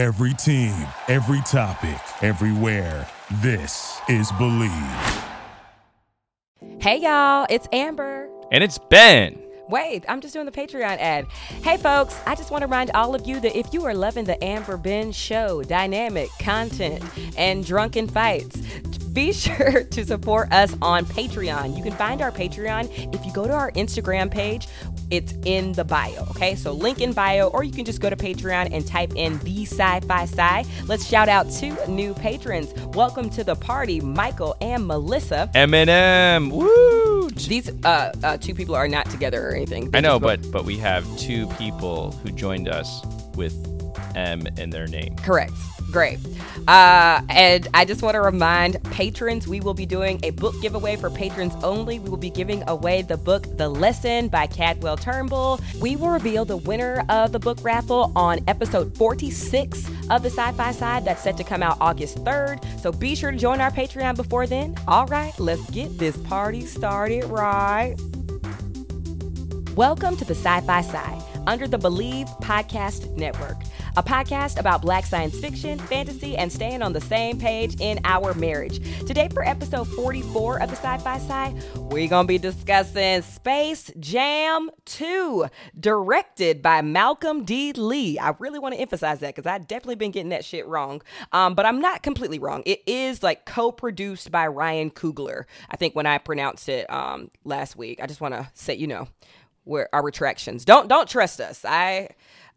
Every 0.00 0.32
team, 0.32 0.74
every 1.08 1.42
topic, 1.42 2.00
everywhere. 2.22 3.06
This 3.42 4.00
is 4.08 4.32
Believe. 4.32 4.72
Hey 6.78 7.02
y'all, 7.02 7.46
it's 7.50 7.68
Amber. 7.70 8.26
And 8.50 8.64
it's 8.64 8.78
Ben. 8.78 9.38
Wait, 9.68 10.06
I'm 10.08 10.22
just 10.22 10.32
doing 10.32 10.46
the 10.46 10.52
Patreon 10.52 10.96
ad. 10.98 11.26
Hey 11.62 11.76
folks, 11.76 12.18
I 12.26 12.34
just 12.34 12.50
want 12.50 12.62
to 12.62 12.66
remind 12.66 12.92
all 12.92 13.14
of 13.14 13.26
you 13.26 13.40
that 13.40 13.54
if 13.54 13.74
you 13.74 13.84
are 13.84 13.92
loving 13.92 14.24
the 14.24 14.42
Amber 14.42 14.78
Ben 14.78 15.12
show, 15.12 15.62
dynamic 15.62 16.30
content, 16.40 17.04
and 17.36 17.62
drunken 17.62 18.08
fights, 18.08 18.56
be 19.12 19.32
sure 19.34 19.84
to 19.84 20.04
support 20.06 20.50
us 20.50 20.74
on 20.80 21.04
Patreon. 21.04 21.76
You 21.76 21.82
can 21.82 21.92
find 21.92 22.22
our 22.22 22.32
Patreon 22.32 23.14
if 23.14 23.24
you 23.26 23.32
go 23.32 23.46
to 23.46 23.52
our 23.52 23.70
Instagram 23.72 24.30
page. 24.30 24.66
It's 25.10 25.34
in 25.44 25.72
the 25.72 25.84
bio, 25.84 26.24
okay? 26.30 26.54
So 26.54 26.72
link 26.72 27.00
in 27.00 27.12
bio, 27.12 27.48
or 27.48 27.64
you 27.64 27.72
can 27.72 27.84
just 27.84 28.00
go 28.00 28.08
to 28.08 28.16
Patreon 28.16 28.68
and 28.72 28.86
type 28.86 29.12
in 29.16 29.38
the 29.40 29.64
Sci-Fi 29.64 30.22
Sci. 30.22 30.64
Let's 30.86 31.04
shout 31.06 31.28
out 31.28 31.50
two 31.50 31.76
new 31.88 32.14
patrons. 32.14 32.72
Welcome 32.94 33.28
to 33.30 33.42
the 33.42 33.56
party, 33.56 34.00
Michael 34.00 34.56
and 34.60 34.86
Melissa. 34.86 35.50
Eminem. 35.54 36.52
Woo! 36.52 37.28
These 37.30 37.70
uh, 37.84 38.12
uh, 38.22 38.36
two 38.36 38.54
people 38.54 38.74
are 38.74 38.86
not 38.88 39.10
together 39.10 39.48
or 39.48 39.52
anything. 39.54 39.90
They 39.90 39.98
I 39.98 40.00
know, 40.00 40.20
both- 40.20 40.42
but 40.42 40.52
but 40.52 40.64
we 40.64 40.76
have 40.78 41.04
two 41.18 41.46
people 41.58 42.12
who 42.12 42.30
joined 42.30 42.68
us 42.68 43.04
with 43.34 43.54
M 44.14 44.46
in 44.58 44.70
their 44.70 44.86
name. 44.86 45.16
Correct. 45.16 45.52
Great. 45.90 46.18
Uh, 46.68 47.20
and 47.28 47.66
I 47.74 47.84
just 47.84 48.02
want 48.02 48.14
to 48.14 48.20
remind 48.20 48.82
patrons 48.84 49.48
we 49.48 49.60
will 49.60 49.74
be 49.74 49.86
doing 49.86 50.20
a 50.22 50.30
book 50.30 50.54
giveaway 50.62 50.96
for 50.96 51.10
patrons 51.10 51.54
only. 51.64 51.98
We 51.98 52.10
will 52.10 52.16
be 52.16 52.30
giving 52.30 52.62
away 52.68 53.02
the 53.02 53.16
book 53.16 53.46
The 53.56 53.68
Lesson 53.68 54.28
by 54.28 54.46
Cadwell 54.46 54.96
Turnbull. 54.96 55.60
We 55.80 55.96
will 55.96 56.10
reveal 56.10 56.44
the 56.44 56.58
winner 56.58 57.04
of 57.08 57.32
the 57.32 57.38
book 57.38 57.58
raffle 57.62 58.12
on 58.14 58.40
episode 58.46 58.96
46 58.96 59.88
of 60.10 60.22
the 60.22 60.30
Sci 60.30 60.52
Fi 60.52 60.72
Side 60.72 61.04
that's 61.04 61.22
set 61.22 61.36
to 61.38 61.44
come 61.44 61.62
out 61.62 61.76
August 61.80 62.18
3rd. 62.18 62.80
So 62.80 62.92
be 62.92 63.16
sure 63.16 63.32
to 63.32 63.36
join 63.36 63.60
our 63.60 63.70
Patreon 63.70 64.14
before 64.14 64.46
then. 64.46 64.76
All 64.86 65.06
right, 65.06 65.38
let's 65.40 65.68
get 65.70 65.98
this 65.98 66.16
party 66.18 66.66
started 66.66 67.24
right. 67.24 67.96
Welcome 69.74 70.16
to 70.18 70.24
the 70.24 70.34
Sci 70.34 70.60
Fi 70.60 70.80
Sci 70.82 71.29
under 71.46 71.66
the 71.66 71.78
Believe 71.78 72.26
Podcast 72.40 73.16
Network, 73.16 73.56
a 73.96 74.02
podcast 74.02 74.58
about 74.58 74.82
black 74.82 75.06
science 75.06 75.38
fiction, 75.38 75.78
fantasy, 75.78 76.36
and 76.36 76.52
staying 76.52 76.82
on 76.82 76.92
the 76.92 77.00
same 77.00 77.38
page 77.38 77.80
in 77.80 77.98
our 78.04 78.34
marriage. 78.34 78.78
Today, 79.06 79.28
for 79.28 79.46
episode 79.46 79.88
44 79.88 80.62
of 80.62 80.70
the 80.70 80.76
Sci 80.76 80.98
Fi 80.98 81.18
Side, 81.18 81.62
we're 81.76 82.08
going 82.08 82.26
to 82.26 82.28
be 82.28 82.38
discussing 82.38 83.22
Space 83.22 83.90
Jam 83.98 84.70
2, 84.84 85.46
directed 85.78 86.62
by 86.62 86.82
Malcolm 86.82 87.44
D. 87.44 87.72
Lee. 87.72 88.18
I 88.18 88.34
really 88.38 88.58
want 88.58 88.74
to 88.74 88.80
emphasize 88.80 89.20
that 89.20 89.34
because 89.34 89.46
I've 89.46 89.66
definitely 89.66 89.96
been 89.96 90.10
getting 90.10 90.30
that 90.30 90.44
shit 90.44 90.66
wrong. 90.66 91.02
Um, 91.32 91.54
but 91.54 91.66
I'm 91.66 91.80
not 91.80 92.02
completely 92.02 92.38
wrong. 92.38 92.62
It 92.66 92.82
is 92.86 93.22
like 93.22 93.44
co 93.44 93.72
produced 93.72 94.30
by 94.30 94.46
Ryan 94.46 94.90
Coogler. 94.90 95.44
I 95.70 95.76
think 95.76 95.94
when 95.94 96.06
I 96.06 96.18
pronounced 96.18 96.68
it 96.68 96.90
um, 96.92 97.30
last 97.44 97.76
week, 97.76 98.00
I 98.02 98.06
just 98.06 98.20
want 98.20 98.34
to 98.34 98.48
say, 98.54 98.74
you 98.74 98.86
know, 98.86 99.08
where 99.64 99.88
our 99.94 100.02
retractions. 100.02 100.64
Don't 100.64 100.88
don't 100.88 101.08
trust 101.08 101.40
us. 101.40 101.64
I 101.64 102.08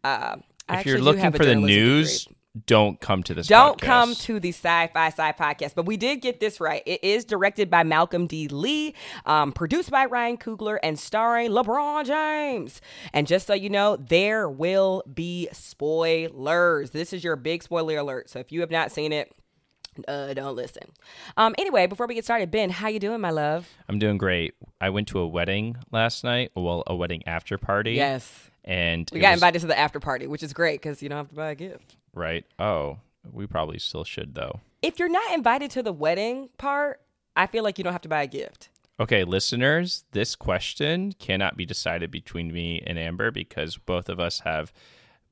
uh, 0.02 0.36
I 0.68 0.80
If 0.80 0.86
you're 0.86 1.00
looking 1.00 1.30
for 1.32 1.38
the 1.38 1.44
journalism 1.54 1.66
degree. 1.66 1.76
news, 1.76 2.28
don't 2.66 3.00
come 3.00 3.22
to 3.24 3.34
this. 3.34 3.48
Don't 3.48 3.80
podcast. 3.80 3.84
come 3.84 4.14
to 4.14 4.38
the 4.38 4.50
Sci-Fi 4.50 5.08
Sci 5.08 5.32
podcast, 5.32 5.74
but 5.74 5.86
we 5.86 5.96
did 5.96 6.20
get 6.20 6.38
this 6.38 6.60
right. 6.60 6.82
It 6.86 7.02
is 7.02 7.24
directed 7.24 7.68
by 7.68 7.82
Malcolm 7.82 8.26
D. 8.28 8.46
Lee, 8.48 8.94
um, 9.26 9.50
produced 9.50 9.90
by 9.90 10.06
Ryan 10.06 10.36
Coogler, 10.36 10.78
and 10.82 10.96
starring 10.98 11.50
LeBron 11.50 12.06
James. 12.06 12.80
And 13.12 13.26
just 13.26 13.46
so 13.48 13.54
you 13.54 13.70
know, 13.70 13.96
there 13.96 14.48
will 14.48 15.02
be 15.12 15.48
spoilers. 15.52 16.90
This 16.90 17.12
is 17.12 17.24
your 17.24 17.36
big 17.36 17.62
spoiler 17.62 17.98
alert. 17.98 18.30
So 18.30 18.38
if 18.38 18.52
you 18.52 18.60
have 18.60 18.70
not 18.70 18.92
seen 18.92 19.12
it, 19.12 19.32
uh, 20.08 20.34
don't 20.34 20.56
listen. 20.56 20.82
Um, 21.36 21.54
anyway, 21.58 21.86
before 21.86 22.06
we 22.06 22.14
get 22.14 22.24
started, 22.24 22.50
Ben, 22.50 22.70
how 22.70 22.88
you 22.88 22.98
doing, 23.00 23.20
my 23.20 23.30
love? 23.30 23.68
I'm 23.88 23.98
doing 23.98 24.18
great. 24.18 24.54
I 24.80 24.90
went 24.90 25.08
to 25.08 25.18
a 25.20 25.26
wedding 25.26 25.76
last 25.90 26.24
night. 26.24 26.50
Well, 26.54 26.82
a 26.86 26.94
wedding 26.94 27.22
after 27.26 27.58
party. 27.58 27.92
Yes, 27.94 28.50
And 28.64 29.08
we 29.12 29.20
got 29.20 29.30
was- 29.30 29.38
invited 29.38 29.60
to 29.60 29.66
the 29.66 29.78
after 29.78 30.00
party, 30.00 30.26
which 30.26 30.42
is 30.42 30.52
great 30.52 30.80
because 30.82 31.02
you 31.02 31.08
don't 31.08 31.18
have 31.18 31.28
to 31.28 31.34
buy 31.34 31.50
a 31.50 31.54
gift. 31.54 31.96
Right. 32.14 32.44
Oh, 32.58 32.98
we 33.32 33.46
probably 33.46 33.78
still 33.78 34.04
should 34.04 34.34
though. 34.34 34.60
If 34.82 34.98
you're 34.98 35.08
not 35.08 35.32
invited 35.32 35.70
to 35.72 35.82
the 35.82 35.92
wedding 35.92 36.50
part, 36.58 37.00
I 37.36 37.46
feel 37.46 37.64
like 37.64 37.78
you 37.78 37.84
don't 37.84 37.92
have 37.94 38.02
to 38.02 38.08
buy 38.08 38.22
a 38.22 38.26
gift. 38.26 38.68
Okay, 39.00 39.24
listeners, 39.24 40.04
this 40.12 40.36
question 40.36 41.12
cannot 41.18 41.56
be 41.56 41.66
decided 41.66 42.10
between 42.12 42.52
me 42.52 42.80
and 42.86 42.96
Amber 42.98 43.30
because 43.32 43.76
both 43.76 44.08
of 44.08 44.20
us 44.20 44.40
have 44.40 44.72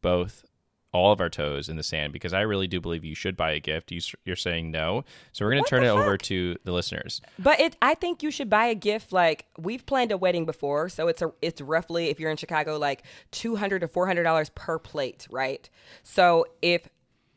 both 0.01 0.45
all 0.93 1.11
of 1.11 1.21
our 1.21 1.31
toes 1.31 1.69
in 1.69 1.77
the 1.77 1.83
sand 1.83 2.13
because 2.13 2.33
I 2.35 2.43
really 2.43 2.67
do 2.67 2.81
believe 2.81 3.05
you 3.05 3.15
should 3.15 3.37
buy 3.37 3.53
a 3.53 3.61
gift. 3.61 3.91
You, 3.91 4.01
you're 4.25 4.37
saying 4.37 4.71
no. 4.71 5.05
So 5.33 5.45
we're 5.45 5.53
going 5.53 5.65
to 5.65 5.71
turn 5.71 5.85
it 5.85 5.89
over 5.89 6.19
to 6.19 6.57
the 6.65 6.73
listeners. 6.73 7.23
But 7.39 7.61
it, 7.61 7.77
I 7.81 7.95
think 7.95 8.23
you 8.23 8.31
should 8.31 8.51
buy 8.51 8.67
a 8.67 8.75
gift. 8.75 9.13
Like 9.13 9.47
we've 9.59 9.85
planned 9.87 10.13
a 10.13 10.19
wedding 10.19 10.45
before, 10.45 10.89
so 10.89 11.09
it's 11.09 11.23
a, 11.23 11.33
it's 11.41 11.61
roughly 11.61 12.09
if 12.09 12.21
you're 12.21 12.31
in 12.31 12.37
Chicago, 12.37 12.77
like 12.79 13.05
two 13.31 13.57
hundred 13.57 13.79
to 13.81 13.89
four 13.89 14.07
hundred 14.07 14.25
dollars 14.25 14.51
per 14.55 14.79
plate, 14.79 15.27
right? 15.31 15.69
So 16.03 16.47
if 16.61 16.89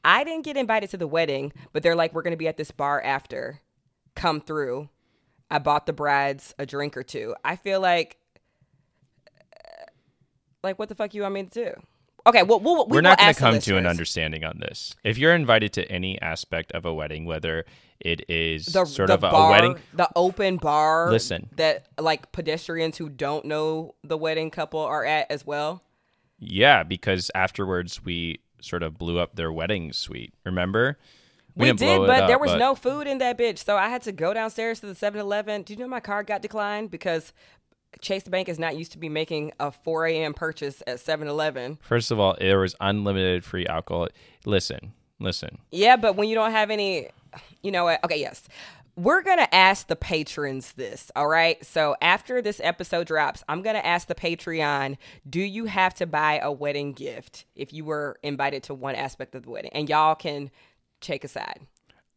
I 0.04 0.24
didn't 0.24 0.44
get 0.44 0.58
invited 0.58 0.90
to 0.92 0.98
the 0.98 1.08
wedding, 1.08 1.54
but 1.72 1.82
they're 1.82 1.96
like, 1.96 2.14
we're 2.14 2.22
gonna 2.24 2.38
be 2.38 2.48
at 2.48 2.58
this 2.58 2.72
bar 2.72 3.02
after, 3.02 3.62
come 4.16 4.42
through. 4.42 4.90
I 5.50 5.60
bought 5.60 5.86
the 5.86 5.94
brides 5.94 6.54
a 6.60 6.66
drink 6.66 6.98
or 6.98 7.04
two. 7.04 7.36
I 7.46 7.56
feel 7.56 7.80
like, 7.80 8.18
like 10.64 10.78
what 10.78 10.90
the 10.90 10.96
fuck 10.96 11.14
you 11.14 11.22
want 11.22 11.36
me 11.36 11.44
to 11.44 11.50
do? 11.50 11.74
Okay, 12.28 12.44
well, 12.44 12.60
we'll 12.60 12.88
we 12.88 12.98
We're 12.98 13.02
not 13.02 13.20
going 13.20 13.34
to 13.34 13.40
come 13.40 13.60
to 13.60 13.78
an 13.78 13.86
understanding 13.86 14.44
on 14.44 14.60
this. 14.60 14.96
If 15.04 15.18
you're 15.18 15.36
invited 15.36 15.74
to 15.74 15.92
any 15.92 16.20
aspect 16.22 16.72
of 16.72 16.86
a 16.86 16.94
wedding, 16.94 17.26
whether 17.26 17.66
it 18.00 18.28
is 18.30 18.66
the, 18.66 18.86
sort 18.86 19.08
the 19.08 19.14
of 19.14 19.22
bar, 19.22 19.48
a 19.48 19.52
wedding, 19.52 19.78
the 19.94 20.10
open 20.16 20.58
bar. 20.58 21.12
Listen. 21.12 21.50
that 21.56 21.88
like 22.00 22.32
pedestrians 22.32 22.98
who 22.98 23.10
don't 23.10 23.46
know 23.46 23.96
the 24.04 24.18
wedding 24.18 24.50
couple 24.50 24.80
are 24.80 25.06
at 25.06 25.30
as 25.30 25.46
well. 25.46 25.84
yeah, 26.40 26.84
because 26.84 27.32
afterwards 27.36 28.04
we 28.04 28.40
sort 28.62 28.84
of 28.84 28.98
blew 28.98 29.20
up 29.20 29.36
their 29.36 29.52
wedding 29.52 29.94
suite. 29.94 30.34
Remember? 30.46 30.98
We, 31.56 31.68
didn't 31.68 31.80
did, 31.80 31.98
but 32.00 32.28
there 32.28 32.36
up, 32.36 32.42
was 32.42 32.56
no 32.56 32.76
food 32.76 33.08
in 33.08 33.20
that 33.20 33.38
bitch, 33.38 33.60
so 33.60 33.78
I 33.78 33.88
had 33.88 34.02
to 34.02 34.12
go 34.12 34.34
downstairs 34.34 34.82
to 34.82 34.88
the 34.88 34.94
7-Eleven. 34.94 35.64
Do 35.64 35.74
you 35.74 35.80
know 35.80 35.88
my 35.88 36.02
card 36.02 36.28
got 36.28 36.42
declined 36.42 36.92
because 36.92 37.32
Chase 38.02 38.28
Bank 38.28 38.50
is 38.50 38.60
not 38.60 38.78
used 38.78 38.92
to 38.94 38.98
be 38.98 39.10
making 39.10 39.52
a 39.60 39.72
4 39.72 40.08
a.m. 40.08 40.34
purchase 40.34 40.82
at 40.88 40.98
7-Eleven. 40.98 41.80
First 41.82 42.12
of 42.12 42.20
all, 42.20 42.36
there 42.40 42.60
was 42.60 42.76
unlimited 42.80 43.44
free 43.44 43.66
alcohol. 43.68 44.08
Listen, 44.46 44.94
listen. 45.20 45.58
Yeah, 45.72 45.96
but 45.96 46.16
when 46.16 46.28
you 46.28 46.36
don't 46.36 46.52
have 46.52 46.70
any, 46.70 47.10
you 47.62 47.72
know 47.72 47.86
what? 47.86 48.04
Okay, 48.04 48.20
yes. 48.20 48.48
We're 48.98 49.24
going 49.24 49.40
to 49.40 49.54
ask 49.54 49.88
the 49.88 49.96
patrons 49.98 50.72
this, 50.74 51.12
all 51.18 51.28
right? 51.28 51.64
So 51.66 51.98
after 52.02 52.42
this 52.42 52.62
episode 52.64 53.08
drops, 53.08 53.44
I'm 53.50 53.62
going 53.62 53.76
to 53.76 53.86
ask 53.86 54.08
the 54.08 54.16
Patreon, 54.16 54.96
do 55.30 55.42
you 55.42 55.66
have 55.66 55.94
to 55.96 56.06
buy 56.06 56.40
a 56.42 56.50
wedding 56.50 56.94
gift 56.94 57.46
if 57.56 57.74
you 57.74 57.84
were 57.84 58.18
invited 58.24 58.64
to 58.64 58.74
one 58.74 58.96
aspect 58.96 59.36
of 59.36 59.44
the 59.44 59.50
wedding? 59.50 59.72
And 59.74 59.90
y'all 59.90 60.16
can 60.16 60.50
take 61.02 61.26
a 61.26 61.28
side. 61.28 61.68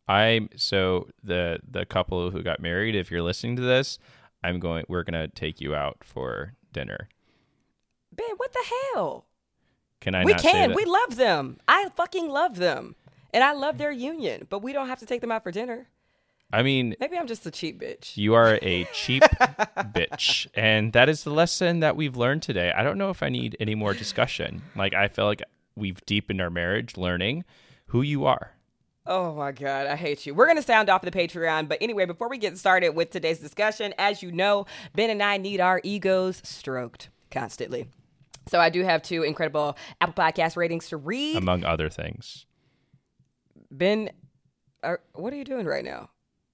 I'm 0.06 0.48
so 0.56 1.08
the 1.22 1.58
the 1.70 1.84
couple 1.84 2.30
who 2.30 2.42
got 2.42 2.60
married. 2.60 2.94
If 2.94 3.10
you're 3.10 3.22
listening 3.22 3.56
to 3.56 3.62
this, 3.62 3.98
I'm 4.42 4.58
going. 4.60 4.84
We're 4.88 5.02
gonna 5.04 5.28
take 5.28 5.60
you 5.60 5.74
out 5.74 5.98
for 6.02 6.54
dinner. 6.72 7.08
Babe, 8.14 8.26
what 8.36 8.52
the 8.52 8.64
hell? 8.94 9.26
Can 10.00 10.14
I? 10.14 10.24
we 10.24 10.32
not 10.32 10.40
say 10.40 10.50
can. 10.52 10.74
We 10.74 10.84
love 10.84 11.16
them. 11.16 11.58
I 11.66 11.88
fucking 11.96 12.28
love 12.28 12.56
them. 12.56 12.94
And 13.34 13.44
I 13.44 13.52
love 13.52 13.76
their 13.78 13.90
union, 13.92 14.46
but 14.48 14.62
we 14.62 14.72
don't 14.72 14.88
have 14.88 15.00
to 15.00 15.06
take 15.06 15.20
them 15.20 15.30
out 15.30 15.42
for 15.42 15.50
dinner. 15.52 15.88
I 16.50 16.62
mean, 16.62 16.96
Maybe 16.98 17.18
I'm 17.18 17.26
just 17.26 17.44
a 17.44 17.50
cheap 17.50 17.78
bitch. 17.78 18.16
you 18.16 18.32
are 18.32 18.58
a 18.62 18.84
cheap 18.94 19.22
bitch, 19.76 20.46
and 20.54 20.94
that 20.94 21.10
is 21.10 21.24
the 21.24 21.30
lesson 21.30 21.80
that 21.80 21.94
we've 21.94 22.16
learned 22.16 22.40
today. 22.42 22.72
I 22.74 22.82
don't 22.82 22.96
know 22.96 23.10
if 23.10 23.22
I 23.22 23.28
need 23.28 23.54
any 23.60 23.74
more 23.74 23.92
discussion. 23.92 24.62
Like 24.74 24.94
I 24.94 25.08
feel 25.08 25.26
like 25.26 25.42
we've 25.76 26.00
deepened 26.06 26.40
our 26.40 26.48
marriage, 26.48 26.96
learning 26.96 27.44
who 27.88 28.00
you 28.00 28.24
are. 28.24 28.52
Oh 29.08 29.32
my 29.32 29.52
God, 29.52 29.86
I 29.86 29.96
hate 29.96 30.26
you. 30.26 30.34
We're 30.34 30.44
going 30.44 30.58
to 30.58 30.62
sound 30.62 30.90
off 30.90 31.00
the 31.00 31.10
Patreon. 31.10 31.66
But 31.66 31.78
anyway, 31.80 32.04
before 32.04 32.28
we 32.28 32.36
get 32.36 32.58
started 32.58 32.90
with 32.90 33.10
today's 33.10 33.38
discussion, 33.38 33.94
as 33.96 34.22
you 34.22 34.30
know, 34.30 34.66
Ben 34.94 35.08
and 35.08 35.22
I 35.22 35.38
need 35.38 35.60
our 35.60 35.80
egos 35.82 36.42
stroked 36.44 37.08
constantly. 37.30 37.88
So 38.48 38.60
I 38.60 38.68
do 38.68 38.84
have 38.84 39.02
two 39.02 39.22
incredible 39.22 39.78
Apple 40.02 40.22
Podcast 40.22 40.56
ratings 40.58 40.90
to 40.90 40.98
read. 40.98 41.36
among 41.36 41.64
other 41.64 41.88
things. 41.88 42.44
ben, 43.70 44.10
are, 44.82 45.00
what 45.14 45.32
are 45.32 45.36
you 45.36 45.44
doing 45.44 45.64
right 45.64 45.84
now? 45.84 46.10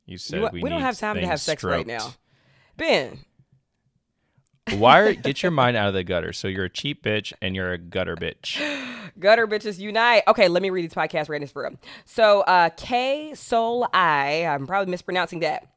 You 0.07 0.17
said 0.17 0.41
You- 0.41 0.51
we, 0.53 0.63
we 0.63 0.71
don't 0.71 0.81
have 0.81 0.97
time 0.97 1.17
to 1.17 1.27
have 1.27 1.41
sex 1.41 1.65
right 1.65 1.87
now. 1.87 2.15
Ben, 2.77 3.19
Why 4.77 5.01
are, 5.01 5.13
get 5.13 5.43
your 5.43 5.51
mind 5.53 5.77
out 5.77 5.89
of 5.89 5.95
the 5.95 6.05
gutter? 6.05 6.33
So 6.33 6.47
you're 6.47 6.67
a 6.67 6.71
cheap 6.71 7.03
bitch 7.03 7.33
and 7.43 7.57
you're 7.57 7.73
a 7.73 7.79
gutter 7.79 8.15
bitch. 8.15 8.61
Gutter 9.19 9.47
bitches 9.47 9.79
unite. 9.79 10.23
Okay, 10.29 10.49
let 10.49 10.63
me 10.63 10.71
read 10.71 10.85
these 10.85 10.95
podcast 10.95 11.29
ratings 11.29 11.53
for 11.53 11.65
him. 11.65 11.79
So, 12.05 12.41
uh, 12.43 12.71
K 12.77 13.35
Soul 13.35 13.89
I, 13.93 14.45
I'm 14.47 14.67
probably 14.67 14.91
mispronouncing 14.91 15.41
that. 15.41 15.69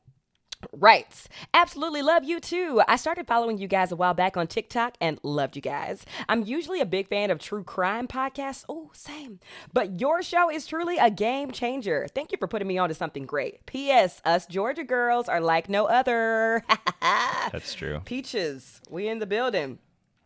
Rights. 0.73 1.29
Absolutely 1.53 2.01
love 2.01 2.23
you 2.23 2.39
too. 2.39 2.81
I 2.87 2.95
started 2.95 3.27
following 3.27 3.59
you 3.59 3.67
guys 3.67 3.91
a 3.91 3.95
while 3.95 4.15
back 4.15 4.35
on 4.37 4.47
TikTok 4.47 4.95
and 4.99 5.19
loved 5.21 5.55
you 5.55 5.61
guys. 5.61 6.03
I'm 6.27 6.43
usually 6.45 6.81
a 6.81 6.85
big 6.85 7.07
fan 7.09 7.29
of 7.29 7.37
true 7.37 7.63
crime 7.63 8.07
podcasts. 8.07 8.65
Oh, 8.67 8.89
same. 8.93 9.39
But 9.71 9.99
your 9.99 10.23
show 10.23 10.49
is 10.49 10.65
truly 10.65 10.97
a 10.97 11.11
game 11.11 11.51
changer. 11.51 12.07
Thank 12.13 12.31
you 12.31 12.39
for 12.39 12.47
putting 12.47 12.67
me 12.67 12.79
on 12.79 12.89
to 12.89 12.95
something 12.95 13.27
great. 13.27 13.65
P.S. 13.67 14.19
Us 14.25 14.47
Georgia 14.47 14.83
girls 14.83 15.29
are 15.29 15.41
like 15.41 15.69
no 15.69 15.85
other. 15.85 16.63
That's 17.01 17.75
true. 17.75 18.01
Peaches, 18.05 18.81
we 18.89 19.07
in 19.07 19.19
the 19.19 19.27
building. 19.27 19.77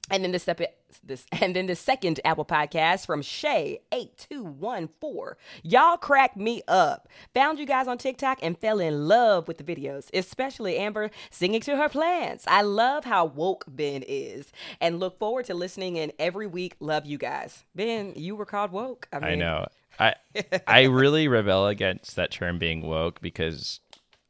And 0.09 0.23
then 0.23 0.31
the 0.31 0.39
step 0.39 0.61
this 1.03 1.25
and 1.41 1.55
then 1.55 1.67
the 1.67 1.75
second 1.75 2.19
Apple 2.25 2.45
podcast 2.45 3.05
from 3.05 3.21
Shay 3.21 3.79
eight 3.91 4.25
two 4.29 4.43
one 4.43 4.87
four. 4.87 5.37
Y'all 5.63 5.97
crack 5.97 6.35
me 6.37 6.61
up. 6.67 7.07
Found 7.33 7.59
you 7.59 7.65
guys 7.65 7.87
on 7.87 7.97
TikTok 7.97 8.39
and 8.41 8.57
fell 8.57 8.79
in 8.79 9.07
love 9.07 9.47
with 9.47 9.57
the 9.57 9.63
videos, 9.63 10.09
especially 10.13 10.77
Amber 10.77 11.11
singing 11.29 11.61
to 11.61 11.77
her 11.77 11.89
plants. 11.89 12.45
I 12.47 12.61
love 12.61 13.05
how 13.05 13.25
woke 13.25 13.65
Ben 13.67 14.03
is, 14.07 14.51
and 14.79 14.99
look 14.99 15.17
forward 15.19 15.45
to 15.45 15.53
listening 15.53 15.97
in 15.97 16.11
every 16.19 16.47
week. 16.47 16.75
Love 16.79 17.05
you 17.05 17.17
guys, 17.17 17.63
Ben. 17.75 18.13
You 18.15 18.35
were 18.35 18.45
called 18.45 18.71
woke. 18.71 19.07
I, 19.13 19.19
mean, 19.19 19.29
I 19.29 19.35
know. 19.35 19.65
I 19.99 20.15
I 20.67 20.83
really 20.83 21.27
rebel 21.27 21.67
against 21.67 22.15
that 22.15 22.31
term 22.31 22.57
being 22.57 22.81
woke 22.81 23.21
because 23.21 23.79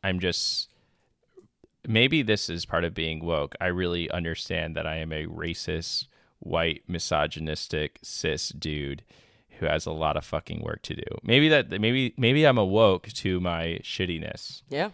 I'm 0.04 0.20
just 0.20 0.70
maybe 1.88 2.22
this 2.22 2.50
is 2.50 2.66
part 2.66 2.84
of 2.84 2.94
being 2.94 3.24
woke. 3.24 3.56
I 3.60 3.68
really 3.68 4.10
understand 4.10 4.76
that 4.76 4.86
I 4.86 4.98
am 4.98 5.12
a 5.12 5.26
racist, 5.26 6.08
white, 6.42 6.84
misogynistic, 6.88 8.00
cis 8.02 8.50
dude 8.50 9.04
who 9.60 9.68
has 9.68 9.86
a 9.86 9.92
lot 9.92 10.18
of 10.18 10.26
fucking 10.26 10.62
work 10.62 10.82
to 10.82 10.96
do. 10.96 11.04
Maybe 11.24 11.48
that 11.50 11.70
maybe 11.70 12.14
maybe 12.18 12.46
I'm 12.46 12.58
awoke 12.58 13.08
to 13.10 13.40
my 13.40 13.80
shittiness. 13.84 14.64
Yeah. 14.70 14.90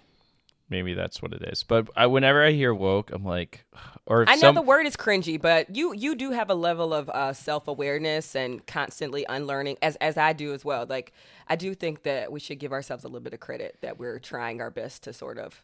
Maybe 0.70 0.94
that's 0.94 1.22
what 1.22 1.32
it 1.32 1.42
is. 1.44 1.64
But 1.64 1.90
I, 1.96 2.08
whenever 2.08 2.44
I 2.44 2.52
hear 2.52 2.74
woke, 2.74 3.10
I'm 3.14 3.24
like, 3.24 3.64
or 4.06 4.26
I 4.28 4.36
know 4.36 4.42
some... 4.42 4.56
the 4.56 4.62
word 4.62 4.86
is 4.86 4.98
cringy, 4.98 5.42
but 5.42 5.74
you 5.74 5.94
you 5.94 6.16
do 6.16 6.32
have 6.32 6.50
a 6.50 6.56
level 6.56 6.94
of 6.94 7.10
uh, 7.10 7.32
self 7.32 7.70
awareness 7.70 8.36
and 8.36 8.66
constantly 8.68 9.26
unlearning, 9.30 9.78
as 9.82 9.96
as 9.98 10.18
I 10.18 10.34
do 10.34 10.54
as 10.54 10.66
well. 10.66 10.86
Like 10.86 11.14
I 11.48 11.56
do 11.56 11.74
think 11.74 12.04
that 12.04 12.32
we 12.32 12.42
should 12.42 12.60
give 12.60 12.74
ourselves 12.74 13.06
a 13.06 13.08
little 13.08 13.22
bit 13.22 13.34
of 13.34 13.40
credit 13.40 13.78
that 13.82 13.98
we're 13.98 14.20
trying 14.20 14.60
our 14.60 14.70
best 14.70 15.04
to 15.04 15.14
sort 15.14 15.38
of 15.38 15.64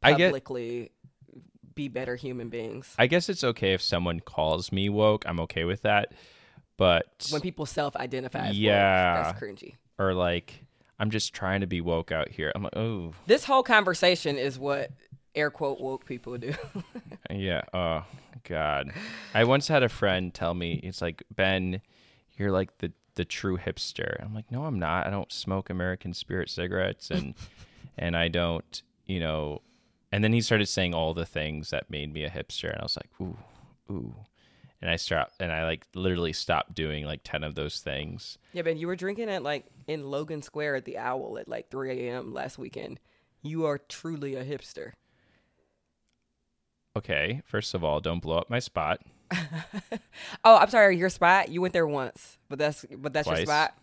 publicly 0.00 0.80
get, 0.80 0.92
be 1.74 1.88
better 1.88 2.16
human 2.16 2.48
beings. 2.48 2.94
I 2.98 3.06
guess 3.06 3.28
it's 3.28 3.44
okay 3.44 3.72
if 3.72 3.82
someone 3.82 4.20
calls 4.20 4.72
me 4.72 4.88
woke. 4.88 5.24
I'm 5.26 5.40
okay 5.40 5.64
with 5.64 5.82
that. 5.82 6.12
But 6.76 7.28
when 7.30 7.40
people 7.40 7.66
self-identify, 7.66 8.50
yeah, 8.50 9.16
woke, 9.16 9.24
that's 9.24 9.40
cringy. 9.40 9.74
Or 9.98 10.12
like, 10.12 10.64
I'm 10.98 11.10
just 11.10 11.32
trying 11.34 11.60
to 11.60 11.66
be 11.66 11.80
woke 11.80 12.10
out 12.10 12.28
here. 12.28 12.50
I'm 12.54 12.64
like, 12.64 12.76
oh. 12.76 13.12
This 13.26 13.44
whole 13.44 13.62
conversation 13.62 14.36
is 14.36 14.58
what 14.58 14.90
air 15.34 15.50
quote 15.50 15.80
woke 15.80 16.04
people 16.04 16.36
do. 16.38 16.54
yeah. 17.30 17.62
Oh 17.72 18.04
God. 18.44 18.92
I 19.32 19.44
once 19.44 19.68
had 19.68 19.82
a 19.82 19.88
friend 19.88 20.32
tell 20.34 20.54
me, 20.54 20.80
it's 20.82 21.00
like 21.00 21.22
Ben, 21.34 21.80
you're 22.36 22.52
like 22.52 22.78
the 22.78 22.92
the 23.14 23.24
true 23.24 23.56
hipster. 23.56 24.22
I'm 24.22 24.34
like, 24.34 24.50
no, 24.50 24.64
I'm 24.64 24.78
not. 24.78 25.06
I 25.06 25.10
don't 25.10 25.32
smoke 25.32 25.70
American 25.70 26.14
Spirit 26.14 26.50
cigarettes, 26.50 27.10
and 27.10 27.34
and 27.96 28.16
I 28.16 28.28
don't, 28.28 28.82
you 29.06 29.20
know, 29.20 29.62
and 30.14 30.22
then 30.22 30.32
he 30.32 30.40
started 30.40 30.66
saying 30.66 30.94
all 30.94 31.12
the 31.12 31.26
things 31.26 31.70
that 31.70 31.90
made 31.90 32.14
me 32.14 32.22
a 32.22 32.30
hipster, 32.30 32.70
and 32.70 32.78
I 32.78 32.84
was 32.84 32.96
like, 32.96 33.10
ooh, 33.20 33.36
ooh. 33.92 34.14
And 34.80 34.88
I 34.88 34.94
stopped, 34.94 35.34
and 35.40 35.50
I 35.50 35.64
like 35.64 35.88
literally 35.92 36.32
stopped 36.32 36.72
doing 36.72 37.04
like 37.04 37.22
ten 37.24 37.42
of 37.42 37.56
those 37.56 37.80
things. 37.80 38.38
Yeah, 38.52 38.62
but 38.62 38.76
you 38.76 38.86
were 38.86 38.94
drinking 38.94 39.28
at 39.28 39.42
like 39.42 39.66
in 39.88 40.08
Logan 40.08 40.40
Square 40.40 40.76
at 40.76 40.84
the 40.84 40.98
Owl 40.98 41.36
at 41.38 41.48
like 41.48 41.68
3 41.68 42.06
a.m. 42.06 42.32
last 42.32 42.58
weekend. 42.58 43.00
You 43.42 43.66
are 43.66 43.76
truly 43.76 44.36
a 44.36 44.44
hipster. 44.44 44.92
Okay, 46.96 47.42
first 47.44 47.74
of 47.74 47.82
all, 47.82 47.98
don't 47.98 48.22
blow 48.22 48.38
up 48.38 48.48
my 48.48 48.60
spot. 48.60 49.00
oh, 50.44 50.58
I'm 50.58 50.70
sorry, 50.70 50.96
your 50.96 51.10
spot. 51.10 51.48
You 51.48 51.60
went 51.60 51.72
there 51.72 51.88
once, 51.88 52.38
but 52.48 52.60
that's 52.60 52.86
but 52.96 53.12
that's 53.12 53.26
Twice. 53.26 53.38
your 53.38 53.46
spot. 53.46 53.74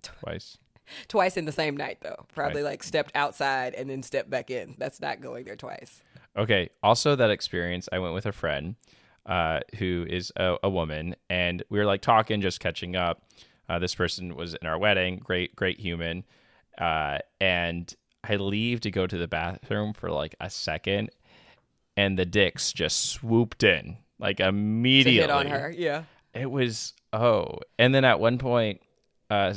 Twice. 0.00 0.58
twice 1.08 1.36
in 1.36 1.44
the 1.44 1.52
same 1.52 1.76
night 1.76 1.98
though. 2.00 2.26
Probably 2.34 2.62
right. 2.62 2.70
like 2.70 2.82
stepped 2.82 3.12
outside 3.14 3.74
and 3.74 3.88
then 3.88 4.02
stepped 4.02 4.30
back 4.30 4.50
in. 4.50 4.74
That's 4.78 5.00
not 5.00 5.20
going 5.20 5.44
there 5.44 5.56
twice. 5.56 6.02
Okay. 6.36 6.70
Also, 6.82 7.16
that 7.16 7.30
experience, 7.30 7.88
I 7.92 7.98
went 7.98 8.14
with 8.14 8.26
a 8.26 8.32
friend 8.32 8.76
uh, 9.24 9.60
who 9.78 10.06
is 10.08 10.32
a, 10.36 10.56
a, 10.62 10.70
woman, 10.70 11.16
and 11.28 11.62
we 11.68 11.78
were 11.78 11.86
like 11.86 12.02
talking, 12.02 12.40
just 12.40 12.60
catching 12.60 12.94
up. 12.94 13.22
Uh, 13.68 13.78
this 13.78 13.94
person 13.94 14.36
was 14.36 14.54
in 14.54 14.66
our 14.66 14.78
wedding. 14.78 15.16
Great, 15.16 15.56
great 15.56 15.80
human. 15.80 16.24
Uh, 16.78 17.18
and 17.40 17.92
I 18.22 18.36
leave 18.36 18.80
to 18.80 18.90
go 18.90 19.06
to 19.06 19.18
the 19.18 19.26
bathroom 19.26 19.94
for 19.94 20.10
like 20.10 20.34
a 20.40 20.50
second, 20.50 21.10
and 21.96 22.18
the 22.18 22.26
dicks 22.26 22.72
just 22.72 23.10
swooped 23.10 23.64
in 23.64 23.96
like 24.18 24.40
immediately. 24.40 25.20
Hit 25.20 25.30
on 25.30 25.46
her, 25.46 25.72
yeah. 25.76 26.04
It 26.34 26.50
was 26.50 26.92
oh, 27.12 27.58
and 27.78 27.94
then 27.94 28.04
at 28.04 28.20
one 28.20 28.38
point, 28.38 28.80
uh, 29.30 29.54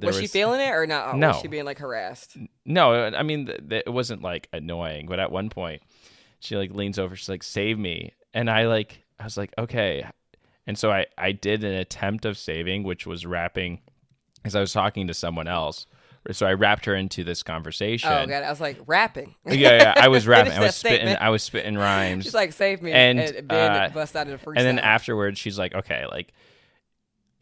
was, 0.00 0.14
was, 0.14 0.20
she 0.20 0.26
feeling 0.26 0.60
it 0.60 0.70
or 0.70 0.86
not? 0.86 1.16
No. 1.16 1.28
Was 1.28 1.40
she 1.40 1.48
being 1.48 1.64
like 1.64 1.78
harassed? 1.78 2.36
No, 2.64 2.92
I 2.92 3.22
mean 3.22 3.46
th- 3.46 3.68
th- 3.68 3.82
it 3.86 3.90
wasn't 3.90 4.22
like 4.22 4.48
annoying, 4.52 5.06
but 5.06 5.18
at 5.18 5.30
one 5.30 5.50
point 5.50 5.82
she 6.40 6.56
like 6.56 6.72
leans 6.74 6.98
over, 6.98 7.14
she's 7.16 7.28
like, 7.28 7.42
"Save 7.42 7.78
me," 7.78 8.12
and 8.34 8.50
I 8.50 8.66
like 8.66 9.04
I 9.18 9.24
was 9.24 9.36
like, 9.36 9.52
"Okay," 9.56 10.04
and 10.66 10.78
so 10.78 10.90
I 10.90 11.06
I 11.16 11.32
did 11.32 11.64
an 11.64 11.74
attempt 11.74 12.24
of 12.24 12.36
saving, 12.36 12.82
which 12.82 13.06
was 13.06 13.26
wrapping, 13.26 13.80
as 14.44 14.54
I 14.54 14.60
was 14.60 14.72
talking 14.72 15.06
to 15.06 15.14
someone 15.14 15.48
else. 15.48 15.86
So 16.30 16.46
I 16.46 16.52
wrapped 16.52 16.84
her 16.84 16.94
into 16.94 17.24
this 17.24 17.42
conversation. 17.42 18.10
Oh 18.10 18.26
god, 18.26 18.44
I 18.44 18.50
was 18.50 18.60
like 18.60 18.78
rapping. 18.86 19.34
yeah, 19.46 19.54
yeah, 19.54 19.94
I 19.96 20.08
was 20.08 20.26
rapping. 20.28 20.52
I 20.52 20.60
was 20.60 20.76
spitting. 20.76 20.98
Statement. 20.98 21.20
I 21.20 21.30
was 21.30 21.42
spitting 21.42 21.76
rhymes. 21.76 22.24
She's 22.24 22.34
like, 22.34 22.52
"Save 22.52 22.80
me!" 22.82 22.92
and, 22.92 23.18
and 23.18 23.52
uh, 23.52 23.90
bust 23.92 24.14
out 24.14 24.28
freestyle. 24.28 24.54
And 24.56 24.66
then 24.66 24.78
afterwards, 24.78 25.38
she's 25.38 25.58
like, 25.58 25.74
"Okay, 25.74 26.06
like." 26.10 26.32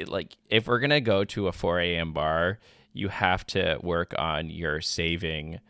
Like 0.05 0.37
if 0.49 0.67
we're 0.67 0.81
gonna 0.81 1.01
go 1.01 1.25
to 1.25 1.49
a 1.49 1.53
4 1.53 1.81
a.m. 1.81 2.13
bar, 2.13 2.59
you 2.93 3.09
have 3.09 3.47
to 3.49 3.79
work 3.83 4.15
on 4.19 4.51
your 4.51 4.81
saving 4.81 5.61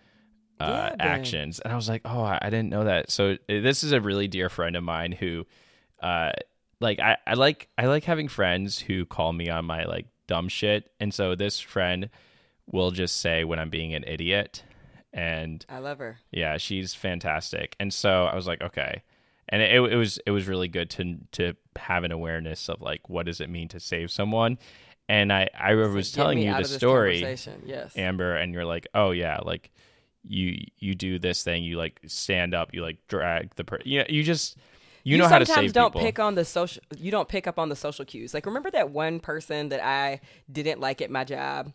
uh, 0.58 0.90
yeah, 0.90 0.96
actions. 0.98 1.60
And 1.60 1.72
I 1.72 1.76
was 1.76 1.88
like, 1.88 2.02
oh, 2.04 2.22
I 2.22 2.50
didn't 2.50 2.68
know 2.68 2.84
that. 2.84 3.10
So 3.10 3.32
uh, 3.32 3.36
this 3.48 3.82
is 3.82 3.92
a 3.92 4.00
really 4.00 4.28
dear 4.28 4.48
friend 4.48 4.76
of 4.76 4.84
mine 4.84 5.12
who, 5.12 5.46
uh, 6.02 6.32
like 6.80 7.00
I, 7.00 7.16
I 7.26 7.34
like 7.34 7.68
I 7.76 7.86
like 7.86 8.04
having 8.04 8.28
friends 8.28 8.78
who 8.78 9.04
call 9.04 9.32
me 9.32 9.48
on 9.48 9.64
my 9.64 9.84
like 9.84 10.06
dumb 10.26 10.48
shit. 10.48 10.90
And 11.00 11.12
so 11.12 11.34
this 11.34 11.60
friend 11.60 12.10
will 12.66 12.90
just 12.90 13.20
say 13.20 13.44
when 13.44 13.58
I'm 13.58 13.70
being 13.70 13.94
an 13.94 14.04
idiot. 14.06 14.62
And 15.12 15.64
I 15.68 15.78
love 15.78 15.98
her. 15.98 16.18
Yeah, 16.30 16.56
she's 16.56 16.94
fantastic. 16.94 17.74
And 17.80 17.92
so 17.92 18.26
I 18.26 18.34
was 18.34 18.46
like, 18.46 18.62
okay 18.62 19.02
and 19.50 19.60
it, 19.60 19.74
it 19.74 19.96
was 19.96 20.18
it 20.24 20.30
was 20.30 20.48
really 20.48 20.68
good 20.68 20.88
to 20.90 21.18
to 21.32 21.54
have 21.76 22.04
an 22.04 22.12
awareness 22.12 22.68
of 22.68 22.80
like 22.80 23.08
what 23.08 23.26
does 23.26 23.40
it 23.40 23.50
mean 23.50 23.68
to 23.68 23.80
save 23.80 24.10
someone? 24.10 24.58
And 25.08 25.32
i 25.32 25.48
i 25.58 25.74
was 25.74 26.12
telling 26.12 26.38
you 26.38 26.56
the 26.56 26.64
story 26.64 27.18
yes. 27.66 27.96
Amber 27.96 28.36
and 28.36 28.54
you're 28.54 28.64
like 28.64 28.86
oh 28.94 29.10
yeah 29.10 29.40
like 29.42 29.72
you 30.22 30.64
you 30.78 30.94
do 30.94 31.18
this 31.18 31.42
thing 31.42 31.64
you 31.64 31.76
like 31.76 32.00
stand 32.06 32.54
up 32.54 32.72
you 32.72 32.82
like 32.82 32.98
drag 33.08 33.52
the 33.56 33.64
per- 33.64 33.80
you, 33.84 34.04
you 34.08 34.22
just 34.22 34.56
you, 35.02 35.16
you 35.16 35.18
know 35.18 35.26
how 35.26 35.40
to 35.40 35.46
save 35.46 35.72
don't 35.72 35.92
people. 35.92 36.02
pick 36.02 36.20
on 36.20 36.36
the 36.36 36.44
social 36.44 36.80
you 36.96 37.10
don't 37.10 37.28
pick 37.28 37.46
up 37.46 37.58
on 37.58 37.70
the 37.70 37.76
social 37.76 38.04
cues. 38.04 38.34
Like 38.34 38.46
remember 38.46 38.70
that 38.70 38.90
one 38.90 39.18
person 39.18 39.70
that 39.70 39.84
i 39.84 40.20
didn't 40.50 40.78
like 40.78 41.02
at 41.02 41.10
my 41.10 41.24
job 41.24 41.72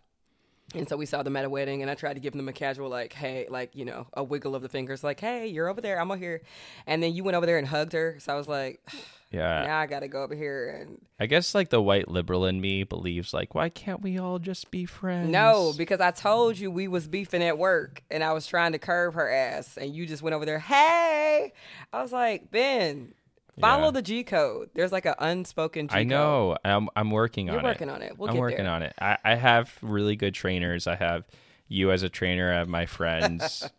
and 0.76 0.88
so 0.88 0.98
we 0.98 1.06
saw 1.06 1.24
them 1.24 1.36
at 1.36 1.46
a 1.46 1.50
wedding, 1.50 1.82
and 1.82 1.90
I 1.90 1.96
tried 1.96 2.14
to 2.16 2.20
give 2.20 2.34
them 2.34 2.48
a 2.48 2.54
casual, 2.54 2.90
like, 2.90 3.14
hey, 3.14 3.48
like, 3.50 3.76
you 3.76 3.86
know, 3.86 4.08
a 4.14 4.24
wiggle 4.24 4.56
of 4.56 4.62
the 4.62 4.70
fingers, 4.70 5.04
like, 5.04 5.20
hey, 5.20 5.48
you're 5.48 5.70
over 5.70 5.82
there, 5.82 6.00
I'm 6.00 6.12
over 6.12 6.20
here. 6.20 6.42
And 6.86 7.02
then 7.02 7.14
you 7.14 7.24
went 7.24 7.36
over 7.36 7.46
there 7.46 7.58
and 7.58 7.68
hugged 7.68 7.94
her. 7.94 8.18
So 8.20 8.34
I 8.34 8.38
was 8.38 8.48
like, 8.48 8.82
yeah. 9.32 9.66
Now 9.66 9.80
I 9.80 9.86
got 9.88 10.02
to 10.02 10.08
go 10.08 10.24
over 10.24 10.36
here. 10.36 10.70
And 10.70 11.02
I 11.20 11.26
guess, 11.26 11.56
like, 11.56 11.70
the 11.70 11.82
white 11.82 12.08
liberal 12.08 12.46
in 12.46 12.62
me 12.62 12.84
believes, 12.84 13.34
like, 13.34 13.56
why 13.56 13.70
can't 13.70 14.02
we 14.02 14.18
all 14.18 14.40
just 14.40 14.72
be 14.72 14.86
friends? 14.86 15.30
No, 15.30 15.74
because 15.78 16.02
I 16.02 16.12
told 16.12 16.58
you 16.58 16.70
we 16.72 16.88
was 16.88 17.08
beefing 17.08 17.44
at 17.44 17.58
work, 17.58 18.04
and 18.12 18.24
I 18.24 18.34
was 18.34 18.48
trying 18.48 18.74
to 18.74 18.80
curve 18.80 19.16
her 19.16 19.30
ass, 19.30 19.78
and 19.78 19.96
you 19.96 20.06
just 20.06 20.22
went 20.22 20.34
over 20.36 20.46
there, 20.46 20.60
hey. 20.60 21.54
I 21.94 22.02
was 22.02 22.12
like, 22.12 22.52
Ben, 22.52 23.14
Follow 23.60 23.86
yeah. 23.86 23.92
the 23.92 24.02
G 24.02 24.24
code. 24.24 24.70
There's 24.74 24.92
like 24.92 25.06
an 25.06 25.16
unspoken 25.20 25.88
I 25.92 26.04
know. 26.04 26.58
I'm 26.66 26.90
I'm 26.96 27.12
working 27.12 27.48
You're 27.48 27.60
on 27.60 27.64
working 27.64 27.90
it. 27.90 27.92
on 27.92 28.02
it. 28.02 28.18
We'll 28.18 28.30
I'm 28.30 28.38
working 28.38 28.66
there. 28.66 28.74
on 28.74 28.84
it. 28.84 28.94
I, 29.00 29.18
I 29.24 29.36
have 29.36 29.78
really 29.82 30.16
good 30.16 30.34
trainers. 30.34 30.88
I 30.88 30.96
have 30.96 31.26
you 31.68 31.92
as 31.92 32.04
a 32.04 32.10
trainer. 32.10 32.52
I 32.52 32.58
have 32.58 32.68
my 32.68 32.86
friends. 32.86 33.70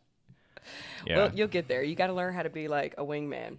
yeah. 1.06 1.16
Well, 1.16 1.30
you'll 1.34 1.48
get 1.48 1.68
there. 1.68 1.82
You 1.82 1.94
got 1.94 2.06
to 2.08 2.14
learn 2.14 2.34
how 2.34 2.42
to 2.42 2.50
be 2.50 2.68
like 2.68 2.94
a 2.96 3.04
wingman. 3.04 3.58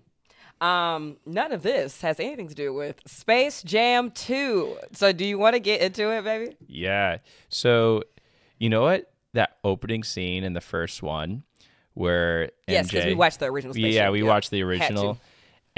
Um, 0.59 1.17
none 1.25 1.51
of 1.51 1.61
this 1.61 2.01
has 2.01 2.19
anything 2.19 2.47
to 2.47 2.55
do 2.55 2.73
with 2.73 2.99
Space 3.05 3.61
Jam 3.61 4.09
2. 4.11 4.77
So 4.93 5.11
do 5.11 5.23
you 5.23 5.37
want 5.37 5.53
to 5.53 5.59
get 5.59 5.81
into 5.81 6.11
it, 6.11 6.23
baby? 6.23 6.57
Yeah. 6.67 7.17
So, 7.49 8.03
you 8.57 8.69
know 8.69 8.81
what? 8.81 9.11
That 9.33 9.57
opening 9.63 10.03
scene 10.03 10.43
in 10.43 10.53
the 10.53 10.61
first 10.61 11.03
one 11.03 11.43
where 11.93 12.45
MJ, 12.45 12.51
Yes, 12.67 12.87
because 12.87 13.05
we 13.05 13.13
watched 13.13 13.39
the 13.39 13.45
original 13.45 13.73
Space 13.73 13.93
Yeah, 13.93 14.05
Jam. 14.05 14.13
we 14.13 14.23
watched 14.23 14.49
the 14.49 14.63
original 14.63 15.19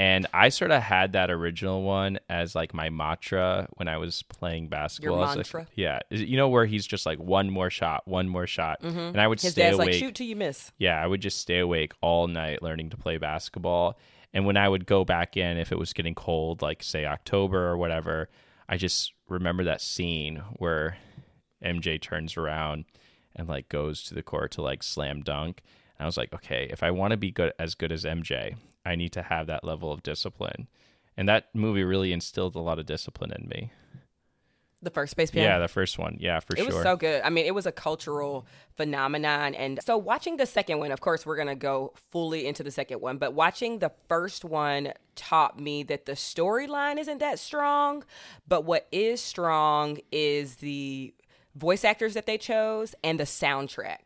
And 0.00 0.26
I 0.32 0.48
sort 0.48 0.70
of 0.70 0.80
had 0.82 1.12
that 1.12 1.30
original 1.30 1.82
one 1.82 2.20
as 2.30 2.54
like 2.54 2.72
my 2.72 2.88
mantra 2.88 3.68
when 3.74 3.86
I 3.86 3.98
was 3.98 4.22
playing 4.22 4.68
basketball. 4.68 5.18
I 5.22 5.36
was 5.36 5.36
like- 5.36 5.54
mantra? 5.54 5.66
yeah. 5.74 5.98
You 6.08 6.38
know 6.38 6.48
where 6.48 6.64
he's 6.64 6.86
just 6.86 7.04
like 7.04 7.18
one 7.18 7.50
more 7.50 7.68
shot, 7.68 8.08
one 8.08 8.26
more 8.28 8.46
shot. 8.46 8.78
And 8.80 9.20
I 9.20 9.26
would 9.28 9.38
Mm-hmm. 9.38 9.46
His 9.46 9.52
stay 9.52 9.62
dad's 9.64 9.74
awake. 9.76 9.88
like, 9.88 9.94
shoot 9.96 10.14
till 10.14 10.26
you 10.26 10.36
miss. 10.36 10.72
Yeah, 10.78 11.02
I 11.02 11.06
would 11.06 11.20
just 11.20 11.38
stay 11.38 11.58
awake 11.58 11.92
all 12.00 12.28
night 12.28 12.62
learning 12.62 12.88
to 12.90 12.96
play 12.96 13.18
basketball. 13.18 13.98
And 14.32 14.46
when 14.46 14.56
I 14.56 14.68
would 14.70 14.86
go 14.86 15.04
back 15.04 15.36
in, 15.36 15.58
if 15.58 15.70
it 15.70 15.78
was 15.78 15.92
getting 15.92 16.14
cold, 16.14 16.62
like 16.62 16.82
say 16.82 17.04
October 17.04 17.68
or 17.68 17.76
whatever, 17.76 18.30
I 18.70 18.78
just 18.78 19.12
remember 19.28 19.64
that 19.64 19.82
scene 19.82 20.42
where 20.54 20.96
MJ 21.62 22.00
turns 22.00 22.36
around 22.38 22.86
and 23.36 23.48
like 23.48 23.68
goes 23.68 24.02
to 24.04 24.14
the 24.14 24.22
court 24.22 24.52
to 24.52 24.62
like 24.62 24.82
slam 24.82 25.20
dunk. 25.20 25.60
And 25.98 26.04
I 26.04 26.06
was 26.06 26.16
like, 26.16 26.32
okay, 26.32 26.68
if 26.70 26.82
I 26.82 26.90
want 26.90 27.10
to 27.10 27.16
be 27.18 27.30
good 27.30 27.52
as 27.58 27.74
good 27.74 27.92
as 27.92 28.04
MJ, 28.04 28.56
I 28.84 28.96
need 28.96 29.12
to 29.12 29.22
have 29.22 29.46
that 29.46 29.64
level 29.64 29.92
of 29.92 30.02
discipline. 30.02 30.68
And 31.16 31.28
that 31.28 31.54
movie 31.54 31.84
really 31.84 32.12
instilled 32.12 32.54
a 32.54 32.60
lot 32.60 32.78
of 32.78 32.86
discipline 32.86 33.32
in 33.32 33.48
me. 33.48 33.72
The 34.82 34.90
first 34.90 35.10
Space 35.10 35.30
Jam. 35.30 35.42
Yeah, 35.42 35.58
the 35.58 35.68
first 35.68 35.98
one. 35.98 36.16
Yeah, 36.18 36.40
for 36.40 36.54
It 36.54 36.60
sure. 36.60 36.66
was 36.68 36.82
so 36.82 36.96
good. 36.96 37.20
I 37.22 37.28
mean, 37.28 37.44
it 37.44 37.54
was 37.54 37.66
a 37.66 37.72
cultural 37.72 38.46
phenomenon. 38.74 39.54
And 39.54 39.78
so, 39.84 39.98
watching 39.98 40.38
the 40.38 40.46
second 40.46 40.78
one, 40.78 40.90
of 40.90 41.02
course, 41.02 41.26
we're 41.26 41.36
going 41.36 41.48
to 41.48 41.54
go 41.54 41.92
fully 42.10 42.46
into 42.46 42.62
the 42.62 42.70
second 42.70 43.02
one, 43.02 43.18
but 43.18 43.34
watching 43.34 43.80
the 43.80 43.92
first 44.08 44.42
one 44.42 44.94
taught 45.16 45.60
me 45.60 45.82
that 45.82 46.06
the 46.06 46.12
storyline 46.12 46.98
isn't 46.98 47.18
that 47.18 47.38
strong. 47.38 48.04
But 48.48 48.64
what 48.64 48.88
is 48.90 49.20
strong 49.20 49.98
is 50.10 50.56
the 50.56 51.12
voice 51.54 51.84
actors 51.84 52.14
that 52.14 52.24
they 52.24 52.38
chose 52.38 52.94
and 53.04 53.20
the 53.20 53.24
soundtrack. 53.24 53.98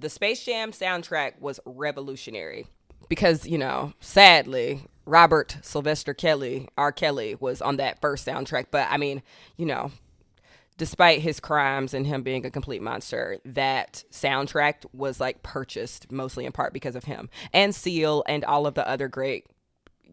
The 0.00 0.08
Space 0.08 0.42
Jam 0.42 0.72
soundtrack 0.72 1.38
was 1.38 1.60
revolutionary 1.66 2.66
because, 3.08 3.46
you 3.46 3.58
know, 3.58 3.92
sadly, 4.00 4.86
Robert 5.06 5.58
Sylvester 5.62 6.14
Kelly, 6.14 6.68
R. 6.78 6.92
Kelly, 6.92 7.36
was 7.38 7.60
on 7.60 7.76
that 7.76 8.00
first 8.00 8.26
soundtrack. 8.26 8.66
But 8.70 8.88
I 8.90 8.96
mean, 8.96 9.22
you 9.56 9.66
know, 9.66 9.90
despite 10.76 11.20
his 11.20 11.40
crimes 11.40 11.94
and 11.94 12.06
him 12.06 12.22
being 12.22 12.44
a 12.44 12.50
complete 12.50 12.82
monster, 12.82 13.38
that 13.44 14.04
soundtrack 14.10 14.84
was 14.92 15.20
like 15.20 15.42
purchased 15.42 16.10
mostly 16.10 16.46
in 16.46 16.52
part 16.52 16.72
because 16.72 16.96
of 16.96 17.04
him 17.04 17.28
and 17.52 17.74
Seal 17.74 18.24
and 18.26 18.44
all 18.44 18.66
of 18.66 18.74
the 18.74 18.88
other 18.88 19.08
great, 19.08 19.46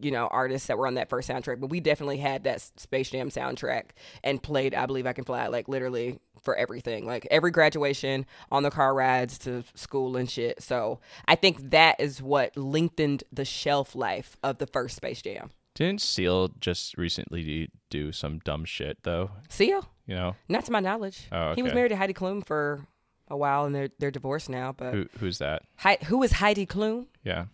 you 0.04 0.12
know, 0.12 0.28
artists 0.28 0.68
that 0.68 0.78
were 0.78 0.88
on 0.88 0.96
that 0.96 1.10
first 1.10 1.30
soundtrack. 1.30 1.60
But 1.60 1.70
we 1.70 1.80
definitely 1.80 2.18
had 2.18 2.44
that 2.46 2.62
Space 2.80 3.10
Jam 3.10 3.30
soundtrack 3.30 3.92
and 4.24 4.42
played 4.42 4.74
I 4.76 4.86
Believe 4.86 5.06
I 5.08 5.14
Can 5.14 5.24
Fly 5.26 5.48
like 5.48 5.68
literally 5.68 6.20
for 6.42 6.56
everything, 6.56 7.06
like 7.06 7.28
every 7.30 7.52
graduation, 7.52 8.26
on 8.52 8.64
the 8.64 8.72
car 8.72 8.94
rides 8.96 9.38
to 9.40 9.64
school 9.76 10.18
and 10.18 10.30
shit. 10.30 10.62
So 10.64 11.00
I 11.28 11.36
think 11.36 11.70
that 11.70 12.00
is 12.00 12.22
what 12.22 12.58
lengthened 12.58 13.24
the 13.32 13.46
shelf 13.46 13.94
life 13.96 14.36
of 14.44 14.58
the 14.58 14.66
first 14.68 14.96
Space 14.96 15.22
Jam. 15.22 15.52
Didn't 15.76 16.02
Seal 16.02 16.50
just 16.60 16.98
recently 16.98 17.70
do, 17.90 18.12
some 18.12 18.40
dumb 18.40 18.66
shit 18.66 18.98
though? 19.04 19.32
Seal? 19.50 19.88
You 20.08 20.16
know, 20.16 20.36
Not 20.50 20.66
to 20.66 20.72
my 20.72 20.80
knowledge. 20.82 21.28
Oh, 21.32 21.54
He 21.54 21.62
was 21.64 21.74
married 21.74 21.90
to 21.90 21.96
Heidi 21.96 22.14
Klum 22.14 22.46
for 22.46 22.86
a 23.30 23.38
while, 23.38 23.64
and 23.66 23.74
they're 23.74 23.90
they're 23.98 24.12
divorced 24.12 24.50
now. 24.50 24.74
But 24.74 24.94
who 24.94 25.06
who's 25.20 25.38
that? 25.38 25.62
Hei- 25.78 26.00
who 26.08 26.22
is 26.24 26.34
Heidi 26.34 26.66
Klum? 26.66 27.06
Yeah. 27.24 27.46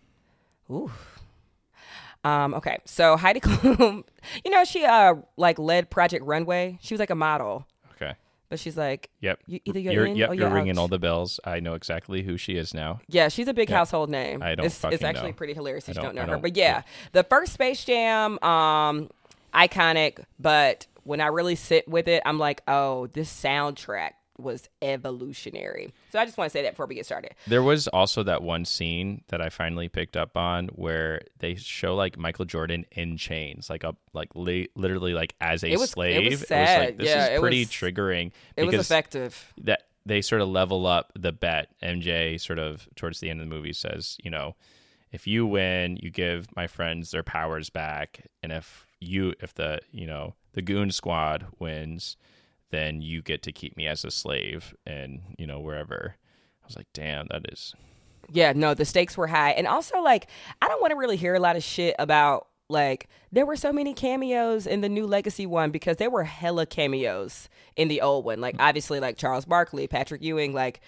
Ooh. 0.70 0.90
Um. 2.24 2.54
Okay. 2.54 2.78
So 2.84 3.16
Heidi 3.16 3.40
Klum, 3.42 4.04
you 4.44 4.50
know, 4.50 4.64
she 4.64 4.84
uh 4.84 5.14
like 5.36 5.58
led 5.58 5.90
Project 5.90 6.24
Runway. 6.24 6.78
She 6.82 6.94
was 6.94 6.98
like 6.98 7.10
a 7.10 7.14
model, 7.14 7.66
Okay. 7.92 8.14
but 8.48 8.58
she's 8.58 8.76
like, 8.76 9.08
Yep. 9.20 9.40
You- 9.46 9.60
either 9.64 9.78
you're 9.80 9.92
you're 9.92 10.06
in 10.06 10.16
yep, 10.16 10.30
or 10.30 10.34
you're 10.34 10.48
you're 10.48 10.54
ringing 10.54 10.78
all 10.78 10.88
the 10.88 10.98
bells. 10.98 11.38
I 11.44 11.60
know 11.60 11.74
exactly 11.74 12.22
who 12.22 12.36
she 12.36 12.54
is 12.54 12.74
now. 12.74 13.00
yeah, 13.08 13.28
she's 13.28 13.46
a 13.48 13.54
big 13.54 13.70
Yeah. 13.70 13.76
household 13.78 14.10
name. 14.10 14.42
I 14.42 14.54
don't 14.56 14.66
It's, 14.66 14.82
it's 14.84 15.04
actually 15.04 15.28
know. 15.30 15.36
pretty 15.36 15.54
hilarious 15.54 15.88
if 15.88 15.96
you 15.96 16.02
don't 16.02 16.14
don't- 16.14 16.14
know 16.16 16.22
her. 16.22 16.26
don't- 16.32 16.42
But 16.42 16.56
yeah, 16.56 16.82
the 17.12 17.22
first 17.24 17.52
Space 17.52 17.84
Jam, 17.84 18.42
um, 18.42 19.10
iconic. 19.54 20.24
But 20.40 20.86
when 21.04 21.20
I 21.20 21.26
really 21.28 21.54
sit 21.54 21.86
with 21.88 22.08
it, 22.08 22.22
I'm 22.26 22.38
like, 22.38 22.62
oh, 22.68 23.06
this 23.08 23.30
soundtrack 23.32 24.10
was 24.38 24.68
evolutionary. 24.82 25.92
So 26.10 26.18
I 26.18 26.24
just 26.24 26.38
want 26.38 26.50
to 26.50 26.52
say 26.52 26.62
that 26.62 26.72
before 26.72 26.86
we 26.86 26.94
get 26.94 27.06
started. 27.06 27.34
There 27.46 27.62
was 27.62 27.88
also 27.88 28.22
that 28.22 28.42
one 28.42 28.64
scene 28.64 29.22
that 29.28 29.40
I 29.40 29.48
finally 29.48 29.88
picked 29.88 30.16
up 30.16 30.36
on 30.36 30.68
where 30.68 31.22
they 31.38 31.54
show 31.56 31.94
like 31.94 32.16
Michael 32.18 32.44
Jordan 32.44 32.84
in 32.92 33.16
chains, 33.16 33.68
like 33.68 33.84
a 33.84 33.94
like 34.12 34.34
li- 34.34 34.68
literally 34.74 35.14
like 35.14 35.34
as 35.40 35.62
a 35.64 35.68
It 35.68 35.78
was- 35.78 35.90
it 35.90 35.92
slave. 35.92 36.30
was 36.30 36.40
like 36.42 36.48
sad. 36.48 36.98
this 36.98 37.08
Yeah, 37.08 37.24
is 37.26 37.36
it 37.36 37.40
pretty 37.40 37.60
was- 37.60 37.68
triggering 37.68 38.32
It 38.56 38.64
was 38.64 38.74
effective. 38.76 39.52
that 39.62 39.82
they 40.06 40.22
sort 40.22 40.40
of 40.40 40.48
level 40.48 40.86
up 40.86 41.12
the 41.14 41.32
bet. 41.32 41.68
MJ 41.82 42.38
sort 42.40 42.58
of 42.58 42.88
towards 42.96 43.20
the 43.20 43.28
end 43.30 43.40
of 43.40 43.48
the 43.48 43.54
movie 43.54 43.72
says, 43.72 44.16
you 44.22 44.30
know, 44.30 44.54
if 45.12 45.26
you 45.26 45.46
win, 45.46 45.96
you 46.00 46.10
give 46.10 46.54
my 46.56 46.66
friends 46.66 47.10
their 47.10 47.22
powers 47.22 47.70
back, 47.70 48.26
and 48.42 48.52
if 48.52 48.86
you 49.00 49.34
if 49.40 49.54
the 49.54 49.80
you 49.92 50.06
know 50.06 50.34
the 50.52 50.62
goon 50.62 50.90
squad 50.90 51.46
wins, 51.58 52.16
then 52.70 53.00
you 53.02 53.22
get 53.22 53.42
to 53.44 53.52
keep 53.52 53.76
me 53.76 53.86
as 53.86 54.04
a 54.04 54.10
slave, 54.10 54.74
and 54.86 55.20
you 55.38 55.46
know 55.46 55.60
wherever. 55.60 56.16
I 56.62 56.66
was 56.66 56.76
like, 56.76 56.88
damn, 56.92 57.26
that 57.30 57.50
is 57.50 57.74
Yeah, 58.30 58.52
no, 58.54 58.74
the 58.74 58.84
stakes 58.84 59.16
were 59.16 59.26
high. 59.26 59.52
And 59.52 59.66
also, 59.66 60.00
like, 60.00 60.28
I 60.60 60.68
don't 60.68 60.80
want 60.80 60.90
to 60.90 60.96
really 60.96 61.16
hear 61.16 61.34
a 61.34 61.40
lot 61.40 61.56
of 61.56 61.62
shit 61.62 61.96
about, 61.98 62.48
like, 62.68 63.08
there 63.32 63.46
were 63.46 63.56
so 63.56 63.72
many 63.72 63.94
cameos 63.94 64.66
in 64.66 64.82
the 64.82 64.88
new 64.88 65.06
Legacy 65.06 65.46
one 65.46 65.70
because 65.70 65.96
there 65.96 66.10
were 66.10 66.24
hella 66.24 66.66
cameos 66.66 67.48
in 67.76 67.88
the 67.88 68.02
old 68.02 68.24
one. 68.26 68.40
Like, 68.40 68.56
obviously, 68.58 69.00
like 69.00 69.16
Charles 69.16 69.46
Barkley, 69.46 69.86
Patrick 69.86 70.22
Ewing, 70.22 70.52
like 70.52 70.80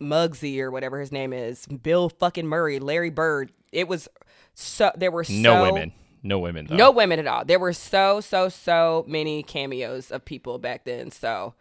Muggsy 0.00 0.58
or 0.60 0.70
whatever 0.70 0.98
his 1.00 1.12
name 1.12 1.32
is, 1.34 1.66
Bill 1.66 2.08
fucking 2.08 2.46
Murray, 2.46 2.78
Larry 2.78 3.10
Bird. 3.10 3.52
It 3.72 3.88
was 3.88 4.08
so, 4.54 4.90
there 4.96 5.10
were 5.10 5.26
no 5.28 5.62
women, 5.62 5.92
no 6.26 6.38
women 6.38 6.66
though. 6.66 6.76
No 6.76 6.90
women 6.90 7.18
at 7.18 7.26
all. 7.26 7.44
There 7.44 7.58
were 7.58 7.72
so, 7.72 8.20
so, 8.20 8.48
so 8.48 9.04
many 9.06 9.42
cameos 9.42 10.10
of 10.10 10.24
people 10.24 10.58
back 10.58 10.84
then. 10.84 11.10
So, 11.10 11.54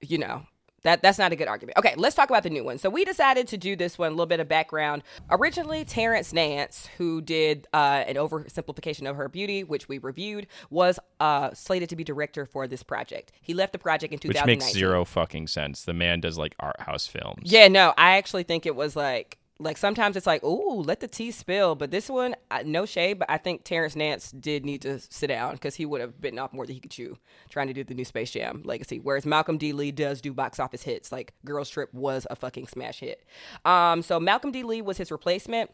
you 0.00 0.18
know, 0.18 0.46
that 0.82 1.00
that's 1.00 1.18
not 1.18 1.32
a 1.32 1.36
good 1.36 1.48
argument. 1.48 1.78
Okay, 1.78 1.94
let's 1.96 2.16
talk 2.16 2.28
about 2.28 2.42
the 2.42 2.50
new 2.50 2.64
one. 2.64 2.78
So 2.78 2.90
we 2.90 3.04
decided 3.04 3.46
to 3.48 3.56
do 3.56 3.76
this 3.76 3.98
one, 3.98 4.08
a 4.08 4.10
little 4.10 4.26
bit 4.26 4.40
of 4.40 4.48
background. 4.48 5.02
Originally, 5.30 5.84
Terrence 5.84 6.32
Nance, 6.32 6.88
who 6.98 7.20
did 7.20 7.68
uh, 7.72 8.04
an 8.06 8.16
oversimplification 8.16 9.08
of 9.08 9.16
her 9.16 9.28
beauty, 9.28 9.62
which 9.62 9.88
we 9.88 9.98
reviewed, 9.98 10.48
was 10.70 10.98
uh, 11.20 11.50
slated 11.54 11.88
to 11.90 11.96
be 11.96 12.02
director 12.02 12.44
for 12.44 12.66
this 12.66 12.82
project. 12.82 13.32
He 13.40 13.54
left 13.54 13.72
the 13.72 13.78
project 13.78 14.12
in 14.12 14.28
which 14.28 14.44
makes 14.44 14.72
zero 14.72 15.04
fucking 15.04 15.46
sense. 15.46 15.84
The 15.84 15.94
man 15.94 16.20
does 16.20 16.36
like 16.36 16.56
art 16.58 16.80
house 16.80 17.06
films. 17.06 17.42
Yeah, 17.44 17.68
no, 17.68 17.94
I 17.96 18.16
actually 18.16 18.42
think 18.42 18.66
it 18.66 18.74
was 18.74 18.96
like 18.96 19.38
like 19.62 19.78
sometimes 19.78 20.16
it's 20.16 20.26
like, 20.26 20.42
ooh, 20.44 20.82
let 20.82 21.00
the 21.00 21.08
tea 21.08 21.30
spill. 21.30 21.74
But 21.74 21.90
this 21.90 22.08
one, 22.08 22.34
I, 22.50 22.62
no 22.62 22.84
shade, 22.86 23.18
but 23.18 23.30
I 23.30 23.38
think 23.38 23.64
Terrence 23.64 23.96
Nance 23.96 24.30
did 24.32 24.64
need 24.64 24.82
to 24.82 24.98
sit 24.98 25.28
down 25.28 25.54
because 25.54 25.74
he 25.74 25.86
would 25.86 26.00
have 26.00 26.20
bitten 26.20 26.38
off 26.38 26.52
more 26.52 26.66
than 26.66 26.74
he 26.74 26.80
could 26.80 26.90
chew 26.90 27.18
trying 27.48 27.68
to 27.68 27.72
do 27.72 27.84
the 27.84 27.94
new 27.94 28.04
Space 28.04 28.30
Jam 28.30 28.62
legacy. 28.64 28.98
Whereas 28.98 29.24
Malcolm 29.24 29.58
D. 29.58 29.72
Lee 29.72 29.92
does 29.92 30.20
do 30.20 30.32
box 30.32 30.58
office 30.60 30.82
hits. 30.82 31.12
Like 31.12 31.32
Girls 31.44 31.70
Trip 31.70 31.92
was 31.94 32.26
a 32.30 32.36
fucking 32.36 32.66
smash 32.66 33.00
hit. 33.00 33.24
Um, 33.64 34.02
so 34.02 34.18
Malcolm 34.18 34.52
D. 34.52 34.62
Lee 34.62 34.82
was 34.82 34.96
his 34.96 35.10
replacement. 35.10 35.70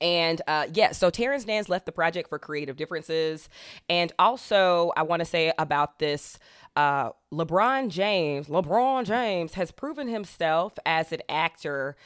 And 0.00 0.40
uh, 0.46 0.66
yeah, 0.72 0.92
so 0.92 1.10
Terrence 1.10 1.46
Nance 1.46 1.68
left 1.68 1.84
the 1.84 1.92
project 1.92 2.28
for 2.28 2.38
creative 2.38 2.76
differences. 2.76 3.48
And 3.88 4.12
also, 4.18 4.92
I 4.96 5.02
want 5.02 5.20
to 5.20 5.26
say 5.26 5.52
about 5.58 5.98
this 5.98 6.38
uh, 6.76 7.10
LeBron 7.32 7.88
James, 7.90 8.48
LeBron 8.48 9.04
James 9.04 9.54
has 9.54 9.70
proven 9.70 10.08
himself 10.08 10.74
as 10.84 11.12
an 11.12 11.20
actor 11.28 11.96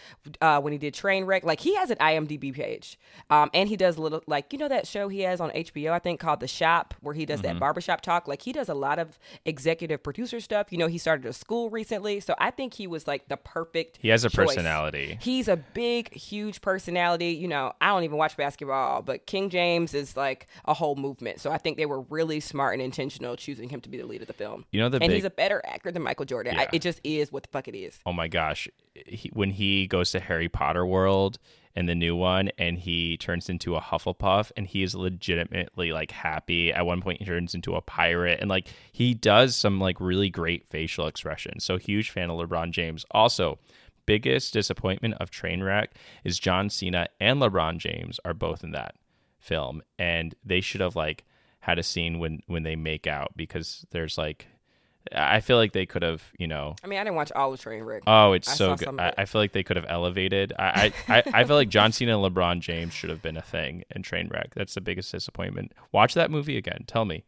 uh, 0.43 0.61
when 0.61 0.73
he 0.73 0.79
did 0.79 0.95
Trainwreck. 0.95 1.45
Like 1.45 1.61
he 1.61 1.75
has 1.77 1.91
an 1.91 1.97
IMDb 1.99 2.53
page, 2.53 2.99
um, 3.31 3.51
and 3.55 3.69
he 3.69 3.77
does 3.77 3.97
a 3.97 4.03
little 4.03 4.23
like 4.27 4.53
you 4.53 4.59
know 4.59 4.69
that 4.69 4.87
show 4.87 5.09
he 5.09 5.21
has 5.21 5.41
on 5.41 5.51
HBO, 5.51 5.93
I 5.93 5.99
think 5.99 6.21
called 6.21 6.41
The 6.41 6.49
Shop, 6.49 6.95
where 7.01 7.15
he 7.15 7.25
does 7.27 7.41
Mm-hmm. 7.41 7.55
that 7.55 7.61
barbershop 7.61 8.01
talk. 8.01 8.29
Like 8.29 8.43
he 8.43 8.53
does 8.53 8.69
a 8.69 8.75
lot 8.75 8.99
of 8.99 9.19
executive 9.45 10.03
producer 10.03 10.41
stuff. 10.41 10.69
You 10.71 10.79
know, 10.79 10.87
he 10.87 10.99
started 10.99 11.27
a 11.27 11.33
school 11.33 11.69
recently, 11.71 12.21
so 12.21 12.35
I 12.39 12.51
think 12.51 12.75
he 12.75 12.87
was 12.87 13.07
like 13.07 13.29
the 13.29 13.37
perfect. 13.37 13.99
He 14.01 14.09
has 14.09 14.25
a 14.25 14.31
choice. 14.31 14.49
personality. 14.49 15.19
He's 15.21 15.49
a 15.49 15.57
big, 15.57 16.13
huge 16.13 16.61
personality. 16.61 17.29
You 17.33 17.49
know, 17.49 17.73
I 17.81 17.89
don't 17.89 18.05
even 18.05 18.19
watch 18.19 18.37
basketball, 18.37 19.03
but 19.03 19.27
King 19.27 19.51
James 19.51 19.95
is 19.95 20.17
like 20.17 20.47
a 20.65 20.75
whole 20.75 20.97
movement. 20.97 21.41
So 21.41 21.51
I 21.51 21.59
think 21.59 21.77
they 21.77 21.87
were 21.87 22.01
really 22.03 22.41
smart 22.41 22.75
and 22.75 22.83
intentional 22.83 23.37
choosing 23.37 23.69
him 23.69 23.81
to 23.81 23.89
be 23.89 23.97
the 23.99 24.07
lead 24.07 24.21
of 24.21 24.29
the 24.29 24.33
film. 24.35 24.54
You 24.71 24.81
know 24.81 24.89
the 24.89 24.99
and 24.99 25.09
big 25.09 25.17
he's 25.17 25.25
a 25.25 25.31
better 25.31 25.63
actor 25.65 25.91
than 25.91 26.03
Michael 26.03 26.25
Jordan. 26.25 26.59
I, 26.59 26.69
it 26.73 26.83
just 26.83 27.01
is 27.05 27.33
what 27.33 27.45
the 27.45 27.49
fuck 27.51 27.69
it 27.69 27.77
is. 27.77 27.99
oh 28.07 28.13
my 28.13 28.29
gosh. 28.29 28.69
He, 29.07 29.31
when 29.33 29.51
he 29.51 29.87
goes 29.87 30.13
to 30.13 30.21
harry 30.21 30.49
potter 30.49 30.87
world 30.87 31.39
in 31.75 31.87
the 31.87 31.95
new 31.95 32.15
one 32.15 32.51
and 32.59 32.79
he 32.79 33.17
turns 33.17 33.49
into 33.49 33.75
a 33.75 33.81
hufflepuff 33.81 34.53
and 34.57 34.67
he 34.67 34.83
is 34.83 34.95
legitimately 34.95 35.91
like 35.93 36.13
happy 36.13 36.73
at 36.73 36.87
one 36.87 37.01
point 37.03 37.19
he 37.19 37.25
turns 37.25 37.55
into 37.55 37.75
a 37.75 37.83
pirate 37.83 38.39
and 38.41 38.49
like 38.49 38.69
he 38.93 39.13
does 39.15 39.57
some 39.57 39.81
like 39.81 40.01
really 40.01 40.31
great 40.31 40.67
facial 40.69 41.07
expressions. 41.09 41.65
So 41.65 41.77
huge 41.77 42.11
fan 42.11 42.31
of 42.31 42.39
lebron 42.39 42.71
james. 42.71 43.05
Also 43.11 43.59
biggest 44.07 44.53
disappointment 44.53 45.15
of 45.19 45.31
trainwreck 45.31 45.89
is 46.25 46.39
john 46.39 46.69
cena 46.69 47.09
and 47.21 47.41
lebron 47.41 47.79
james 47.79 48.21
are 48.25 48.35
both 48.35 48.63
in 48.63 48.71
that 48.71 48.95
film 49.39 49.83
and 49.99 50.35
they 50.45 50.61
should 50.61 50.81
have 50.83 50.95
like 50.95 51.25
had 51.65 51.79
a 51.79 51.83
scene 51.83 52.19
when 52.19 52.43
when 52.47 52.63
they 52.63 52.77
make 52.77 53.07
out 53.07 53.33
because 53.37 53.87
there's 53.91 54.19
like 54.19 54.47
I 55.13 55.41
feel 55.41 55.57
like 55.57 55.73
they 55.73 55.87
could 55.87 56.03
have, 56.03 56.23
you 56.39 56.47
know. 56.47 56.77
I 56.83 56.87
mean, 56.87 56.99
I 56.99 57.05
didn't 57.05 57.17
watch 57.17 57.33
all 57.33 57.53
of 57.53 57.61
Trainwreck. 57.61 58.03
Oh, 58.07 58.33
it's 58.33 58.49
I 58.49 58.55
so 58.55 58.77
good. 58.77 58.99
I. 58.99 59.13
I 59.19 59.25
feel 59.27 59.41
like 59.41 59.53
they 59.53 59.63
could 59.63 59.77
have 59.77 59.87
elevated. 59.89 60.55
I, 60.59 60.93
I, 61.09 61.23
I, 61.33 61.45
feel 61.45 61.57
like 61.57 61.69
John 61.69 61.93
Cena 61.93 62.19
and 62.19 62.35
LeBron 62.35 62.61
James 62.61 62.95
should 62.95 63.11
have 63.11 63.21
been 63.21 63.37
a 63.37 63.43
thing 63.43 63.85
in 63.95 64.03
Trainwreck. 64.03 64.55
That's 64.55 64.75
the 64.75 64.81
biggest 64.81 65.13
disappointment. 65.13 65.73
Watch 65.93 66.15
that 66.15 66.31
movie 66.31 66.57
again. 66.57 66.85
Tell 66.87 67.05
me. 67.05 67.25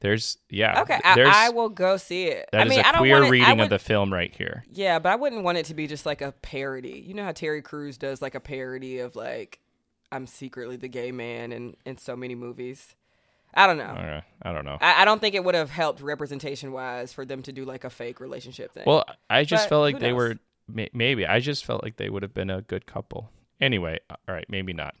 There's 0.00 0.38
yeah. 0.48 0.80
okay, 0.82 1.00
there's, 1.14 1.28
I, 1.28 1.46
I 1.46 1.50
will 1.50 1.68
go 1.68 1.96
see 1.96 2.26
it. 2.26 2.48
That 2.52 2.62
I 2.62 2.64
is 2.64 2.70
mean, 2.70 2.80
a 2.80 2.86
I 2.86 2.92
don't 2.92 3.00
queer 3.00 3.24
it, 3.24 3.30
reading 3.30 3.60
of 3.60 3.68
the 3.68 3.78
film 3.78 4.12
right 4.12 4.34
here. 4.34 4.64
Yeah, 4.72 4.98
but 4.98 5.12
I 5.12 5.16
wouldn't 5.16 5.42
want 5.42 5.58
it 5.58 5.66
to 5.66 5.74
be 5.74 5.86
just 5.86 6.06
like 6.06 6.22
a 6.22 6.32
parody. 6.32 7.02
You 7.04 7.14
know 7.14 7.24
how 7.24 7.32
Terry 7.32 7.62
Crews 7.62 7.98
does 7.98 8.22
like 8.22 8.34
a 8.34 8.40
parody 8.40 9.00
of 9.00 9.16
like 9.16 9.58
I'm 10.12 10.26
secretly 10.26 10.76
the 10.76 10.88
gay 10.88 11.10
man 11.10 11.52
in 11.52 11.76
in 11.84 11.98
so 11.98 12.16
many 12.16 12.34
movies. 12.34 12.94
I 13.54 13.66
don't 13.66 13.78
know. 13.78 13.84
Uh, 13.84 14.20
I 14.42 14.52
don't 14.52 14.64
know. 14.64 14.78
I, 14.80 15.02
I 15.02 15.04
don't 15.04 15.20
think 15.20 15.34
it 15.34 15.42
would 15.42 15.54
have 15.54 15.70
helped 15.70 16.00
representation 16.00 16.70
wise 16.72 17.12
for 17.12 17.24
them 17.24 17.42
to 17.42 17.52
do 17.52 17.64
like 17.64 17.84
a 17.84 17.90
fake 17.90 18.20
relationship 18.20 18.72
thing. 18.72 18.84
Well, 18.86 19.04
I 19.30 19.44
just 19.44 19.64
But 19.64 19.68
felt 19.70 19.82
like 19.82 19.98
they 20.00 20.10
knows? 20.10 20.16
were 20.16 20.34
may- 20.68 20.90
maybe. 20.92 21.26
I 21.26 21.40
just 21.40 21.64
felt 21.64 21.82
like 21.82 21.96
they 21.96 22.08
would 22.10 22.22
have 22.22 22.34
been 22.34 22.50
a 22.50 22.62
good 22.62 22.86
couple. 22.86 23.30
Anyway, 23.60 23.98
all 24.10 24.16
right, 24.34 24.44
maybe 24.48 24.72
not. 24.72 24.94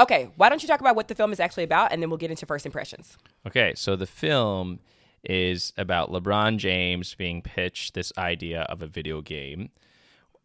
okay, 0.00 0.30
why 0.36 0.48
don't 0.48 0.62
you 0.62 0.68
talk 0.68 0.80
about 0.80 0.96
what 0.96 1.08
the 1.08 1.14
film 1.14 1.32
is 1.32 1.40
actually 1.40 1.64
about, 1.64 1.92
and 1.92 2.00
then 2.02 2.08
we'll 2.10 2.16
get 2.16 2.30
into 2.30 2.46
first 2.46 2.64
impressions. 2.66 3.16
Okay, 3.46 3.72
so 3.76 3.94
the 3.96 4.06
film 4.06 4.80
is 5.24 5.72
about 5.76 6.10
LeBron 6.10 6.56
James 6.56 7.14
being 7.14 7.42
pitched 7.42 7.94
this 7.94 8.12
idea 8.16 8.62
of 8.62 8.82
a 8.82 8.86
video 8.86 9.20
game, 9.20 9.70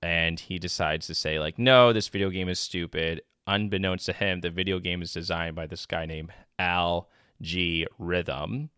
and 0.02 0.40
he 0.40 0.60
decides 0.60 1.08
to 1.08 1.16
say 1.16 1.40
like, 1.40 1.58
"No, 1.58 1.94
this 1.94 2.08
video 2.10 2.30
game 2.30 2.50
is 2.50 2.60
stupid." 2.60 3.22
Unbeknownst 3.48 4.06
to 4.06 4.14
him, 4.14 4.42
the 4.42 4.50
video 4.50 4.80
game 4.80 5.02
is 5.02 5.12
designed 5.14 5.56
by 5.56 5.68
this 5.68 5.86
guy 5.86 6.06
named 6.06 6.32
Al 6.60 7.10
G 7.42 7.88
Rhythm, 7.98 8.70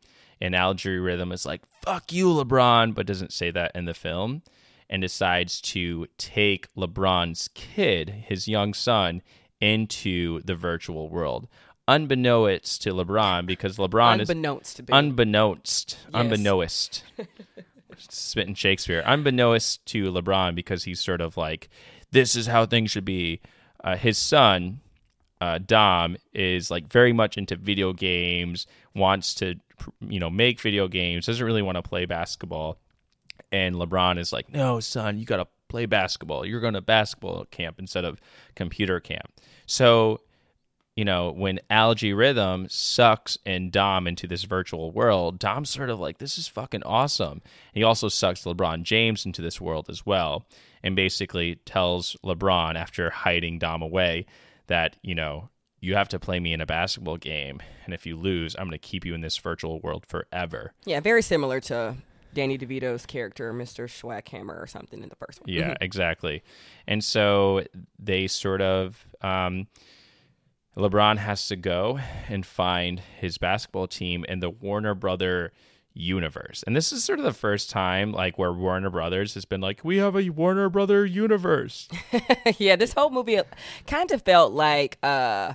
and 0.41 0.55
Al 0.55 0.75
Rhythm 0.75 1.31
is 1.31 1.45
like, 1.45 1.61
"Fuck 1.81 2.11
you, 2.11 2.27
LeBron," 2.27 2.93
but 2.93 3.05
doesn't 3.05 3.33
say 3.33 3.51
that 3.51 3.71
in 3.75 3.85
the 3.85 3.93
film, 3.93 4.43
and 4.89 5.01
decides 5.01 5.61
to 5.61 6.07
take 6.17 6.73
LeBron's 6.75 7.49
kid, 7.53 8.09
his 8.27 8.47
young 8.47 8.73
son, 8.73 9.21
into 9.61 10.41
the 10.41 10.55
virtual 10.55 11.09
world. 11.09 11.47
Unbeknownst 11.87 12.81
to 12.83 12.93
LeBron, 12.93 13.45
because 13.45 13.77
LeBron 13.77 14.19
is 14.19 14.29
Unbeknownst 14.29 14.77
to 14.77 14.83
be. 14.83 14.93
unbeknownst, 14.93 15.97
unbeknownst, 16.13 17.03
spitting 17.97 18.55
Shakespeare, 18.55 19.03
unbeknownst 19.05 19.85
to 19.87 20.11
LeBron 20.11 20.55
because 20.55 20.83
he's 20.83 20.99
sort 20.99 21.21
of 21.21 21.37
like, 21.37 21.69
this 22.11 22.35
is 22.35 22.47
how 22.47 22.65
things 22.65 22.91
should 22.91 23.05
be. 23.05 23.39
Uh, 23.83 23.95
his 23.95 24.17
son, 24.17 24.79
uh, 25.41 25.59
Dom, 25.59 26.17
is 26.33 26.71
like 26.71 26.87
very 26.87 27.13
much 27.13 27.37
into 27.37 27.55
video 27.55 27.93
games, 27.93 28.67
wants 28.93 29.33
to, 29.35 29.55
you 30.07 30.19
know, 30.19 30.29
make 30.29 30.59
video 30.59 30.87
games, 30.87 31.25
doesn't 31.25 31.45
really 31.45 31.61
want 31.61 31.75
to 31.77 31.81
play 31.81 32.05
basketball. 32.05 32.77
And 33.51 33.75
LeBron 33.75 34.17
is 34.17 34.33
like, 34.33 34.51
no, 34.51 34.79
son, 34.79 35.17
you 35.17 35.25
got 35.25 35.37
to 35.37 35.47
play 35.67 35.85
basketball. 35.85 36.45
You're 36.45 36.61
going 36.61 36.73
to 36.73 36.81
basketball 36.81 37.45
camp 37.45 37.79
instead 37.79 38.05
of 38.05 38.19
computer 38.55 38.99
camp. 38.99 39.31
So 39.65 40.21
you 40.95 41.03
know, 41.03 41.31
when 41.31 41.59
Al-G 41.69 42.13
Rhythm 42.13 42.67
sucks 42.69 43.37
and 43.45 43.71
Dom 43.71 44.07
into 44.07 44.27
this 44.27 44.43
virtual 44.43 44.91
world, 44.91 45.39
Dom's 45.39 45.69
sort 45.69 45.89
of 45.89 45.99
like, 45.99 46.19
this 46.19 46.37
is 46.37 46.47
fucking 46.47 46.83
awesome. 46.83 47.41
He 47.73 47.83
also 47.83 48.07
sucks 48.07 48.45
LeBron 48.45 48.83
James 48.83 49.25
into 49.25 49.41
this 49.41 49.59
world 49.59 49.89
as 49.89 50.05
well, 50.05 50.45
and 50.81 50.95
basically 50.95 51.55
tells 51.65 52.15
LeBron 52.23 52.75
after 52.75 53.09
hiding 53.09 53.59
Dom 53.59 53.81
away 53.81 54.25
that, 54.67 54.97
you 55.01 55.15
know, 55.15 55.49
you 55.79 55.95
have 55.95 56.09
to 56.09 56.19
play 56.19 56.39
me 56.39 56.53
in 56.53 56.61
a 56.61 56.65
basketball 56.65 57.17
game, 57.17 57.61
and 57.85 57.93
if 57.93 58.05
you 58.05 58.15
lose, 58.15 58.55
I'm 58.55 58.65
going 58.65 58.71
to 58.71 58.77
keep 58.77 59.05
you 59.05 59.13
in 59.13 59.21
this 59.21 59.37
virtual 59.37 59.79
world 59.81 60.05
forever. 60.07 60.73
yeah, 60.85 60.99
very 60.99 61.21
similar 61.21 61.59
to 61.61 61.95
Danny 62.33 62.57
DeVito's 62.57 63.05
character, 63.05 63.53
Mr. 63.53 63.85
Swackhammer, 63.87 64.61
or 64.61 64.67
something 64.67 65.01
in 65.01 65.09
the 65.09 65.15
first 65.15 65.41
one. 65.41 65.49
Yeah, 65.49 65.75
exactly. 65.81 66.43
And 66.87 67.03
so 67.03 67.63
they 67.99 68.27
sort 68.27 68.61
of 68.61 69.07
um, 69.21 69.67
LeBron 70.77 71.17
has 71.17 71.47
to 71.47 71.55
go 71.55 71.99
and 72.27 72.45
find 72.45 72.99
his 72.99 73.37
basketball 73.37 73.87
team 73.87 74.25
and 74.27 74.43
the 74.43 74.49
Warner 74.49 74.93
Brother 74.93 75.53
universe. 75.95 76.63
And 76.67 76.75
this 76.75 76.91
is 76.91 77.03
sort 77.03 77.17
of 77.19 77.25
the 77.25 77.33
first 77.33 77.69
time 77.69 78.11
like 78.11 78.37
where 78.37 78.53
Warner 78.53 78.89
Brothers 78.89 79.33
has 79.33 79.45
been 79.45 79.61
like, 79.61 79.83
we 79.83 79.97
have 79.97 80.15
a 80.15 80.29
Warner 80.29 80.69
Brother 80.69 81.05
universe. 81.05 81.87
yeah, 82.57 82.75
this 82.75 82.93
whole 82.93 83.09
movie 83.09 83.39
kind 83.87 84.11
of 84.11 84.21
felt 84.21 84.51
like 84.53 84.97
uh, 85.01 85.53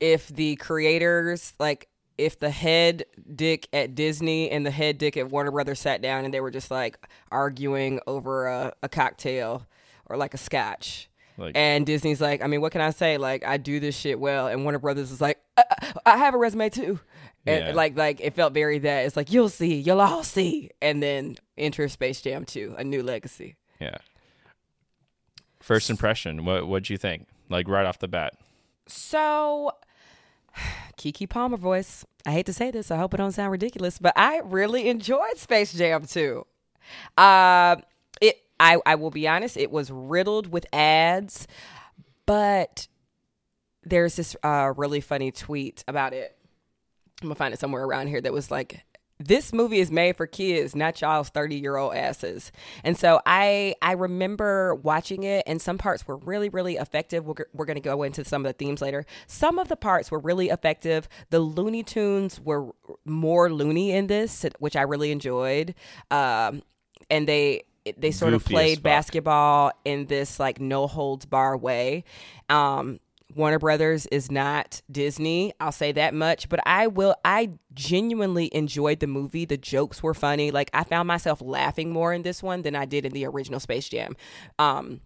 if 0.00 0.28
the 0.28 0.56
creators, 0.56 1.54
like 1.58 1.88
if 2.18 2.38
the 2.38 2.50
head 2.50 3.04
dick 3.34 3.68
at 3.72 3.94
Disney 3.94 4.50
and 4.50 4.66
the 4.66 4.72
head 4.72 4.98
dick 4.98 5.16
at 5.16 5.30
Warner 5.30 5.52
Brothers 5.52 5.78
sat 5.80 6.02
down 6.02 6.24
and 6.24 6.34
they 6.34 6.40
were 6.40 6.50
just 6.50 6.70
like 6.70 6.98
arguing 7.30 8.00
over 8.06 8.48
a, 8.48 8.72
a 8.82 8.88
cocktail 8.88 9.64
or 10.06 10.16
like 10.16 10.34
a 10.34 10.38
scotch. 10.38 11.08
Like- 11.36 11.56
and 11.56 11.86
Disney's 11.86 12.20
like, 12.20 12.42
I 12.42 12.48
mean, 12.48 12.60
what 12.60 12.72
can 12.72 12.80
I 12.80 12.90
say? 12.90 13.16
Like, 13.16 13.46
I 13.46 13.58
do 13.58 13.78
this 13.78 13.96
shit 13.96 14.18
well, 14.18 14.48
and 14.48 14.64
Warner 14.64 14.80
Brothers 14.80 15.12
is 15.12 15.20
like, 15.20 15.38
I, 15.56 15.62
I 16.04 16.16
have 16.16 16.34
a 16.34 16.36
resume 16.38 16.68
too, 16.68 16.98
and 17.48 17.66
Yeah. 17.68 17.72
like, 17.72 17.96
like 17.96 18.20
it 18.20 18.34
felt 18.34 18.52
very 18.52 18.78
that. 18.80 19.06
It's 19.06 19.16
like 19.16 19.32
you'll 19.32 19.48
see, 19.48 19.74
you'll 19.74 20.00
all 20.00 20.22
see, 20.24 20.70
and 20.82 21.02
then 21.02 21.36
enter 21.56 21.88
Space 21.88 22.20
Jam 22.20 22.44
2, 22.44 22.74
a 22.78 22.84
new 22.84 23.02
legacy. 23.02 23.56
Yeah. 23.80 23.98
First 25.60 25.90
impression, 25.90 26.44
what 26.44 26.66
what'd 26.66 26.88
you 26.90 26.96
think? 26.96 27.26
Like 27.48 27.68
right 27.68 27.84
off 27.86 27.98
the 27.98 28.08
bat. 28.08 28.34
So, 28.86 29.72
Keke 30.96 31.28
Palmer 31.28 31.56
voice. 31.56 32.04
I 32.26 32.32
hate 32.32 32.46
to 32.46 32.52
say 32.52 32.70
this. 32.70 32.90
I 32.90 32.96
hope 32.96 33.14
it 33.14 33.18
don't 33.18 33.32
sound 33.32 33.52
ridiculous, 33.52 33.98
but 33.98 34.12
I 34.16 34.40
really 34.44 34.88
enjoyed 34.88 35.36
Space 35.36 35.72
Jam 35.72 36.04
2. 36.06 36.46
Uh, 37.16 37.76
it. 38.20 38.36
I, 38.60 38.78
I 38.86 38.94
will 38.96 39.10
be 39.10 39.28
honest. 39.28 39.56
It 39.56 39.70
was 39.70 39.90
riddled 39.90 40.52
with 40.52 40.66
ads, 40.72 41.46
but 42.26 42.88
there's 43.84 44.16
this 44.16 44.34
uh, 44.42 44.72
really 44.76 45.00
funny 45.00 45.30
tweet 45.30 45.84
about 45.86 46.12
it. 46.14 46.36
I'm 47.22 47.28
gonna 47.28 47.34
find 47.34 47.54
it 47.54 47.60
somewhere 47.60 47.84
around 47.84 48.08
here 48.08 48.20
that 48.20 48.32
was 48.32 48.50
like, 48.50 48.84
"This 49.18 49.52
movie 49.52 49.80
is 49.80 49.90
made 49.90 50.16
for 50.16 50.26
kids, 50.26 50.76
not 50.76 51.00
y'all's 51.00 51.30
30 51.30 51.56
year 51.56 51.76
old 51.76 51.94
asses." 51.94 52.52
And 52.84 52.96
so 52.96 53.20
I 53.26 53.74
I 53.82 53.92
remember 53.92 54.74
watching 54.76 55.24
it, 55.24 55.42
and 55.46 55.60
some 55.60 55.78
parts 55.78 56.06
were 56.06 56.16
really 56.16 56.48
really 56.48 56.76
effective. 56.76 57.26
We're, 57.26 57.46
we're 57.52 57.66
gonna 57.66 57.80
go 57.80 58.02
into 58.02 58.24
some 58.24 58.44
of 58.46 58.50
the 58.50 58.56
themes 58.56 58.80
later. 58.80 59.04
Some 59.26 59.58
of 59.58 59.68
the 59.68 59.76
parts 59.76 60.10
were 60.10 60.20
really 60.20 60.48
effective. 60.48 61.08
The 61.30 61.40
Looney 61.40 61.82
Tunes 61.82 62.40
were 62.40 62.72
more 63.04 63.50
loony 63.50 63.92
in 63.92 64.06
this, 64.06 64.46
which 64.58 64.76
I 64.76 64.82
really 64.82 65.10
enjoyed. 65.10 65.74
Um, 66.10 66.62
and 67.10 67.26
they 67.26 67.64
they 67.96 68.10
sort 68.10 68.34
of 68.34 68.44
Goofy 68.44 68.54
as 68.54 68.56
played 68.56 68.82
basketball 68.82 69.72
in 69.84 70.06
this 70.06 70.38
like 70.38 70.60
no 70.60 70.86
holds 70.86 71.26
bar 71.26 71.56
way. 71.56 72.04
Um, 72.48 73.00
Warner 73.34 73.58
Brothers 73.58 74.06
is 74.06 74.30
not 74.30 74.80
Disney. 74.90 75.52
I'll 75.60 75.72
say 75.72 75.92
that 75.92 76.14
much, 76.14 76.48
but 76.48 76.60
I 76.66 76.86
will. 76.86 77.14
I 77.24 77.50
genuinely 77.74 78.54
enjoyed 78.54 79.00
the 79.00 79.06
movie. 79.06 79.44
The 79.44 79.56
jokes 79.58 80.02
were 80.02 80.14
funny. 80.14 80.50
Like 80.50 80.70
I 80.72 80.84
found 80.84 81.08
myself 81.08 81.40
laughing 81.40 81.90
more 81.90 82.12
in 82.12 82.22
this 82.22 82.42
one 82.42 82.62
than 82.62 82.74
I 82.74 82.86
did 82.86 83.04
in 83.04 83.12
the 83.12 83.26
original 83.26 83.60
Space 83.60 83.88
Jam. 83.88 84.16
Um, 84.58 85.00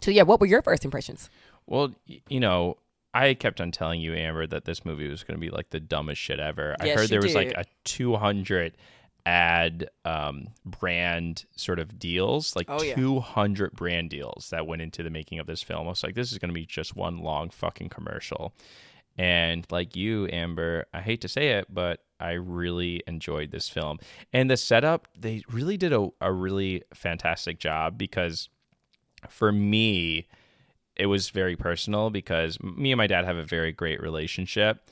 so 0.00 0.10
yeah, 0.10 0.22
what 0.22 0.40
were 0.40 0.46
your 0.46 0.62
first 0.62 0.84
impressions? 0.84 1.28
Well, 1.66 1.94
you 2.06 2.40
know, 2.40 2.78
I 3.12 3.34
kept 3.34 3.60
on 3.60 3.72
telling 3.72 4.00
you, 4.00 4.14
Amber, 4.14 4.46
that 4.46 4.64
this 4.64 4.84
movie 4.84 5.08
was 5.08 5.24
going 5.24 5.38
to 5.38 5.40
be 5.40 5.50
like 5.50 5.70
the 5.70 5.80
dumbest 5.80 6.20
shit 6.20 6.40
ever. 6.40 6.76
I 6.80 6.88
heard 6.90 7.08
there 7.08 7.20
was 7.20 7.34
like 7.34 7.52
a 7.56 7.64
200 7.84 8.76
ad 9.26 9.88
um, 10.04 10.48
brand 10.64 11.44
sort 11.56 11.78
of 11.78 11.98
deals, 11.98 12.56
like 12.56 12.66
Oh, 12.68 12.82
yeah. 12.82 12.94
200 12.94 13.72
brand 13.72 14.10
deals 14.10 14.50
that 14.50 14.66
went 14.66 14.82
into 14.82 15.02
the 15.02 15.10
making 15.10 15.38
of 15.38 15.46
this 15.46 15.62
film. 15.62 15.86
I 15.86 15.90
was 15.90 16.02
like, 16.02 16.14
this 16.14 16.32
is 16.32 16.38
going 16.38 16.50
to 16.50 16.54
be 16.54 16.66
just 16.66 16.96
one 16.96 17.18
long 17.18 17.50
fucking 17.50 17.88
commercial. 17.88 18.54
And 19.18 19.66
like 19.70 19.96
you, 19.96 20.28
Amber, 20.32 20.86
I 20.94 21.00
hate 21.00 21.20
to 21.22 21.28
say 21.28 21.50
it, 21.50 21.66
but 21.72 22.00
I 22.18 22.32
really 22.32 23.02
enjoyed 23.06 23.50
this 23.50 23.68
film. 23.68 23.98
And 24.32 24.50
the 24.50 24.56
setup, 24.56 25.08
they 25.18 25.42
really 25.50 25.76
did 25.76 25.92
a, 25.92 26.08
a 26.20 26.32
really 26.32 26.82
fantastic 26.94 27.58
job 27.58 27.98
because 27.98 28.48
for 29.28 29.52
me, 29.52 30.26
it 30.96 31.06
was 31.06 31.30
very 31.30 31.56
personal 31.56 32.10
because 32.10 32.58
me 32.62 32.92
and 32.92 32.98
my 32.98 33.06
dad 33.06 33.24
have 33.24 33.36
a 33.36 33.44
very 33.44 33.72
great 33.72 34.00
relationship, 34.02 34.88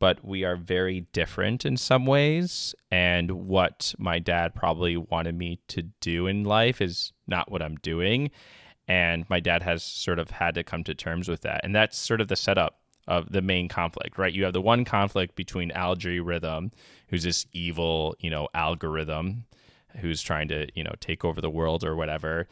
but 0.00 0.24
we 0.24 0.42
are 0.44 0.56
very 0.56 1.02
different 1.12 1.64
in 1.64 1.76
some 1.76 2.06
ways. 2.06 2.74
And 2.90 3.30
what 3.30 3.94
my 3.98 4.18
dad 4.18 4.54
probably 4.54 4.96
wanted 4.96 5.36
me 5.36 5.60
to 5.68 5.82
do 5.82 6.26
in 6.26 6.42
life 6.42 6.80
is 6.80 7.12
not 7.28 7.52
what 7.52 7.62
I'm 7.62 7.76
doing. 7.76 8.30
And 8.88 9.28
my 9.28 9.38
dad 9.38 9.62
has 9.62 9.84
sort 9.84 10.18
of 10.18 10.30
had 10.30 10.56
to 10.56 10.64
come 10.64 10.82
to 10.84 10.94
terms 10.94 11.28
with 11.28 11.42
that. 11.42 11.60
And 11.62 11.76
that's 11.76 11.96
sort 11.96 12.20
of 12.20 12.28
the 12.28 12.34
setup 12.34 12.80
of 13.06 13.30
the 13.30 13.42
main 13.42 13.68
conflict, 13.68 14.18
right? 14.18 14.32
You 14.32 14.44
have 14.44 14.52
the 14.54 14.60
one 14.60 14.84
conflict 14.84 15.36
between 15.36 15.70
Al-G 15.70 16.18
Rhythm, 16.18 16.72
who's 17.08 17.22
this 17.22 17.46
evil, 17.52 18.16
you 18.18 18.30
know, 18.30 18.48
algorithm 18.54 19.44
who's 19.98 20.22
trying 20.22 20.48
to, 20.48 20.66
you 20.74 20.82
know, 20.82 20.94
take 21.00 21.24
over 21.24 21.40
the 21.40 21.50
world 21.50 21.84
or 21.84 21.94
whatever. 21.94 22.48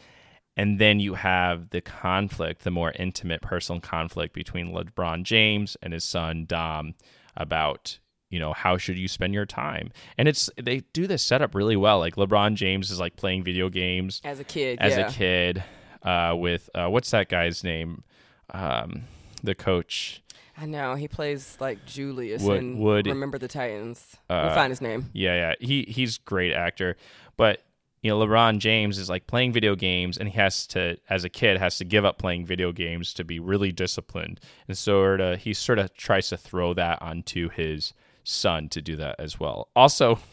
And 0.56 0.78
then 0.78 1.00
you 1.00 1.14
have 1.14 1.70
the 1.70 1.80
conflict, 1.80 2.64
the 2.64 2.70
more 2.70 2.92
intimate 2.92 3.40
personal 3.40 3.80
conflict 3.80 4.34
between 4.34 4.72
LeBron 4.72 5.22
James 5.22 5.76
and 5.80 5.92
his 5.92 6.04
son 6.04 6.44
Dom 6.46 6.94
about, 7.38 7.98
you 8.29 8.38
know 8.38 8.53
how 8.53 8.77
should 8.77 8.98
you 8.98 9.09
spend 9.09 9.33
your 9.33 9.46
time 9.46 9.90
and 10.18 10.29
it's 10.29 10.51
they 10.62 10.81
do 10.92 11.07
this 11.07 11.22
setup 11.22 11.55
really 11.55 11.77
well 11.77 11.98
like 11.98 12.16
lebron 12.16 12.53
james 12.57 12.90
is 12.90 13.01
like 13.01 13.16
playing 13.16 13.42
video 13.42 13.70
games 13.70 14.20
As 14.22 14.38
a 14.38 14.44
kid, 14.44 14.79
as 14.83 14.98
yeah. 14.98 15.09
a 15.09 15.11
kid 15.11 15.64
uh, 16.03 16.35
with 16.37 16.68
uh, 16.74 16.88
what's 16.88 17.11
that 17.12 17.31
guy's 17.31 17.64
name 17.64 18.05
um, 18.51 19.05
the 19.42 19.55
coach 19.55 20.22
I 20.61 20.66
know 20.66 20.94
he 20.96 21.07
plays 21.09 21.57
like 21.61 21.87
Julius 21.87 22.42
Wood- 22.42 22.59
in 22.59 22.79
Wood- 22.79 23.07
Remember 23.07 23.38
the 23.38 23.46
Titans. 23.48 24.16
Uh, 24.29 24.42
we'll 24.46 24.55
find 24.57 24.70
his 24.72 24.81
name. 24.81 25.09
Yeah, 25.12 25.35
yeah. 25.35 25.55
He 25.66 25.85
he's 25.88 26.18
great 26.18 26.53
actor, 26.53 26.96
but 27.37 27.62
you 28.02 28.11
know 28.11 28.18
LeBron 28.18 28.58
James 28.58 28.98
is 28.98 29.08
like 29.08 29.26
playing 29.26 29.52
video 29.52 29.74
games, 29.74 30.18
and 30.18 30.28
he 30.28 30.37
has 30.37 30.66
to, 30.68 30.96
as 31.08 31.24
a 31.24 31.28
kid, 31.28 31.58
has 31.58 31.78
to 31.78 31.84
give 31.84 32.04
up 32.04 32.18
playing 32.18 32.46
video 32.46 32.72
games 32.72 33.12
to 33.14 33.24
be 33.24 33.38
really 33.38 33.72
disciplined, 33.72 34.40
and 34.66 34.76
sort 34.76 35.20
of 35.20 35.40
he 35.40 35.54
sort 35.54 35.78
of 35.78 35.94
tries 35.94 36.28
to 36.28 36.37
throw 36.37 36.74
that 36.74 37.00
onto 37.02 37.48
his 37.48 37.92
son 38.24 38.68
to 38.70 38.82
do 38.82 38.96
that 38.96 39.16
as 39.18 39.38
well. 39.40 39.68
Also. 39.74 40.18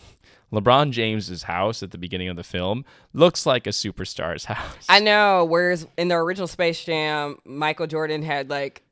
LeBron 0.54 0.92
James's 0.92 1.44
house 1.44 1.82
at 1.84 1.92
the 1.92 1.98
beginning 1.98 2.30
of 2.30 2.38
the 2.38 2.44
film 2.44 2.86
looks 3.14 3.46
like 3.46 3.66
a 3.68 3.72
superstar's 3.72 4.46
house. 4.46 4.86
I 4.88 5.00
know. 5.00 5.44
Whereas 5.44 5.88
in 5.98 6.08
the 6.08 6.16
original 6.16 6.48
Space 6.48 6.86
Jam, 6.86 7.40
Michael 7.44 7.88
Jordan 7.88 8.22
had 8.22 8.50
like 8.50 8.85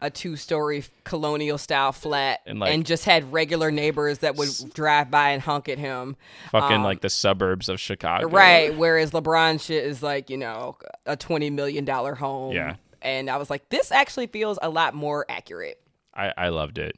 a 0.00 0.10
two-story 0.10 0.84
colonial 1.04 1.58
style 1.58 1.92
flat, 1.92 2.40
And, 2.46 2.62
and, 2.62 2.86
just 2.86 3.04
had 3.04 3.32
regular 3.32 3.70
neighbors 3.70 4.18
that 4.18 4.36
would 4.36 4.48
drive 4.72 5.10
by 5.10 5.30
and 5.30 5.42
honk 5.42 5.68
at 5.68 5.78
him. 5.78 6.16
Fucking 6.52 6.82
like 6.82 7.00
the 7.00 7.10
suburbs 7.10 7.68
of 7.68 7.80
Chicago. 7.80 8.26
um, 8.26 8.32
Right. 8.32 8.76
Whereas 8.76 9.10
LeBron 9.10 9.60
shit 9.60 9.84
is 9.84 10.02
like 10.02 10.30
you 10.30 10.36
know 10.36 10.76
a 11.06 11.16
twenty 11.16 11.50
million 11.50 11.84
dollar 11.84 12.14
home. 12.14 12.54
Yeah. 12.54 12.76
And 13.02 13.30
I 13.30 13.36
was 13.36 13.50
like, 13.50 13.68
this 13.68 13.92
actually 13.92 14.26
feels 14.26 14.58
a 14.60 14.68
lot 14.68 14.94
more 14.94 15.24
accurate. 15.28 15.80
I, 16.14 16.32
I 16.36 16.48
loved 16.48 16.78
it. 16.78 16.96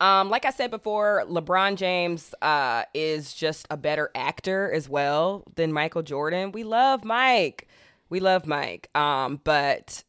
Um, 0.00 0.28
like 0.30 0.44
I 0.44 0.50
said 0.50 0.70
before, 0.70 1.24
LeBron 1.28 1.76
James 1.76 2.34
uh, 2.42 2.84
is 2.94 3.34
just 3.34 3.66
a 3.70 3.76
better 3.76 4.10
actor 4.14 4.70
as 4.72 4.88
well 4.88 5.44
than 5.54 5.72
Michael 5.72 6.02
Jordan. 6.02 6.52
We 6.52 6.64
love 6.64 7.04
Mike. 7.04 7.68
We 8.08 8.20
love 8.20 8.46
Mike. 8.46 8.88
Um, 8.96 9.40
but 9.44 10.04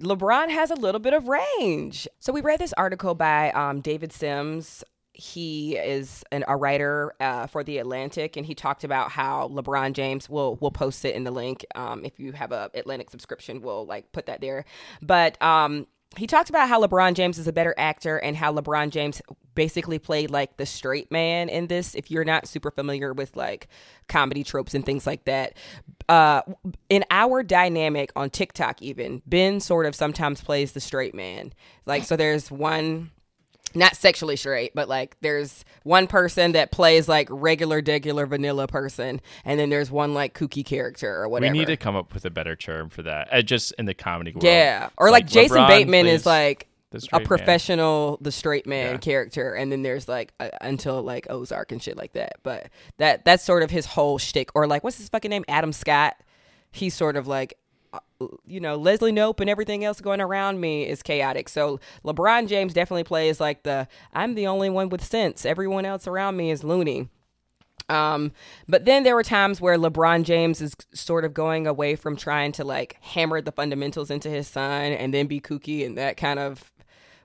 LeBron 0.00 0.50
has 0.50 0.70
a 0.70 0.74
little 0.74 1.00
bit 1.00 1.14
of 1.14 1.28
range. 1.28 2.08
So 2.18 2.32
we 2.32 2.40
read 2.40 2.58
this 2.58 2.72
article 2.74 3.14
by 3.14 3.50
um, 3.52 3.80
David 3.80 4.12
Sims. 4.12 4.84
He 5.12 5.76
is 5.76 6.24
an, 6.30 6.44
a 6.46 6.56
writer 6.56 7.12
uh, 7.18 7.48
for 7.48 7.64
the 7.64 7.78
Atlantic, 7.78 8.36
and 8.36 8.46
he 8.46 8.54
talked 8.54 8.84
about 8.84 9.10
how 9.10 9.48
LeBron 9.48 9.92
James. 9.92 10.28
will 10.28 10.56
will 10.56 10.70
post 10.70 11.04
it 11.04 11.16
in 11.16 11.24
the 11.24 11.32
link. 11.32 11.66
Um, 11.74 12.04
if 12.04 12.20
you 12.20 12.32
have 12.32 12.52
a 12.52 12.70
Atlantic 12.74 13.10
subscription, 13.10 13.60
we'll 13.60 13.84
like 13.84 14.12
put 14.12 14.26
that 14.26 14.40
there. 14.40 14.64
But 15.02 15.40
um, 15.42 15.88
he 16.16 16.26
talked 16.26 16.50
about 16.50 16.68
how 16.68 16.80
LeBron 16.80 17.14
James 17.14 17.38
is 17.38 17.48
a 17.48 17.52
better 17.52 17.74
actor 17.76 18.18
and 18.18 18.36
how 18.36 18.52
LeBron 18.52 18.90
James 18.90 19.20
basically 19.58 19.98
played 19.98 20.30
like 20.30 20.56
the 20.56 20.64
straight 20.64 21.10
man 21.10 21.48
in 21.48 21.66
this. 21.66 21.96
If 21.96 22.12
you're 22.12 22.24
not 22.24 22.46
super 22.46 22.70
familiar 22.70 23.12
with 23.12 23.36
like 23.36 23.66
comedy 24.06 24.44
tropes 24.44 24.72
and 24.72 24.86
things 24.86 25.04
like 25.04 25.24
that, 25.24 25.56
uh, 26.08 26.42
in 26.88 27.04
our 27.10 27.42
dynamic 27.42 28.12
on 28.14 28.30
TikTok, 28.30 28.80
even 28.80 29.20
Ben 29.26 29.58
sort 29.58 29.84
of 29.84 29.96
sometimes 29.96 30.40
plays 30.40 30.72
the 30.72 30.80
straight 30.80 31.12
man. 31.12 31.52
Like, 31.86 32.04
so 32.04 32.14
there's 32.14 32.52
one 32.52 33.10
not 33.74 33.96
sexually 33.96 34.36
straight, 34.36 34.76
but 34.76 34.88
like 34.88 35.16
there's 35.22 35.64
one 35.82 36.06
person 36.06 36.52
that 36.52 36.70
plays 36.70 37.08
like 37.08 37.26
regular, 37.28 37.82
regular 37.84 38.26
vanilla 38.26 38.68
person, 38.68 39.20
and 39.44 39.58
then 39.58 39.70
there's 39.70 39.90
one 39.90 40.14
like 40.14 40.34
kooky 40.38 40.64
character 40.64 41.12
or 41.20 41.28
whatever. 41.28 41.52
We 41.52 41.58
need 41.58 41.66
to 41.66 41.76
come 41.76 41.96
up 41.96 42.14
with 42.14 42.24
a 42.24 42.30
better 42.30 42.54
term 42.54 42.90
for 42.90 43.02
that. 43.02 43.28
Uh, 43.32 43.42
just 43.42 43.72
in 43.72 43.86
the 43.86 43.94
comedy 43.94 44.30
world. 44.30 44.44
Yeah, 44.44 44.90
or 44.96 45.10
like, 45.10 45.26
Jason 45.26 45.58
LeBron 45.58 45.68
Bateman 45.68 46.04
plays 46.04 46.20
is 46.20 46.26
like 46.26 46.67
a 46.92 47.00
straight 47.00 47.20
man. 47.20 47.26
professional, 47.26 48.18
the 48.20 48.32
straight 48.32 48.66
man 48.66 48.92
Yeah. 48.92 48.98
character, 48.98 49.54
and 49.54 49.70
then 49.70 49.82
there's 49.82 50.08
like 50.08 50.32
uh, 50.40 50.48
until 50.60 51.02
like 51.02 51.26
Ozark 51.30 51.72
and 51.72 51.82
shit 51.82 51.96
like 51.96 52.12
that. 52.12 52.34
But 52.42 52.68
that 52.96 53.24
that's 53.24 53.44
sort 53.44 53.62
of 53.62 53.70
his 53.70 53.86
whole 53.86 54.18
shtick. 54.18 54.50
Or 54.54 54.66
like 54.66 54.84
what's 54.84 54.98
his 54.98 55.08
fucking 55.08 55.30
name? 55.30 55.44
Adam 55.48 55.72
Scott. 55.72 56.16
He's 56.72 56.94
sort 56.94 57.16
of 57.16 57.26
like. 57.26 57.58
uh, 57.92 57.98
You 58.46 58.60
know, 58.60 58.76
Leslie 58.76 59.12
Knope 59.12 59.40
and 59.40 59.48
everything 59.48 59.84
else 59.84 60.00
going 60.00 60.20
around 60.20 60.60
me 60.60 60.86
is 60.86 61.02
chaotic. 61.02 61.48
So 61.48 61.78
LeBron 62.04 62.46
James 62.48 62.74
definitely 62.74 63.04
plays 63.04 63.40
like 63.40 63.62
the 63.62 63.86
I'm 64.12 64.34
the 64.34 64.46
only 64.46 64.68
one 64.70 64.88
with 64.88 65.04
sense. 65.04 65.46
Everyone 65.46 65.84
else 65.86 66.06
around 66.06 66.36
me 66.36 66.50
is 66.50 66.62
loony. 66.64 67.08
Um, 67.88 68.32
but 68.68 68.84
then 68.84 69.02
there 69.02 69.14
were 69.14 69.22
times 69.22 69.60
where 69.62 69.78
LeBron 69.78 70.24
James 70.24 70.60
is 70.60 70.74
sort 70.92 71.24
of 71.24 71.32
going 71.32 71.66
away 71.66 71.96
from 71.96 72.16
trying 72.16 72.52
to 72.52 72.64
like 72.64 72.98
hammer 73.00 73.40
the 73.40 73.52
fundamentals 73.52 74.10
into 74.10 74.28
his 74.28 74.46
son 74.46 74.92
and 74.92 75.14
then 75.14 75.26
be 75.26 75.40
kooky, 75.40 75.86
and 75.86 75.96
that 75.96 76.18
kind 76.18 76.38
of 76.38 76.70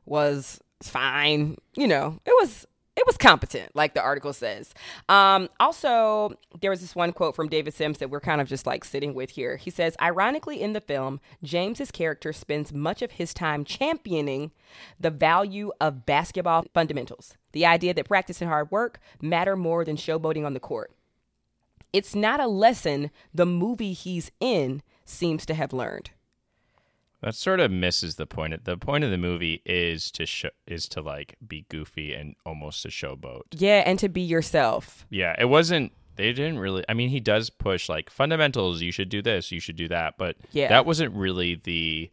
was 0.05 0.61
fine. 0.81 1.57
You 1.75 1.87
know, 1.87 2.19
it 2.25 2.35
was 2.41 2.67
it 2.95 3.07
was 3.07 3.17
competent, 3.17 3.75
like 3.75 3.95
the 3.95 4.01
article 4.01 4.33
says. 4.33 4.73
Um, 5.09 5.49
also, 5.59 6.37
there 6.61 6.69
was 6.69 6.81
this 6.81 6.95
one 6.95 7.11
quote 7.11 7.35
from 7.35 7.49
David 7.49 7.73
Sims 7.73 7.97
that 7.97 8.11
we're 8.11 8.19
kind 8.19 8.39
of 8.39 8.47
just 8.47 8.67
like 8.67 8.85
sitting 8.85 9.15
with 9.15 9.31
here. 9.31 9.57
He 9.57 9.71
says, 9.71 9.95
ironically, 9.99 10.61
in 10.61 10.73
the 10.73 10.81
film, 10.81 11.19
James's 11.41 11.89
character 11.89 12.31
spends 12.31 12.71
much 12.71 13.01
of 13.01 13.13
his 13.13 13.33
time 13.33 13.65
championing 13.65 14.51
the 14.99 15.09
value 15.09 15.71
of 15.81 16.05
basketball 16.05 16.65
fundamentals, 16.73 17.33
the 17.51 17.65
idea 17.65 17.95
that 17.95 18.07
practice 18.07 18.41
and 18.41 18.49
hard 18.49 18.69
work 18.69 18.99
matter 19.21 19.55
more 19.55 19.83
than 19.83 19.95
showboating 19.95 20.45
on 20.45 20.53
the 20.53 20.59
court. 20.59 20.91
It's 21.91 22.13
not 22.13 22.39
a 22.39 22.47
lesson 22.47 23.09
the 23.33 23.45
movie 23.45 23.93
he's 23.93 24.31
in 24.39 24.83
seems 25.03 25.45
to 25.47 25.55
have 25.55 25.73
learned. 25.73 26.11
That 27.23 27.35
sort 27.35 27.61
of 27.61 27.71
misses 27.71 28.15
the 28.15 28.25
point. 28.25 28.65
The 28.65 28.75
point 28.77 29.05
of 29.05 29.09
the 29.09 29.17
movie 29.17 29.61
is 29.65 30.11
to 30.11 30.25
show 30.25 30.49
is 30.67 30.87
to 30.89 31.01
like 31.01 31.35
be 31.47 31.65
goofy 31.69 32.13
and 32.13 32.35
almost 32.45 32.83
a 32.85 32.89
showboat. 32.89 33.43
Yeah, 33.51 33.81
and 33.85 33.97
to 33.99 34.09
be 34.09 34.21
yourself. 34.21 35.05
Yeah, 35.09 35.33
it 35.39 35.45
wasn't. 35.45 35.93
They 36.17 36.33
didn't 36.33 36.59
really. 36.59 36.83
I 36.89 36.93
mean, 36.93 37.09
he 37.09 37.21
does 37.21 37.49
push 37.49 37.87
like 37.87 38.09
fundamentals. 38.09 38.81
You 38.81 38.91
should 38.91 39.07
do 39.09 39.21
this. 39.21 39.51
You 39.53 39.61
should 39.61 39.77
do 39.77 39.87
that. 39.87 40.15
But 40.17 40.35
Yeah. 40.51 40.67
that 40.67 40.85
wasn't 40.85 41.15
really 41.15 41.55
the 41.55 42.11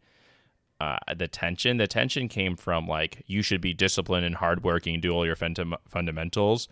uh, 0.81 0.99
the 1.16 1.27
tension. 1.29 1.77
The 1.79 1.88
tension 1.88 2.29
came 2.29 2.55
from 2.57 2.87
like 2.87 3.25
you 3.27 3.42
should 3.42 3.61
be 3.61 3.75
disciplined 3.75 4.25
and 4.25 4.37
hardworking, 4.37 5.01
do 5.01 5.11
all 5.11 5.27
your 5.27 5.37
fundam- 5.37 5.77
fundamentals, 5.88 6.68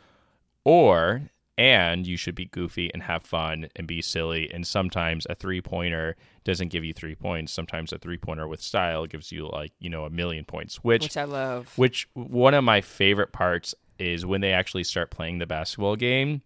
or 0.64 1.22
and 1.58 2.06
you 2.06 2.16
should 2.16 2.36
be 2.36 2.46
goofy 2.46 2.88
and 2.94 3.02
have 3.02 3.24
fun 3.24 3.68
and 3.76 3.86
be 3.86 4.00
silly. 4.00 4.48
And 4.54 4.64
sometimes 4.66 5.26
a 5.28 5.34
three 5.34 5.60
pointer 5.60 6.16
doesn't 6.44 6.68
give 6.68 6.84
you 6.84 6.94
three 6.94 7.16
points. 7.16 7.52
Sometimes 7.52 7.92
a 7.92 7.98
three 7.98 8.16
pointer 8.16 8.46
with 8.46 8.62
style 8.62 9.04
gives 9.06 9.32
you 9.32 9.48
like 9.48 9.72
you 9.80 9.90
know 9.90 10.04
a 10.04 10.10
million 10.10 10.44
points, 10.44 10.76
which 10.76 11.02
Which 11.02 11.16
I 11.16 11.24
love. 11.24 11.72
which 11.76 12.08
one 12.14 12.54
of 12.54 12.62
my 12.64 12.80
favorite 12.80 13.32
parts 13.32 13.74
is 13.98 14.24
when 14.24 14.40
they 14.40 14.52
actually 14.52 14.84
start 14.84 15.10
playing 15.10 15.38
the 15.38 15.46
basketball 15.46 15.96
game. 15.96 16.42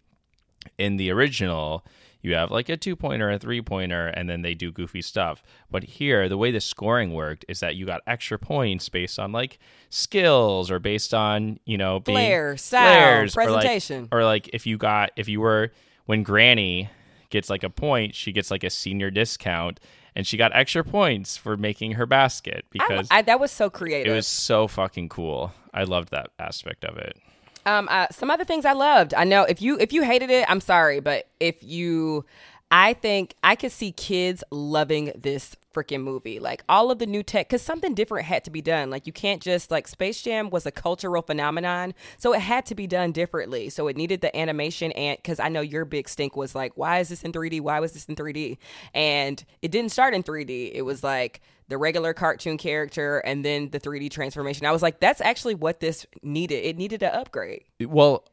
In 0.77 0.97
the 0.97 1.11
original, 1.11 1.85
you 2.23 2.33
have 2.33 2.49
like 2.49 2.69
a 2.69 2.77
two 2.77 2.95
pointer, 2.95 3.29
a 3.29 3.37
three 3.37 3.61
pointer, 3.61 4.07
and 4.07 4.27
then 4.27 4.41
they 4.41 4.55
do 4.55 4.71
goofy 4.71 5.01
stuff. 5.03 5.43
But 5.69 5.83
here, 5.83 6.27
the 6.27 6.37
way 6.37 6.49
the 6.51 6.61
scoring 6.61 7.13
worked 7.13 7.45
is 7.47 7.59
that 7.59 7.75
you 7.75 7.85
got 7.85 8.01
extra 8.07 8.39
points 8.39 8.89
based 8.89 9.19
on 9.19 9.31
like 9.31 9.59
skills 9.89 10.71
or 10.71 10.79
based 10.79 11.13
on 11.13 11.59
you 11.65 11.77
know 11.77 11.99
being 11.99 12.17
Flair, 12.17 12.57
style, 12.57 12.83
flares, 12.85 13.37
or, 13.37 13.41
like- 13.51 13.53
presentation. 13.61 14.07
or 14.11 14.23
like 14.23 14.49
if 14.53 14.65
you 14.65 14.77
got 14.77 15.11
if 15.15 15.27
you 15.27 15.41
were 15.41 15.71
when 16.05 16.23
Granny 16.23 16.89
gets 17.29 17.49
like 17.49 17.63
a 17.63 17.69
point, 17.69 18.15
she 18.15 18.31
gets 18.31 18.49
like 18.51 18.63
a 18.63 18.69
senior 18.69 19.09
discount, 19.11 19.79
and 20.15 20.25
she 20.25 20.37
got 20.37 20.55
extra 20.55 20.83
points 20.83 21.35
for 21.35 21.57
making 21.57 21.93
her 21.93 22.05
basket 22.05 22.63
I- 22.65 22.67
because 22.71 23.07
I, 23.11 23.21
that 23.23 23.39
was 23.39 23.51
so 23.51 23.69
creative. 23.69 24.11
it 24.11 24.15
was 24.15 24.27
so 24.27 24.67
fucking 24.67 25.09
cool. 25.09 25.51
I 25.73 25.83
loved 25.83 26.11
that 26.11 26.29
aspect 26.39 26.85
of 26.85 26.97
it. 26.97 27.17
Um, 27.65 27.87
uh, 27.89 28.07
some 28.11 28.29
other 28.29 28.43
things 28.43 28.65
I 28.65 28.73
loved. 28.73 29.13
I 29.13 29.23
know 29.23 29.43
if 29.43 29.61
you 29.61 29.77
if 29.79 29.93
you 29.93 30.03
hated 30.03 30.29
it, 30.29 30.49
I'm 30.49 30.59
sorry, 30.59 30.99
but 30.99 31.27
if 31.39 31.63
you, 31.63 32.25
I 32.71 32.93
think 32.93 33.35
I 33.43 33.55
could 33.55 33.71
see 33.71 33.91
kids 33.91 34.43
loving 34.49 35.11
this 35.15 35.55
freaking 35.73 36.01
movie. 36.03 36.39
Like 36.39 36.63
all 36.67 36.91
of 36.91 36.99
the 36.99 37.05
new 37.05 37.21
tech, 37.21 37.47
because 37.47 37.61
something 37.61 37.93
different 37.93 38.25
had 38.25 38.43
to 38.45 38.51
be 38.51 38.61
done. 38.61 38.89
Like 38.89 39.05
you 39.05 39.13
can't 39.13 39.41
just 39.41 39.69
like 39.69 39.87
Space 39.87 40.21
Jam 40.21 40.49
was 40.49 40.65
a 40.65 40.71
cultural 40.71 41.21
phenomenon, 41.21 41.93
so 42.17 42.33
it 42.33 42.39
had 42.39 42.65
to 42.67 42.75
be 42.75 42.87
done 42.87 43.11
differently. 43.11 43.69
So 43.69 43.87
it 43.87 43.97
needed 43.97 44.21
the 44.21 44.35
animation, 44.35 44.91
and 44.93 45.17
because 45.17 45.39
I 45.39 45.49
know 45.49 45.61
your 45.61 45.85
big 45.85 46.09
stink 46.09 46.35
was 46.35 46.55
like, 46.55 46.73
why 46.75 46.99
is 46.99 47.09
this 47.09 47.23
in 47.23 47.31
3D? 47.31 47.61
Why 47.61 47.79
was 47.79 47.91
this 47.91 48.05
in 48.05 48.15
3D? 48.15 48.57
And 48.93 49.43
it 49.61 49.71
didn't 49.71 49.91
start 49.91 50.13
in 50.13 50.23
3D. 50.23 50.71
It 50.73 50.81
was 50.83 51.03
like 51.03 51.41
the 51.67 51.77
regular 51.77 52.13
cartoon 52.13 52.57
character 52.57 53.19
and 53.19 53.45
then 53.45 53.69
the 53.69 53.79
3D 53.79 54.11
transformation. 54.11 54.65
I 54.65 54.71
was 54.71 54.81
like, 54.81 54.99
that's 54.99 55.21
actually 55.21 55.55
what 55.55 55.79
this 55.79 56.05
needed. 56.21 56.65
It 56.65 56.77
needed 56.77 57.03
an 57.03 57.13
upgrade. 57.13 57.63
Well, 57.79 58.25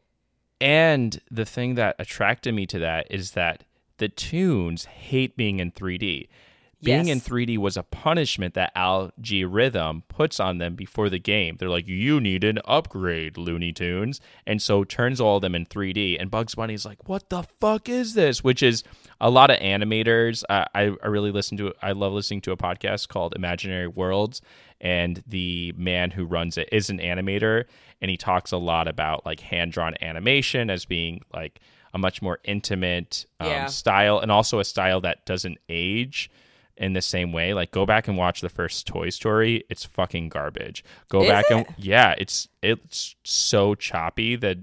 and 0.61 1.21
the 1.31 1.45
thing 1.45 1.77
that 1.77 1.97
attracted 1.99 2.55
me 2.55 2.67
to 2.67 2.79
that 2.81 3.07
is 3.11 3.33
that 3.33 3.65
the 4.01 4.09
tunes 4.09 4.87
hate 4.87 5.37
being 5.37 5.61
in 5.61 5.71
3D. 5.71 6.27
being 6.83 7.09
in 7.09 7.21
3D 7.21 7.59
was 7.59 7.77
a 7.77 7.83
punishment 7.83 8.55
that 8.55 8.73
Algorithm 8.75 10.03
puts 10.09 10.41
on 10.41 10.57
them 10.57 10.75
before 10.75 11.11
the 11.11 11.19
game. 11.19 11.57
They're 11.59 11.69
like, 11.69 11.87
you 11.87 12.19
need 12.23 12.43
an 12.43 12.59
upgrade, 12.65 13.37
Looney 13.37 13.71
Tunes, 13.71 14.19
and 14.47 14.63
so 14.63 14.83
turns 14.85 15.21
all 15.21 15.37
of 15.37 15.43
them 15.43 15.55
in 15.55 15.67
3D. 15.67 16.17
And 16.19 16.31
Bugs 16.31 16.55
Bunny's 16.55 16.87
like, 16.87 17.07
what 17.07 17.29
the 17.29 17.43
fuck 17.61 17.91
is 17.91 18.15
this? 18.15 18.43
Which 18.43 18.63
is 18.63 18.83
a 19.21 19.29
lot 19.29 19.51
of 19.51 19.59
animators. 19.59 20.43
Uh, 20.49 20.65
I 20.75 20.97
I 21.03 21.09
really 21.09 21.31
listen 21.31 21.59
to. 21.59 21.75
I 21.83 21.93
love 21.93 22.15
listening 22.15 22.41
to 22.43 22.53
a 22.53 22.57
podcast 22.57 23.09
called 23.09 23.35
Imaginary 23.37 23.87
Worlds, 23.89 24.41
and 24.81 25.23
the 25.27 25.75
man 25.77 26.11
who 26.11 26.25
runs 26.25 26.57
it 26.57 26.71
is 26.73 26.89
an 26.89 26.99
animator, 27.01 27.65
and 28.01 28.11
he 28.11 28.17
talks 28.17 28.53
a 28.53 28.57
lot 28.57 28.89
about 28.89 29.27
like 29.27 29.41
hand 29.41 29.73
drawn 29.73 29.93
animation 30.01 30.71
as 30.71 30.87
being 30.87 31.21
like 31.35 31.61
a 31.93 31.99
much 31.99 32.23
more 32.23 32.39
intimate 32.45 33.27
um, 33.41 33.47
Yeah. 33.49 33.67
style, 33.67 34.19
and 34.19 34.31
also 34.31 34.59
a 34.61 34.65
style 34.65 35.01
that 35.03 35.25
doesn't 35.27 35.59
age 35.69 36.31
in 36.77 36.93
the 36.95 37.03
same 37.03 37.33
way. 37.33 37.53
Like 37.53 37.71
go 37.73 37.85
back 37.85 38.09
and 38.09 38.17
watch 38.17 38.41
the 38.41 38.49
first 38.49 38.87
Toy 38.87 39.11
Story. 39.11 39.65
It's 39.69 39.85
fucking 39.85 40.29
garbage. 40.31 40.83
Go 41.09 41.23
Is 41.23 41.29
back 41.29 41.45
it? 41.51 41.55
and 41.55 41.67
yeah, 41.77 42.15
it's 42.19 42.49
it's 42.63 43.17
so 43.25 43.75
choppy 43.75 44.37
that 44.37 44.59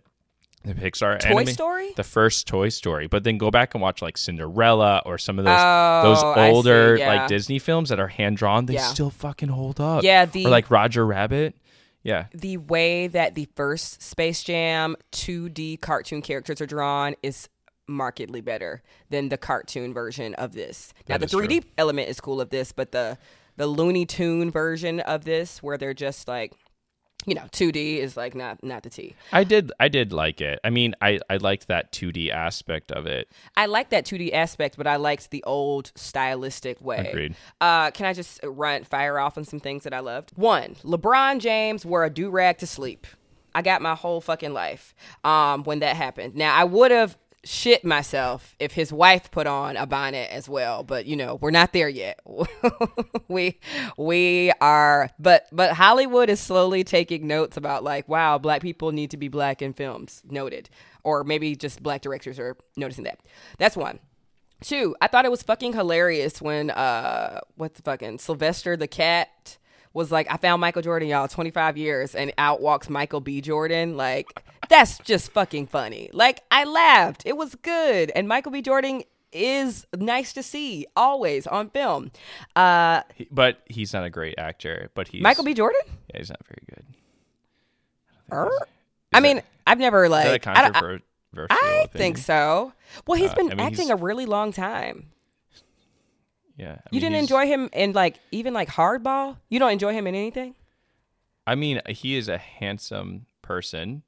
the 0.63 0.73
Pixar 0.73 1.19
Toy 1.19 1.29
anime- 1.41 1.53
Story? 1.53 1.93
the 1.95 2.03
first 2.03 2.47
Toy 2.47 2.69
Story. 2.69 3.07
But 3.07 3.23
then 3.23 3.37
go 3.37 3.51
back 3.51 3.73
and 3.75 3.81
watch 3.81 4.01
like 4.01 4.17
Cinderella 4.17 5.01
or 5.05 5.17
some 5.17 5.37
of 5.39 5.45
those 5.45 5.53
Oh, 5.57 6.01
those 6.03 6.23
I 6.23 6.49
see, 6.49 6.55
older 6.55 6.95
yeah. 6.97 7.07
like 7.13 7.27
Disney 7.29 7.59
films 7.59 7.89
that 7.89 7.99
are 7.99 8.07
hand 8.09 8.37
drawn. 8.37 8.65
They 8.65 8.73
Yeah. 8.73 8.87
still 8.87 9.09
fucking 9.09 9.49
hold 9.49 9.79
up. 9.79 10.03
Yeah, 10.03 10.25
the- 10.25 10.45
or 10.45 10.49
like 10.49 10.69
Roger 10.71 11.05
Rabbit. 11.05 11.55
Yeah, 12.07 12.27
the 12.33 12.55
way 12.55 13.07
that 13.07 13.35
the 13.35 13.49
first 13.57 14.01
Space 14.01 14.41
Jam 14.41 14.95
2D 15.11 15.81
cartoon 15.81 16.21
characters 16.21 16.61
are 16.61 16.65
drawn 16.65 17.15
is 17.21 17.49
markedly 17.85 18.39
better 18.39 18.81
than 19.09 19.27
the 19.27 19.37
cartoon 19.37 19.93
version 19.93 20.33
of 20.35 20.53
this. 20.53 20.93
Now 21.09 21.17
That 21.17 21.29
the 21.29 21.37
3D 21.37 21.65
element 21.77 22.07
is 22.07 22.21
cool 22.21 22.39
of 22.39 22.49
this, 22.49 22.71
but 22.71 22.93
the 22.93 23.17
the 23.57 23.67
Looney 23.67 24.05
Tune 24.05 24.51
version 24.51 25.01
of 25.01 25.25
this 25.25 25.61
where 25.61 25.77
they're 25.77 25.93
just 25.93 26.29
like 26.29 26.53
you 27.27 27.35
know, 27.35 27.43
2D 27.51 27.97
is 27.97 28.15
like 28.15 28.33
not 28.33 28.63
not 28.63 28.83
the 28.83 28.89
T. 28.89 29.13
I 29.33 29.43
did 29.43 29.71
I 29.79 29.89
did 29.89 30.13
like 30.13 30.39
it. 30.39 30.59
I 30.63 30.69
mean, 30.69 30.95
I 31.01 31.19
I 31.29 31.37
liked 31.37 31.67
that 31.67 31.91
2D 31.91 32.31
aspect 32.31 32.89
of 32.91 33.05
it. 33.05 33.29
I 33.57 33.65
like 33.65 33.89
that 33.89 34.05
2D 34.05 34.33
aspect, 34.33 34.77
but 34.77 34.87
I 34.87 34.95
liked 34.95 35.29
the 35.29 35.43
old 35.43 35.91
stylistic 35.95 36.81
way. 36.81 37.09
Agreed. 37.09 37.35
Uh, 37.59 37.91
can 37.91 38.05
I 38.05 38.13
just 38.13 38.39
run 38.43 38.85
fire 38.85 39.19
off 39.19 39.37
on 39.37 39.43
some 39.43 39.59
things 39.59 39.83
that 39.83 39.93
I 39.93 39.99
loved? 39.99 40.31
One, 40.35 40.75
LeBron 40.83 41.39
James 41.39 41.85
wore 41.85 42.05
a 42.05 42.09
do 42.09 42.29
rag 42.29 42.59
to 42.59 42.67
sleep. 42.67 43.05
I 43.53 43.61
got 43.61 43.81
my 43.81 43.95
whole 43.95 44.21
fucking 44.21 44.53
life 44.53 44.95
um, 45.25 45.63
when 45.65 45.79
that 45.79 45.97
happened. 45.97 46.35
Now 46.35 46.55
I 46.55 46.63
would 46.63 46.91
have 46.91 47.17
shit 47.43 47.85
myself 47.85 48.55
if 48.59 48.73
his 48.73 48.91
wife 48.91 49.31
put 49.31 49.47
on 49.47 49.77
a 49.77 49.85
bonnet 49.85 50.29
as 50.31 50.49
well, 50.49 50.83
but 50.83 51.05
you 51.05 51.15
know 51.15 51.35
we're 51.35 51.51
not 51.51 51.73
there 51.73 51.89
yet. 51.89 52.19
we 53.27 53.59
we 53.97 54.51
are, 54.61 55.09
but 55.19 55.47
but 55.51 55.73
Hollywood 55.73 56.29
is 56.29 56.39
slowly 56.39 56.83
taking 56.83 57.27
notes 57.27 57.57
about 57.57 57.83
like, 57.83 58.07
wow, 58.07 58.37
black 58.37 58.61
people 58.61 58.91
need 58.91 59.11
to 59.11 59.17
be 59.17 59.27
black 59.27 59.61
in 59.61 59.73
films. 59.73 60.21
Noted, 60.29 60.69
or 61.03 61.23
maybe 61.23 61.55
just 61.55 61.81
black 61.81 62.01
directors 62.01 62.39
are 62.39 62.57
noticing 62.75 63.05
that. 63.05 63.19
That's 63.57 63.77
one. 63.77 63.99
Two, 64.59 64.95
I 65.01 65.07
thought 65.07 65.25
it 65.25 65.31
was 65.31 65.43
fucking 65.43 65.73
hilarious 65.73 66.41
when 66.41 66.71
uh 66.71 67.41
what 67.55 67.75
the 67.75 67.81
fucking 67.81 68.19
Sylvester 68.19 68.75
the 68.75 68.87
cat 68.87 69.57
was 69.97 70.11
like, 70.11 70.27
I 70.29 70.37
found 70.37 70.61
Michael 70.61 70.83
Jordan, 70.83 71.09
y'all, 71.09 71.27
25 71.27 71.75
years, 71.75 72.13
and 72.13 72.31
out 72.37 72.61
walks 72.61 72.87
Michael 72.87 73.19
B. 73.19 73.41
Jordan. 73.41 73.97
Like, 73.97 74.27
that's 74.69 74.97
just 74.99 75.31
fucking 75.31 75.67
funny. 75.67 76.09
Like, 76.13 76.41
I 76.51 76.63
laughed. 76.63 77.23
It 77.25 77.37
was 77.37 77.55
good. 77.55 78.11
And 78.15 78.27
Michael 78.27 78.51
B. 78.51 78.61
Jordan 78.61 79.03
is 79.31 79.85
nice 79.95 80.31
to 80.33 80.41
see 80.41 80.85
always 80.95 81.45
on 81.47 81.69
film. 81.69 82.11
Uh 82.55 83.01
He- 83.15 83.27
but 83.31 83.61
he's 83.67 83.93
not 83.93 84.03
a 84.05 84.09
great 84.09 84.35
actor. 84.37 84.89
But 84.95 85.09
he's 85.09 85.21
Michael 85.21 85.43
B. 85.43 85.53
Jordan? 85.53 85.81
Yeah, 86.13 86.19
he's 86.19 86.29
not 86.29 86.41
very 86.47 86.63
good. 86.75 86.85
Er? 88.31 88.49
I 89.13 89.19
mean, 89.19 89.41
I've 89.65 89.79
never 89.79 90.05
Is 90.05 90.11
like 90.11 90.43
that 90.43 90.57
I, 90.75 90.79
I- 90.79 90.97
I 91.49 91.87
think 91.91 92.17
so. 92.17 92.73
Well, 93.05 93.19
he's 93.19 93.31
Uh, 93.31 93.35
been 93.35 93.51
I 93.51 93.55
mean, 93.55 93.59
acting 93.67 93.87
he's- 93.87 93.99
a 93.99 94.03
really 94.03 94.25
long 94.25 94.51
time. 94.51 95.11
Yeah, 96.57 96.71
I 96.71 96.89
You 96.91 96.93
mean, 96.93 97.01
didn't 97.01 97.19
enjoy 97.19 97.45
him 97.45 97.69
in 97.73 97.93
like 97.93 98.19
even 98.31 98.53
like 98.53 98.69
hardball? 98.69 99.37
You 99.49 99.59
don't 99.59 99.71
enjoy 99.71 99.93
him 99.93 100.07
in 100.07 100.15
anything? 100.15 100.55
I 101.45 101.53
mean, 101.55 101.81
he 101.89 102.15
is 102.17 102.27
a 102.27 102.37
handsome 102.39 103.27
person 103.41 104.03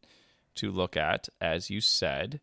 to 0.59 0.71
look 0.71 0.95
at, 0.97 1.27
as 1.41 1.69
you 1.69 1.81
said. 1.81 2.39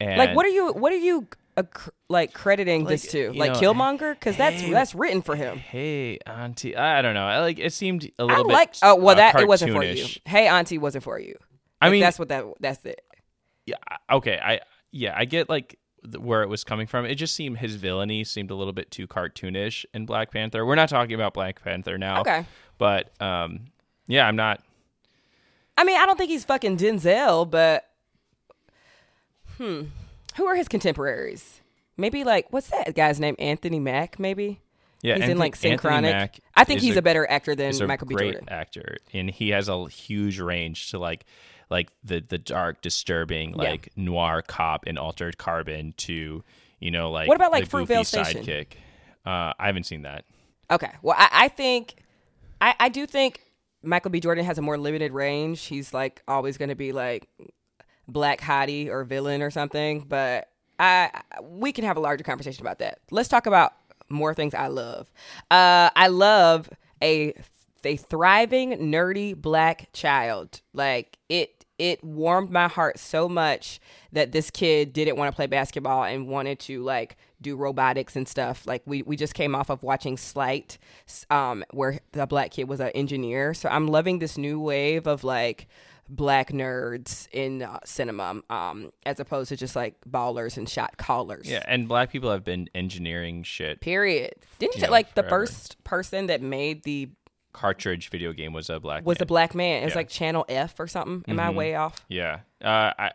And 0.00 0.18
like 0.18 0.36
what 0.36 0.46
are 0.46 0.50
you 0.50 0.72
what 0.72 0.92
are 0.92 0.96
you 0.96 1.26
uh, 1.56 1.64
cr- 1.64 1.90
like 2.08 2.32
crediting 2.32 2.82
Like, 2.84 2.90
this 2.90 3.10
to 3.12 3.32
like 3.32 3.54
know, 3.54 3.60
killmonger 3.60 4.14
because 4.14 4.36
that's 4.36 4.60
hey- 4.60 4.70
that's 4.72 4.94
written 4.94 5.22
for 5.22 5.34
him 5.34 5.58
Hey, 5.58 6.18
auntie. 6.24 6.76
I 6.76 7.02
don't 7.02 7.14
know. 7.14 7.26
I 7.26 7.40
like 7.40 7.58
it 7.58 7.72
seemed 7.72 8.08
a 8.18 8.24
little 8.24 8.44
bit. 8.44 8.52
like 8.52 8.74
oh 8.82 8.94
well 8.94 9.08
uh, 9.10 9.14
that 9.14 9.40
it 9.40 9.48
wasn't 9.48 9.72
for 9.72 9.82
you 9.82 10.06
hey 10.24 10.46
auntie 10.46 10.78
wasn't 10.78 11.02
for 11.02 11.18
you 11.18 11.34
I 11.80 11.86
Like, 11.86 11.92
mean, 11.92 12.00
that's 12.02 12.16
what 12.18 12.28
that 12.28 12.44
that's 12.60 12.84
it 12.84 13.00
yeah, 13.66 13.76
okay. 14.10 14.38
I 14.42 14.60
yeah, 14.92 15.12
I 15.16 15.24
get 15.26 15.48
like 15.50 15.78
th- 16.04 16.16
where 16.22 16.42
it 16.42 16.48
was 16.48 16.64
coming 16.64 16.86
from. 16.86 17.04
It 17.04 17.16
just 17.16 17.34
seemed 17.34 17.58
his 17.58 17.74
villainy 17.74 18.24
seemed 18.24 18.50
a 18.50 18.54
little 18.54 18.72
bit 18.72 18.90
too 18.90 19.06
cartoonish 19.06 19.84
in 19.92 20.06
Black 20.06 20.30
Panther. 20.30 20.64
We're 20.64 20.74
not 20.76 20.88
talking 20.88 21.14
about 21.14 21.34
Black 21.34 21.62
Panther 21.62 21.98
now. 21.98 22.20
Okay. 22.22 22.46
But 22.78 23.10
um, 23.20 23.66
yeah, 24.06 24.26
I'm 24.26 24.36
not. 24.36 24.62
I 25.78 25.84
mean 25.84 25.96
i 25.98 26.04
don't 26.04 26.18
think 26.18 26.28
he's 26.30 26.44
fucking 26.44 26.76
denzel 26.76 27.48
but 27.50 27.88
hmm 29.56 29.82
who 30.36 30.46
are 30.46 30.54
his 30.54 30.68
contemporaries 30.68 31.60
maybe 31.96 32.24
like 32.24 32.46
what's 32.52 32.68
that 32.68 32.94
guy's 32.94 33.18
name 33.18 33.36
anthony 33.38 33.80
mackie 33.80 34.16
maybe 34.22 34.60
Yeah, 35.02 35.16
he's 35.16 35.28
in 35.28 35.38
like 35.38 35.56
synchronic 35.56 36.40
i 36.54 36.64
think 36.64 36.80
he's 36.80 36.96
a, 36.96 37.02
better 37.02 37.28
actor 37.30 37.54
than 37.54 37.80
a 37.80 37.86
michael 37.86 38.06
b 38.06 38.14
great 38.14 38.32
jordan 38.32 38.48
actor, 38.50 38.98
and 39.12 39.30
he 39.30 39.50
has 39.50 39.68
a 39.68 39.88
huge 39.88 40.38
range 40.40 40.90
to 40.90 40.98
like 40.98 41.24
like 41.70 41.90
the 42.02 42.24
the 42.26 42.38
dark, 42.38 42.80
disturbing, 42.80 43.50
Yeah. 43.50 43.70
like 43.70 43.90
noir 43.94 44.40
cop 44.40 44.86
in 44.86 44.96
Altered 44.96 45.36
Carbon 45.36 45.92
to 45.98 46.42
you 46.80 46.90
know 46.90 47.10
like 47.10 47.28
What 47.28 47.36
about, 47.36 47.52
like, 47.52 47.68
Fruitvale 47.68 48.06
Station? 48.06 48.42
sidekick. 48.42 48.68
Uh, 49.26 49.52
I 49.58 49.66
haven't 49.66 49.84
seen 49.84 50.02
that. 50.02 50.24
Okay. 50.70 50.90
Well, 51.02 51.14
I, 51.18 51.28
I 51.30 51.48
think, 51.48 51.96
I, 52.58 52.74
I 52.80 52.88
do 52.88 53.04
think 53.06 53.42
Michael 53.82 54.10
B. 54.10 54.20
Jordan 54.20 54.44
has 54.44 54.58
a 54.58 54.62
more 54.62 54.78
limited 54.78 55.12
range. 55.12 55.64
He's 55.64 55.94
like 55.94 56.22
always 56.26 56.58
going 56.58 56.68
to 56.70 56.74
be 56.74 56.92
like 56.92 57.28
black 58.06 58.40
hottie 58.40 58.88
or 58.88 59.04
villain 59.04 59.42
or 59.42 59.50
something. 59.50 60.00
But 60.00 60.48
I, 60.78 61.10
we 61.42 61.72
can 61.72 61.84
have 61.84 61.96
a 61.96 62.00
larger 62.00 62.24
conversation 62.24 62.62
about 62.62 62.78
that. 62.80 62.98
Let's 63.10 63.28
talk 63.28 63.46
about 63.46 63.72
more 64.08 64.34
things 64.34 64.54
I 64.54 64.68
love. 64.68 65.10
Uh, 65.50 65.90
I 65.94 66.08
love 66.08 66.70
a 67.02 67.34
a 67.84 67.96
thriving 67.96 68.72
nerdy 68.72 69.36
black 69.36 69.88
child. 69.92 70.60
Like 70.72 71.18
it 71.28 71.64
it 71.78 72.02
warmed 72.02 72.50
my 72.50 72.68
heart 72.68 72.98
so 72.98 73.28
much 73.28 73.80
that 74.12 74.32
this 74.32 74.50
kid 74.50 74.92
didn't 74.92 75.16
want 75.16 75.30
to 75.30 75.36
play 75.36 75.46
basketball 75.46 76.04
and 76.04 76.26
wanted 76.26 76.58
to 76.60 76.82
like 76.82 77.16
do 77.40 77.56
robotics 77.56 78.16
and 78.16 78.26
stuff. 78.28 78.66
Like 78.66 78.82
we 78.86 79.02
we 79.02 79.16
just 79.16 79.34
came 79.34 79.54
off 79.54 79.70
of 79.70 79.82
watching 79.82 80.16
Sleight, 80.16 80.78
um, 81.30 81.64
where 81.72 82.00
the 82.12 82.26
black 82.26 82.50
kid 82.50 82.68
was 82.68 82.80
an 82.80 82.88
engineer. 82.90 83.54
So 83.54 83.68
I'm 83.68 83.86
loving 83.88 84.18
this 84.18 84.36
new 84.38 84.60
wave 84.60 85.06
of 85.06 85.24
like 85.24 85.68
black 86.10 86.50
nerds 86.52 87.28
in 87.32 87.62
uh, 87.62 87.78
cinema, 87.84 88.40
um, 88.48 88.90
as 89.04 89.20
opposed 89.20 89.50
to 89.50 89.56
just 89.56 89.76
like 89.76 89.94
ballers 90.08 90.56
and 90.56 90.68
shot 90.68 90.96
callers. 90.96 91.48
Yeah, 91.50 91.62
and 91.68 91.86
black 91.86 92.10
people 92.10 92.30
have 92.30 92.44
been 92.44 92.68
engineering 92.74 93.42
shit. 93.42 93.80
Period. 93.80 94.32
Didn't 94.58 94.76
you 94.76 94.80
You 94.80 94.86
know, 94.86 94.92
like 94.92 95.14
the 95.14 95.22
first 95.24 95.82
person 95.84 96.26
that 96.28 96.40
made 96.42 96.82
the 96.84 97.10
Cartridge 97.52 98.08
video 98.10 98.32
game 98.32 98.52
was 98.52 98.70
a 98.70 98.78
black 98.80 99.04
was 99.04 99.18
man. 99.18 99.22
a 99.22 99.26
black 99.26 99.54
man? 99.54 99.82
It 99.82 99.86
was 99.86 99.92
Yeah. 99.94 99.98
like 99.98 100.08
Channel 100.08 100.44
F 100.48 100.78
or 100.80 100.86
something. 100.86 101.24
Am 101.28 101.40
I 101.40 101.50
way 101.50 101.74
off? 101.74 102.04
Yeah, 102.08 102.40
uh, 102.62 102.92
I, 102.98 103.12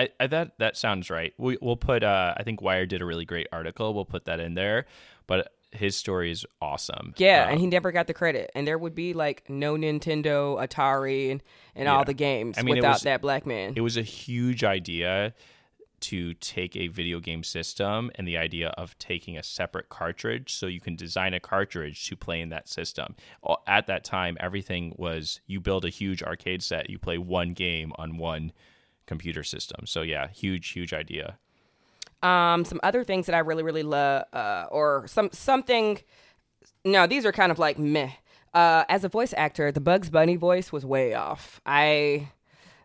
I, 0.00 0.08
I, 0.18 0.26
that 0.28 0.58
that 0.58 0.76
sounds 0.76 1.10
right. 1.10 1.32
We, 1.38 1.58
we'll 1.60 1.76
put. 1.76 2.02
Uh, 2.02 2.34
I 2.36 2.42
think 2.42 2.62
Wired 2.62 2.88
did 2.88 3.02
a 3.02 3.04
really 3.04 3.24
great 3.24 3.46
article. 3.52 3.92
We'll 3.94 4.04
put 4.04 4.24
that 4.24 4.40
in 4.40 4.54
there. 4.54 4.86
But 5.26 5.52
his 5.72 5.94
story 5.94 6.32
is 6.32 6.44
awesome. 6.60 7.14
Yeah, 7.16 7.44
Um, 7.44 7.52
and 7.52 7.60
he 7.60 7.66
never 7.68 7.92
got 7.92 8.08
the 8.08 8.14
credit. 8.14 8.50
And 8.56 8.66
there 8.66 8.76
would 8.78 8.94
be 8.94 9.12
like 9.14 9.48
no 9.48 9.74
Nintendo, 9.74 10.58
Atari, 10.60 11.30
and, 11.30 11.42
and 11.76 11.88
all 11.88 12.04
the 12.04 12.14
games 12.14 12.58
I 12.58 12.62
mean, 12.62 12.74
without 12.76 12.94
was- 12.94 13.02
that 13.02 13.20
black 13.22 13.46
man. 13.46 13.74
it 13.76 13.80
was 13.82 13.96
a 13.96 14.02
huge 14.02 14.64
idea 14.64 15.32
to 16.00 16.32
take 16.34 16.74
a 16.76 16.88
video 16.88 17.20
game 17.20 17.44
system 17.44 18.10
and 18.14 18.26
the 18.26 18.36
idea 18.38 18.70
of 18.70 18.98
taking 18.98 19.36
a 19.36 19.42
separate 19.42 19.90
cartridge 19.90 20.54
so 20.54 20.66
you 20.66 20.80
can 20.80 20.96
design 20.96 21.34
a 21.34 21.40
cartridge 21.40 22.08
to 22.08 22.16
play 22.16 22.40
in 22.40 22.48
that 22.48 22.68
system. 22.68 23.14
At 23.66 23.86
that 23.86 24.02
time, 24.02 24.36
everything 24.40 24.94
was 24.96 25.40
you 25.46 25.60
build 25.60 25.84
a 25.84 25.90
huge 25.90 26.22
arcade 26.22 26.62
set, 26.62 26.88
you 26.88 26.98
play 26.98 27.18
one 27.18 27.52
game 27.52 27.92
on 27.96 28.16
one 28.16 28.52
computer 29.10 29.42
system. 29.42 29.80
So 29.86 30.02
yeah, 30.02 30.28
huge, 30.28 30.66
huge 30.68 30.92
idea. 30.94 31.36
Um, 32.22 32.64
some 32.64 32.80
other 32.82 33.02
things 33.02 33.26
that 33.26 33.34
I 33.34 33.40
really, 33.40 33.64
really 33.64 33.82
love, 33.82 34.24
uh, 34.32 34.66
or 34.70 35.06
some 35.08 35.30
something. 35.32 35.98
No, 36.84 37.06
these 37.06 37.26
are 37.26 37.32
kind 37.32 37.50
of 37.50 37.58
like 37.58 37.76
meh. 37.78 38.12
Uh, 38.54 38.84
as 38.88 39.02
a 39.04 39.08
voice 39.08 39.34
actor, 39.36 39.72
the 39.72 39.80
Bugs 39.80 40.10
Bunny 40.10 40.36
voice 40.36 40.72
was 40.72 40.84
way 40.84 41.14
off. 41.14 41.60
I, 41.66 42.28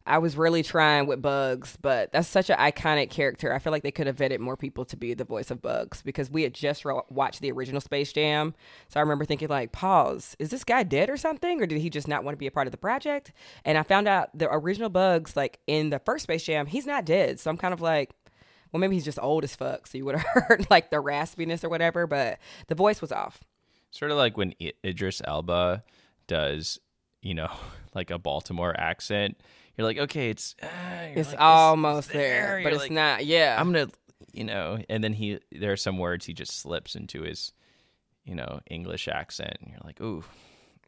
I 0.08 0.20
was 0.20 0.38
really 0.38 0.62
trying 0.62 1.08
with 1.08 1.22
Bugs, 1.22 1.78
but 1.82 2.12
that's 2.12 2.28
such 2.28 2.52
an 2.52 2.58
iconic 2.58 3.10
character. 3.10 3.52
I 3.52 3.58
feel 3.60 3.72
like 3.72 3.82
they 3.82 3.92
could 3.92 4.06
have 4.06 4.18
vetted 4.18 4.38
more 4.40 4.56
people 4.56 4.86
to 4.86 4.96
be 4.96 5.16
the 5.16 5.24
voice 5.24 5.50
of 5.50 5.64
Bugs 5.64 6.04
because 6.04 6.30
we 6.30 6.44
had 6.44 6.54
just 6.54 6.86
ro- 6.86 7.06
watched 7.10 7.42
the 7.42 7.52
original 7.52 7.82
Space 7.82 8.14
Jam. 8.14 8.54
So 8.88 9.00
I 9.00 9.02
remember 9.02 9.26
thinking, 9.26 9.48
like, 9.48 9.72
pause, 9.72 10.36
is 10.38 10.50
this 10.50 10.64
guy 10.64 10.84
dead 10.84 11.10
or 11.10 11.18
something? 11.18 11.60
Or 11.60 11.66
did 11.66 11.80
he 11.80 11.90
just 11.90 12.08
not 12.08 12.24
want 12.24 12.36
to 12.36 12.40
be 12.40 12.46
a 12.46 12.52
part 12.52 12.68
of 12.68 12.72
the 12.72 12.78
project? 12.78 13.32
And 13.64 13.78
I 13.80 13.84
found 13.84 14.08
out 14.08 14.30
the 14.38 14.48
original 14.54 14.90
Bugs, 14.90 15.36
like 15.36 15.60
in 15.66 15.90
the 15.90 15.98
first 16.00 16.24
Space 16.24 16.44
Jam, 16.44 16.68
he's 16.68 16.86
not 16.86 17.04
dead. 17.06 17.40
So 17.40 17.50
I'm 17.50 17.58
kind 17.58 17.74
of 17.74 17.82
like, 17.82 18.12
well, 18.72 18.80
maybe 18.80 18.94
he's 18.96 19.06
just 19.06 19.20
old 19.20 19.44
as 19.44 19.56
fuck. 19.56 19.88
So 19.88 19.98
you 19.98 20.06
would 20.06 20.18
have 20.18 20.44
heard 20.48 20.68
like 20.70 20.92
the 20.92 20.98
raspiness 21.02 21.64
or 21.64 21.70
whatever, 21.70 22.06
but 22.06 22.38
the 22.68 22.76
voice 22.76 23.02
was 23.02 23.12
off. 23.12 23.44
Sort 23.90 24.12
of 24.12 24.18
like 24.18 24.38
when 24.38 24.54
I- 24.62 24.74
Idris 24.86 25.20
Elba 25.26 25.84
does, 26.28 26.80
you 27.24 27.34
know, 27.34 27.50
like 27.96 28.12
a 28.12 28.20
Baltimore 28.20 28.76
accent. 28.80 29.40
You're 29.78 29.86
like, 29.88 29.98
okay, 29.98 30.30
it's 30.30 30.56
uh, 30.62 30.68
It's 31.16 31.30
like, 31.30 31.42
almost 31.42 32.12
there, 32.12 32.60
but 32.64 32.70
You're 32.70 32.72
it's 32.74 32.84
like, 32.84 32.92
not. 32.92 33.26
Yeah. 33.26 33.56
I'm 33.60 33.72
gonna, 33.74 33.90
you 34.34 34.44
know, 34.44 34.80
and 34.90 35.04
then 35.04 35.14
he 35.14 35.40
there 35.52 35.72
are 35.72 35.78
some 35.78 35.98
words 35.98 36.26
he 36.26 36.34
just 36.34 36.60
slips 36.60 36.96
into 36.96 37.22
his, 37.24 37.52
you 38.24 38.36
know, 38.36 38.62
English 38.70 39.08
accent, 39.08 39.58
and 39.62 39.72
you're 39.72 39.82
like, 39.84 40.00
ooh, 40.02 40.24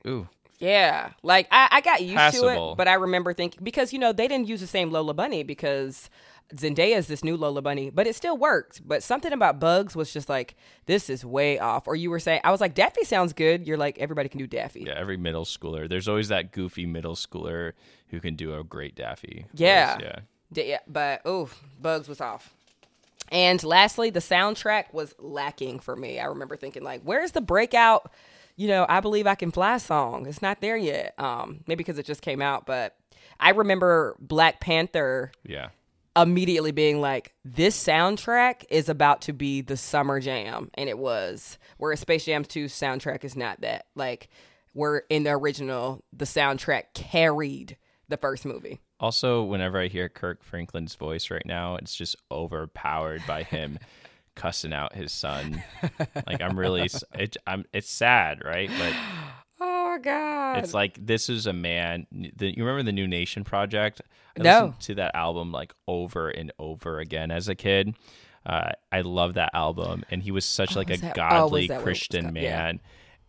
ooh, 0.07 0.27
Yeah, 0.59 1.11
like 1.21 1.47
I, 1.51 1.67
I 1.71 1.81
got 1.81 2.01
used 2.01 2.41
to 2.41 2.47
it, 2.47 2.77
but 2.77 2.87
I 2.87 2.93
remember 2.95 3.33
thinking 3.33 3.59
because 3.63 3.93
you 3.93 3.99
know 3.99 4.11
they 4.13 4.27
didn't 4.27 4.47
use 4.47 4.61
the 4.61 4.67
same 4.67 4.91
Lola 4.91 5.13
Bunny 5.13 5.43
because 5.43 6.09
Zendaya 6.55 6.95
is 6.97 7.07
this 7.07 7.23
new 7.23 7.35
Lola 7.35 7.61
Bunny, 7.61 7.89
but 7.89 8.07
it 8.07 8.15
still 8.15 8.37
worked. 8.37 8.87
But 8.87 9.03
something 9.03 9.33
about 9.33 9.59
Bugs 9.59 9.95
was 9.95 10.13
just 10.13 10.29
like 10.29 10.55
this 10.85 11.09
is 11.09 11.25
way 11.25 11.59
off. 11.59 11.87
Or 11.87 11.95
you 11.95 12.09
were 12.09 12.19
saying 12.19 12.41
I 12.43 12.51
was 12.51 12.61
like 12.61 12.73
Daffy 12.73 13.03
sounds 13.03 13.33
good. 13.33 13.67
You're 13.67 13.77
like 13.77 13.99
everybody 13.99 14.29
can 14.29 14.39
do 14.39 14.47
Daffy. 14.47 14.83
yeah. 14.87 14.93
Every 14.95 15.17
middle 15.17 15.45
schooler, 15.45 15.89
there's 15.89 16.07
always 16.07 16.29
that 16.29 16.51
goofy 16.51 16.85
middle 16.85 17.15
schooler 17.15 17.73
who 18.09 18.19
can 18.19 18.35
do 18.35 18.57
a 18.57 18.63
great 18.63 18.95
Daffy. 18.95 19.45
Yeah. 19.53 19.97
Yeah. 19.99 20.19
Yeah, 20.53 20.79
but 20.87 21.21
oh, 21.25 21.49
Bugs 21.81 22.07
was 22.07 22.21
off. 22.21 22.53
And 23.29 23.61
lastly, 23.63 24.09
the 24.09 24.21
soundtrack 24.21 24.93
was 24.93 25.13
lacking 25.19 25.79
for 25.79 25.95
me. 25.95 26.19
I 26.19 26.25
remember 26.27 26.55
thinking 26.55 26.83
like, 26.83 27.01
where's 27.03 27.33
the 27.33 27.41
breakout? 27.41 28.09
You 28.55 28.69
know, 28.69 28.85
I 28.87 29.01
believe 29.01 29.27
I 29.27 29.35
can 29.35 29.51
fly 29.51 29.77
song. 29.77 30.25
It's 30.25 30.41
not 30.41 30.61
there 30.61 30.77
yet. 30.77 31.13
Um, 31.19 31.59
maybe 31.67 31.79
because 31.79 31.97
it 31.99 32.05
just 32.05 32.21
came 32.21 32.41
out, 32.41 32.65
but 32.65 32.95
I 33.39 33.49
remember 33.51 34.15
Black 34.19 34.61
Panther 34.61 35.31
Yeah. 35.43 35.69
Immediately 36.17 36.71
being 36.71 36.99
like, 36.99 37.33
this 37.45 37.81
soundtrack 37.81 38.63
is 38.69 38.89
about 38.89 39.21
to 39.23 39.33
be 39.33 39.61
the 39.61 39.77
summer 39.77 40.19
jam. 40.19 40.69
And 40.73 40.89
it 40.89 40.97
was. 40.97 41.57
Whereas 41.77 41.99
Space 41.99 42.25
Jam 42.25 42.43
2 42.43 42.65
soundtrack 42.65 43.23
is 43.23 43.35
not 43.35 43.61
that. 43.61 43.85
Like, 43.95 44.29
we're 44.73 44.99
in 45.09 45.23
the 45.23 45.31
original, 45.31 46.03
the 46.11 46.25
soundtrack 46.25 46.93
carried 46.93 47.77
the 48.09 48.17
first 48.17 48.45
movie. 48.45 48.79
Also, 48.99 49.43
whenever 49.43 49.79
I 49.79 49.87
hear 49.87 50.09
Kirk 50.09 50.43
Franklin's 50.43 50.95
voice 50.95 51.29
right 51.29 51.45
now, 51.45 51.75
it's 51.75 51.95
just 51.95 52.15
overpowered 52.31 53.21
by 53.27 53.43
him 53.43 53.79
cussing 54.35 54.73
out 54.73 54.95
his 54.95 55.11
son. 55.11 55.63
Like 56.25 56.41
I'm 56.41 56.57
really, 56.57 56.89
it, 57.13 57.37
I'm. 57.45 57.65
It's 57.73 57.91
sad, 57.91 58.41
right? 58.43 58.69
But 58.77 58.93
Oh 59.97 60.01
God. 60.01 60.57
it's 60.59 60.73
like 60.73 60.97
this 61.05 61.29
is 61.29 61.47
a 61.47 61.53
man. 61.53 62.07
The, 62.11 62.55
you 62.55 62.63
remember 62.63 62.83
the 62.83 62.91
Nu 62.91 63.07
Nation 63.07 63.43
project? 63.43 64.01
I 64.39 64.43
No. 64.43 64.51
listened 64.65 64.79
to 64.81 64.95
that 64.95 65.15
album 65.15 65.51
like 65.51 65.73
over 65.87 66.29
and 66.29 66.51
over 66.59 66.99
again 66.99 67.31
as 67.31 67.47
a 67.47 67.55
kid. 67.55 67.95
Uh, 68.45 68.71
I 68.91 69.01
love 69.01 69.33
that 69.33 69.49
album, 69.53 70.03
and 70.09 70.23
he 70.23 70.31
was 70.31 70.45
such 70.45 70.75
like 70.75 70.89
a 70.89 70.97
that- 70.97 71.11
oh, 71.11 71.15
godly 71.15 71.67
that 71.67 71.73
what 71.75 71.75
it 71.75 71.77
was 71.79 71.83
Christian 71.83 72.23
called? 72.25 72.37
Yeah. 72.37 72.57
man, 72.57 72.79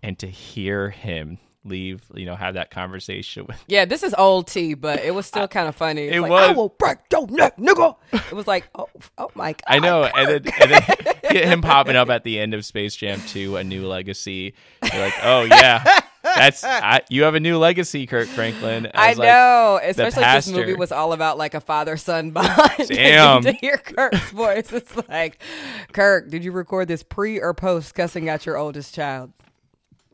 and 0.03 0.19
to 0.21 0.27
hear 0.29 0.91
him 0.91 1.39
leave, 1.65 2.03
you 2.15 2.25
know, 2.25 2.37
have 2.37 2.55
that 2.55 2.71
conversation 2.71 3.45
with 3.47 3.63
Yeah, 3.67 3.85
this 3.85 4.03
is 4.05 4.15
old 4.17 4.47
T, 4.47 4.75
but 4.75 5.01
it 5.01 5.13
was 5.13 5.27
still 5.27 5.49
kind 5.57 5.69
of 5.69 5.75
funny. 5.75 6.09
It 6.09 6.21
like, 6.21 6.31
was. 6.31 6.51
I 6.51 6.53
will 6.53 6.69
break 6.69 6.99
your 7.11 7.27
neck, 7.27 7.57
nigga. 7.57 7.97
It 8.13 8.33
was 8.33 8.47
like, 8.47 8.69
oh, 8.77 8.89
oh 9.19 9.31
my 9.35 9.53
god. 9.53 9.63
I 9.67 9.79
know, 9.81 10.05
and 10.05 10.29
then, 10.47 10.55
and 10.61 10.71
then 10.71 11.15
get 11.33 11.45
him 11.47 11.61
popping 11.61 11.97
up 11.97 12.11
at 12.11 12.23
the 12.23 12.39
end 12.39 12.55
of 12.55 12.65
Space 12.65 12.95
Jam 12.95 13.21
2, 13.27 13.57
A 13.57 13.65
New 13.65 13.89
Legacy. 13.89 14.55
You're 14.93 15.03
like, 15.03 15.15
oh 15.25 15.43
yeah, 15.43 15.98
that's 16.23 16.65
I, 16.65 17.03
you 17.09 17.23
have 17.23 17.35
a 17.35 17.41
new 17.41 17.59
legacy, 17.59 18.07
Kirk 18.07 18.29
Franklin. 18.29 18.91
I 18.95 19.11
was 19.11 19.19
like, 19.19 19.27
know, 19.29 19.81
especially 19.83 20.23
if 20.25 20.45
this 20.45 20.53
movie 20.55 20.75
was 20.75 20.93
all 20.93 21.13
about 21.13 21.39
like 21.39 21.55
a 21.55 21.61
father 21.61 21.97
son 21.97 22.31
bond. 22.33 22.49
Damn. 22.89 23.43
to 23.43 23.53
hear 23.53 23.77
Kirk's 23.79 24.31
voice, 24.31 24.73
it's 24.73 24.97
like, 25.09 25.41
Kirk, 25.93 26.29
did 26.31 26.45
you 26.45 26.53
record 26.53 26.89
this 26.89 27.03
pre 27.03 27.41
or 27.41 27.55
post 27.55 27.95
cussing 27.95 28.29
out 28.29 28.47
your 28.47 28.57
oldest 28.59 28.95
child? 28.95 29.33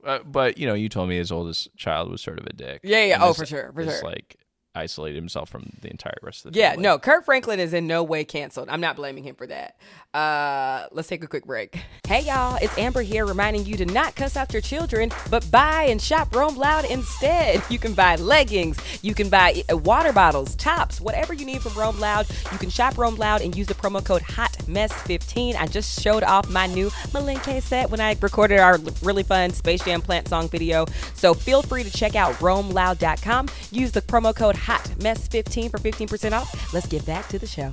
uh, 0.05 0.19
but 0.27 0.59
you 0.59 0.67
know, 0.67 0.75
you 0.75 0.89
told 0.89 1.09
me 1.09 1.17
his 1.17 1.33
oldest 1.33 1.75
child 1.77 2.11
was 2.11 2.21
sort 2.21 2.39
of 2.39 2.47
a 2.47 2.53
dick. 2.53 2.81
Yeah, 2.85 3.05
yeah. 3.05 3.15
And 3.15 3.23
Oh, 3.23 3.29
this- 3.29 3.39
for 3.39 3.47
sure, 3.47 3.73
for 3.75 3.85
sure. 3.85 4.01
Like 4.03 4.37
isolated 4.75 5.17
himself 5.17 5.49
from 5.49 5.71
the 5.81 5.91
entire 5.91 6.17
rest 6.23 6.45
of 6.47 6.53
the 6.53 6.59
Yeah, 6.59 6.71
family. 6.71 6.83
no, 6.83 6.99
Kirk 6.99 7.25
Franklin 7.25 7.61
is 7.61 7.73
in 7.73 7.87
no 7.87 8.03
way 8.03 8.25
canceled. 8.25 8.69
I'm 8.69 8.81
not 8.81 8.97
blaming 8.97 9.25
him 9.25 9.35
for 9.35 9.47
that. 9.47 9.77
Uh, 10.13 10.87
let's 10.93 11.09
take 11.09 11.25
a 11.25 11.27
quick 11.27 11.45
break. 11.45 11.79
Hey, 12.07 12.21
y'all, 12.23 12.57
it's 12.63 12.77
Amber 12.79 13.03
here 13.03 13.27
reminding 13.27 13.67
you 13.67 13.77
to 13.79 13.87
not 13.87 14.15
cuss 14.15 14.37
out 14.37 14.53
your 14.53 14.63
children, 14.63 15.11
but 15.31 15.51
buy 15.51 15.85
and 15.85 16.01
shop 16.01 16.35
Roam 16.35 16.57
Loud 16.57 16.85
instead. 16.85 17.63
You 17.69 17.79
can 17.79 17.95
buy 17.95 18.17
leggings, 18.17 18.79
you 19.03 19.15
can 19.15 19.29
buy 19.29 19.63
uh, 19.73 19.77
water 19.77 20.13
bottles, 20.13 20.55
tops, 20.57 21.01
whatever 21.01 21.33
you 21.35 21.45
need 21.45 21.63
from 21.63 21.73
Roam 21.75 21.99
Loud. 21.99 22.27
You 22.53 22.59
can 22.59 22.71
shop 22.71 22.97
Roam 22.99 23.17
Loud 23.17 23.41
and 23.43 23.57
use 23.57 23.67
the 23.67 23.75
promo 23.75 24.05
code 24.05 24.23
hot 24.23 24.57
mess 24.69 24.93
15 25.03 25.57
I 25.57 25.67
just 25.67 26.01
showed 26.01 26.23
off 26.23 26.49
my 26.49 26.67
new 26.67 26.89
Malinke 27.13 27.61
set 27.63 27.91
when 27.91 28.01
I 28.01 28.17
recorded 28.21 28.59
our 28.61 28.79
really 29.03 29.23
fun 29.23 29.51
Space 29.51 29.85
Jam 29.85 30.01
plant 30.01 30.29
song 30.29 30.49
video. 30.49 30.87
So 31.15 31.35
feel 31.35 31.63
free 31.63 31.83
to 31.83 31.91
check 31.91 32.15
out 32.17 32.35
roamloud.com. 32.35 33.49
Use 33.71 33.93
the 33.93 34.01
promo 34.03 34.35
code 34.35 34.57
HOTMESS15 34.65 35.71
for 35.71 35.79
15% 35.79 36.33
off. 36.33 36.73
Let's 36.73 36.87
get 36.87 37.05
back 37.05 37.29
to 37.29 37.39
the 37.39 37.47
show. 37.47 37.73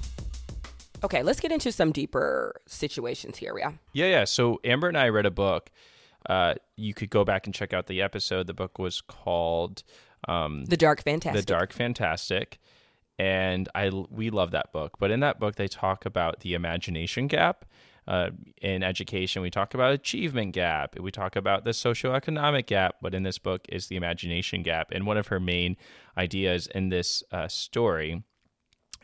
Okay, 1.04 1.24
let's 1.24 1.40
get 1.40 1.52
into 1.52 1.72
some 1.72 1.92
deeper 1.92 2.60
situations 2.68 3.38
here. 3.38 3.58
Yeah. 3.58 3.72
Yeah, 3.94 4.08
yeah. 4.08 4.24
So 4.26 4.60
Amber 4.64 4.90
and 4.90 4.98
I 4.98 5.10
read 5.10 5.26
a 5.26 5.32
book. 5.32 5.72
Uh, 6.30 6.56
you 6.76 6.94
could 6.94 7.10
go 7.10 7.24
back 7.24 7.48
and 7.48 7.56
check 7.56 7.74
out 7.74 7.88
the 7.88 8.02
episode. 8.02 8.46
The 8.48 8.54
book 8.54 8.78
was 8.78 9.02
called 9.02 9.84
um, 10.28 10.66
The 10.66 10.78
Dark 10.78 11.04
Fantastic. 11.04 11.46
The 11.46 11.46
Dark 11.52 11.74
Fantastic, 11.74 12.60
and 13.18 13.68
I 13.74 13.90
we 13.90 14.30
love 14.30 14.52
that 14.52 14.72
book. 14.72 14.98
But 15.00 15.10
in 15.10 15.22
that 15.22 15.40
book, 15.40 15.56
they 15.56 15.68
talk 15.68 16.06
about 16.06 16.42
the 16.42 16.54
imagination 16.54 17.26
gap 17.26 17.66
uh, 18.08 18.32
in 18.62 18.84
education. 18.84 19.42
We 19.42 19.52
talk 19.52 19.74
about 19.74 19.94
achievement 19.94 20.54
gap. 20.54 21.00
We 21.00 21.12
talk 21.12 21.36
about 21.36 21.64
the 21.64 21.72
socioeconomic 21.72 22.66
gap. 22.66 22.96
But 23.02 23.14
in 23.14 23.24
this 23.24 23.38
book 23.38 23.66
is 23.70 23.88
the 23.88 23.96
imagination 23.96 24.64
gap. 24.64 24.92
And 24.92 25.06
one 25.06 25.18
of 25.18 25.28
her 25.28 25.40
main 25.40 25.78
ideas 26.18 26.68
in 26.68 26.90
this 26.90 27.24
uh, 27.32 27.48
story 27.48 28.24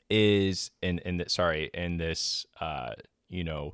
is 0.10 0.72
in 0.82 1.00
in 1.00 1.18
the, 1.18 1.30
sorry 1.30 1.70
in 1.74 1.98
this 1.98 2.46
uh, 2.62 2.94
you 3.30 3.44
know 3.44 3.74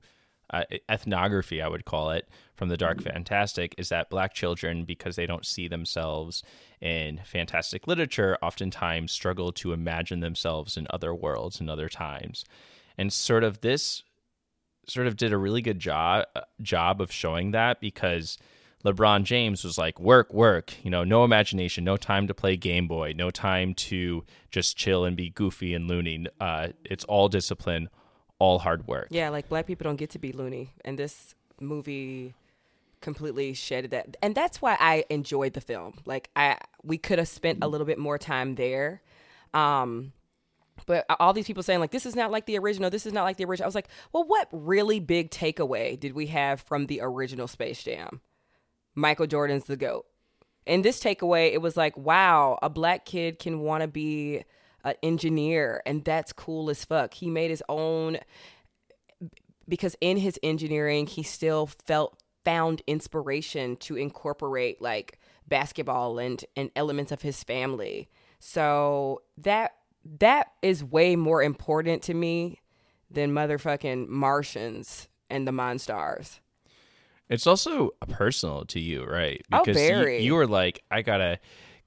uh, 0.49 0.63
ethnography 0.89 1.61
I 1.61 1.67
would 1.67 1.85
call 1.85 2.11
it 2.11 2.27
from 2.55 2.69
the 2.69 2.77
dark 2.77 3.01
fantastic 3.01 3.73
is 3.77 3.89
that 3.89 4.09
black 4.09 4.33
children 4.33 4.85
because 4.85 5.15
they 5.15 5.25
don't 5.25 5.45
see 5.45 5.67
themselves 5.67 6.43
in 6.81 7.21
fantastic 7.23 7.87
literature 7.87 8.37
oftentimes 8.41 9.11
struggle 9.11 9.51
to 9.53 9.73
imagine 9.73 10.19
themselves 10.19 10.75
in 10.75 10.87
other 10.89 11.13
worlds 11.13 11.59
and 11.59 11.69
other 11.69 11.89
times 11.89 12.45
and 12.97 13.13
sort 13.13 13.43
of 13.43 13.61
this 13.61 14.03
sort 14.87 15.07
of 15.07 15.15
did 15.15 15.31
a 15.33 15.37
really 15.37 15.61
good 15.61 15.79
job 15.79 16.25
job 16.61 17.01
of 17.01 17.11
showing 17.11 17.51
that 17.51 17.79
because 17.79 18.37
LeBron 18.83 19.23
James 19.23 19.63
was 19.63 19.77
like 19.77 19.99
work 19.99 20.33
work 20.33 20.73
you 20.83 20.89
know 20.89 21.03
no 21.03 21.23
imagination 21.23 21.83
no 21.83 21.97
time 21.97 22.27
to 22.27 22.33
play 22.33 22.57
Game 22.57 22.87
Boy 22.87 23.13
no 23.15 23.29
time 23.31 23.73
to 23.75 24.23
just 24.51 24.75
chill 24.75 25.05
and 25.05 25.15
be 25.15 25.29
goofy 25.29 25.73
and 25.73 25.87
loony 25.87 26.25
uh, 26.39 26.69
it's 26.83 27.05
all 27.05 27.29
discipline 27.29 27.89
all 28.39 28.59
hard 28.59 28.87
work 28.87 29.07
Yeah, 29.09 29.29
like 29.29 29.47
black 29.47 29.67
people 29.67 29.85
don't 29.85 29.95
get 29.95 30.09
to 30.11 30.19
be 30.19 30.33
loony, 30.33 30.73
and 30.83 30.99
this 30.99 31.33
movie 31.61 32.33
completely 32.99 33.53
shedded 33.53 33.91
that. 33.91 34.17
And 34.21 34.35
that's 34.35 34.61
why 34.61 34.75
I 34.79 35.05
enjoyed 35.09 35.53
the 35.53 35.61
film. 35.61 35.93
Like 36.05 36.29
I, 36.35 36.57
we 36.83 36.97
could 36.97 37.19
have 37.19 37.27
spent 37.27 37.59
a 37.61 37.67
little 37.67 37.85
bit 37.85 37.99
more 37.99 38.17
time 38.17 38.55
there. 38.55 39.01
Um, 39.53 40.13
but 40.85 41.05
all 41.19 41.33
these 41.33 41.47
people 41.47 41.63
saying 41.63 41.79
like 41.79 41.91
this 41.91 42.05
is 42.05 42.15
not 42.15 42.31
like 42.31 42.45
the 42.45 42.57
original, 42.57 42.89
this 42.89 43.05
is 43.05 43.13
not 43.13 43.23
like 43.23 43.37
the 43.37 43.45
original. 43.45 43.65
I 43.65 43.67
was 43.67 43.75
like, 43.75 43.89
well, 44.11 44.23
what 44.23 44.47
really 44.51 44.99
big 44.99 45.31
takeaway 45.31 45.99
did 45.99 46.13
we 46.13 46.27
have 46.27 46.61
from 46.61 46.87
the 46.87 46.99
original 47.01 47.47
Space 47.47 47.83
Jam? 47.83 48.21
Michael 48.95 49.27
Jordan's 49.27 49.65
the 49.65 49.77
goat. 49.77 50.05
In 50.65 50.81
this 50.81 51.01
takeaway, 51.01 51.51
it 51.51 51.61
was 51.61 51.75
like, 51.75 51.97
wow, 51.97 52.57
a 52.61 52.69
black 52.69 53.05
kid 53.05 53.39
can 53.39 53.59
want 53.59 53.81
to 53.81 53.87
be 53.87 54.43
an 54.83 54.95
engineer, 55.03 55.81
and 55.85 56.03
that's 56.03 56.33
cool 56.33 56.69
as 56.69 56.85
fuck. 56.85 57.13
He 57.13 57.29
made 57.29 57.49
his 57.49 57.63
own 57.67 58.17
because 59.67 59.95
in 60.01 60.17
his 60.17 60.39
engineering, 60.43 61.07
he 61.07 61.23
still 61.23 61.67
felt 61.67 62.21
found 62.43 62.81
inspiration 62.87 63.77
to 63.77 63.95
incorporate 63.95 64.81
like 64.81 65.19
basketball 65.47 66.19
and 66.19 66.43
and 66.55 66.71
elements 66.75 67.11
of 67.11 67.21
his 67.21 67.43
family. 67.43 68.09
So 68.39 69.21
that 69.37 69.73
that 70.19 70.47
is 70.61 70.83
way 70.83 71.15
more 71.15 71.41
important 71.43 72.03
to 72.03 72.13
me 72.13 72.59
than 73.09 73.31
motherfucking 73.31 74.07
Martians 74.07 75.07
and 75.29 75.47
the 75.47 75.51
Monstars. 75.51 76.39
It's 77.29 77.47
also 77.47 77.91
personal 78.09 78.65
to 78.65 78.79
you, 78.79 79.05
right? 79.05 79.41
Oh, 79.51 79.59
you- 79.67 80.23
You, 80.23 80.35
were 80.35 80.47
like, 80.47 80.83
I 80.91 81.01
gotta 81.01 81.39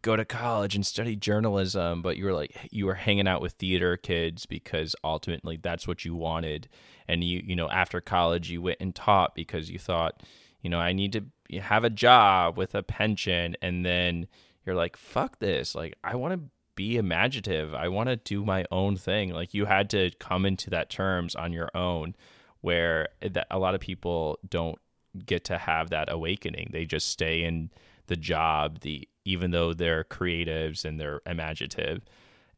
go 0.02 0.16
to 0.16 0.24
college 0.24 0.74
and 0.74 0.86
study 0.86 1.14
journalism, 1.16 2.00
but 2.00 2.16
you 2.16 2.24
were 2.24 2.32
like 2.32 2.56
you 2.70 2.86
were 2.86 2.94
hanging 2.94 3.26
out 3.28 3.40
with 3.42 3.52
theater 3.54 3.96
kids 3.96 4.46
because 4.46 4.94
ultimately 5.04 5.58
that's 5.60 5.86
what 5.86 6.04
you 6.04 6.14
wanted. 6.14 6.68
And 7.08 7.22
you 7.24 7.42
you 7.44 7.54
know 7.56 7.68
after 7.68 8.00
college 8.00 8.50
you 8.50 8.62
went 8.62 8.78
and 8.80 8.94
taught 8.94 9.34
because 9.34 9.68
you 9.70 9.78
thought, 9.78 10.22
you 10.62 10.70
know, 10.70 10.78
I 10.78 10.92
need 10.92 11.12
to 11.12 11.58
have 11.60 11.84
a 11.84 11.90
job 11.90 12.56
with 12.56 12.74
a 12.74 12.82
pension 12.82 13.56
and 13.60 13.84
then 13.84 14.26
you're 14.64 14.74
like 14.76 14.96
fuck 14.96 15.38
this. 15.38 15.74
Like 15.74 15.94
I 16.02 16.14
want 16.16 16.34
to 16.34 16.50
be 16.76 16.96
imaginative. 16.96 17.74
I 17.74 17.88
want 17.88 18.08
to 18.08 18.16
do 18.16 18.44
my 18.44 18.64
own 18.70 18.96
thing. 18.96 19.30
Like 19.32 19.54
you 19.54 19.64
had 19.64 19.90
to 19.90 20.10
come 20.20 20.46
into 20.46 20.70
that 20.70 20.90
terms 20.90 21.34
on 21.34 21.52
your 21.52 21.70
own 21.74 22.14
where 22.60 23.08
that 23.20 23.46
a 23.50 23.58
lot 23.58 23.74
of 23.74 23.80
people 23.80 24.38
don't 24.48 24.78
get 25.24 25.44
to 25.44 25.58
have 25.58 25.90
that 25.90 26.12
awakening. 26.12 26.70
They 26.72 26.84
just 26.84 27.08
stay 27.08 27.42
in 27.42 27.70
the 28.06 28.16
job, 28.16 28.80
the 28.80 29.08
even 29.24 29.50
though 29.50 29.72
they're 29.72 30.04
creatives 30.04 30.84
and 30.84 31.00
they're 31.00 31.20
imaginative. 31.26 32.04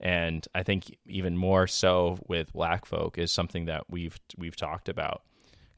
And 0.00 0.46
I 0.54 0.62
think 0.62 0.96
even 1.06 1.36
more 1.36 1.66
so 1.66 2.18
with 2.26 2.52
black 2.52 2.86
folk 2.86 3.18
is 3.18 3.32
something 3.32 3.64
that 3.66 3.84
we've 3.88 4.18
we've 4.36 4.56
talked 4.56 4.88
about. 4.88 5.22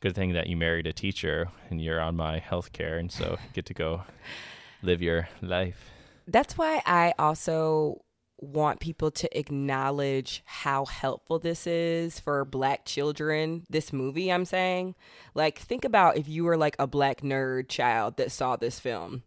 Good 0.01 0.14
thing 0.14 0.33
that 0.33 0.47
you 0.47 0.57
married 0.57 0.87
a 0.87 0.93
teacher 0.93 1.49
and 1.69 1.81
you're 1.81 2.01
on 2.01 2.17
my 2.17 2.41
healthcare 2.41 2.99
and 2.99 3.12
so 3.12 3.39
get 3.53 3.67
to 3.67 3.75
go 3.75 4.03
live 4.83 5.03
your 5.03 5.29
life. 5.43 5.91
That's 6.27 6.57
why 6.57 6.83
I 6.87 7.12
also 7.19 8.03
want 8.43 8.80
people 8.80 9.11
to 9.11 9.38
acknowledge 9.38 10.43
how 10.47 10.84
helpful 10.86 11.38
this 11.38 11.66
is 11.66 12.18
for 12.18 12.45
black 12.45 12.84
children 12.84 13.64
this 13.68 13.93
movie 13.93 14.32
i'm 14.32 14.45
saying. 14.45 14.95
Like 15.34 15.59
think 15.59 15.84
about 15.84 16.16
if 16.16 16.28
you 16.28 16.45
were 16.45 16.57
like 16.57 16.76
a 16.78 16.86
black 16.86 17.20
nerd 17.20 17.68
child 17.68 18.16
that 18.16 18.32
saw 18.32 18.57
this 18.57 18.80
film. 18.80 19.22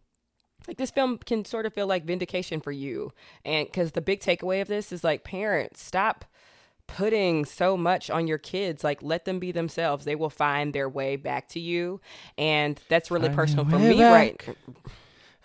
Like 0.67 0.77
this 0.77 0.91
film 0.91 1.17
can 1.17 1.43
sort 1.45 1.65
of 1.65 1.73
feel 1.73 1.87
like 1.87 2.05
vindication 2.05 2.61
for 2.61 2.71
you. 2.71 3.11
And 3.43 3.67
because 3.67 3.91
the 3.91 4.01
big 4.01 4.21
takeaway 4.21 4.61
of 4.61 4.67
this 4.67 4.91
is 4.91 5.03
like 5.03 5.23
parents 5.23 5.83
stop 5.83 6.25
putting 6.87 7.45
so 7.45 7.75
much 7.77 8.09
on 8.09 8.27
your 8.27 8.37
kids. 8.37 8.83
Like 8.83 9.01
let 9.01 9.25
them 9.25 9.39
be 9.39 9.51
themselves. 9.51 10.05
They 10.05 10.15
will 10.15 10.29
find 10.29 10.73
their 10.73 10.89
way 10.89 11.15
back 11.15 11.49
to 11.49 11.59
you. 11.59 11.99
And 12.37 12.79
that's 12.89 13.11
really 13.11 13.27
find 13.27 13.35
personal 13.35 13.65
for 13.65 13.79
me 13.79 13.97
back. 13.97 14.47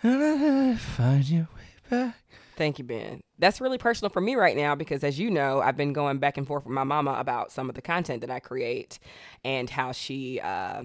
right 0.01 0.77
find 0.79 1.29
your 1.29 1.47
way 1.55 1.89
back. 1.89 2.15
Thank 2.55 2.79
you, 2.79 2.85
Ben. 2.85 3.21
That's 3.39 3.61
really 3.61 3.77
personal 3.77 4.09
for 4.09 4.21
me 4.21 4.35
right 4.35 4.55
now 4.55 4.75
because, 4.75 5.03
as 5.03 5.17
you 5.17 5.31
know, 5.31 5.61
I've 5.61 5.77
been 5.77 5.93
going 5.93 6.19
back 6.19 6.37
and 6.37 6.45
forth 6.45 6.65
with 6.65 6.73
my 6.73 6.83
mama 6.83 7.13
about 7.13 7.51
some 7.51 7.69
of 7.69 7.75
the 7.75 7.81
content 7.81 8.21
that 8.21 8.29
I 8.29 8.39
create 8.39 8.99
and 9.43 9.69
how 9.69 9.93
she 9.93 10.41
uh, 10.41 10.83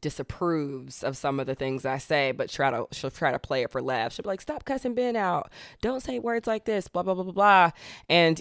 disapproves 0.00 1.02
of 1.02 1.16
some 1.16 1.40
of 1.40 1.46
the 1.46 1.54
things 1.54 1.84
I 1.86 1.98
say, 1.98 2.32
but 2.32 2.50
try 2.50 2.70
to 2.70 2.86
she'll 2.92 3.10
try 3.10 3.32
to 3.32 3.38
play 3.38 3.62
it 3.62 3.70
for 3.70 3.80
laughs. 3.80 4.16
She'll 4.16 4.24
be 4.24 4.28
like, 4.28 4.40
"Stop 4.40 4.64
cussing 4.64 4.94
Ben 4.94 5.16
out. 5.16 5.50
Don't 5.80 6.02
say 6.02 6.18
words 6.18 6.46
like 6.46 6.64
this." 6.64 6.88
Blah 6.88 7.04
blah 7.04 7.14
blah 7.14 7.24
blah 7.24 7.32
blah. 7.32 7.70
And 8.08 8.40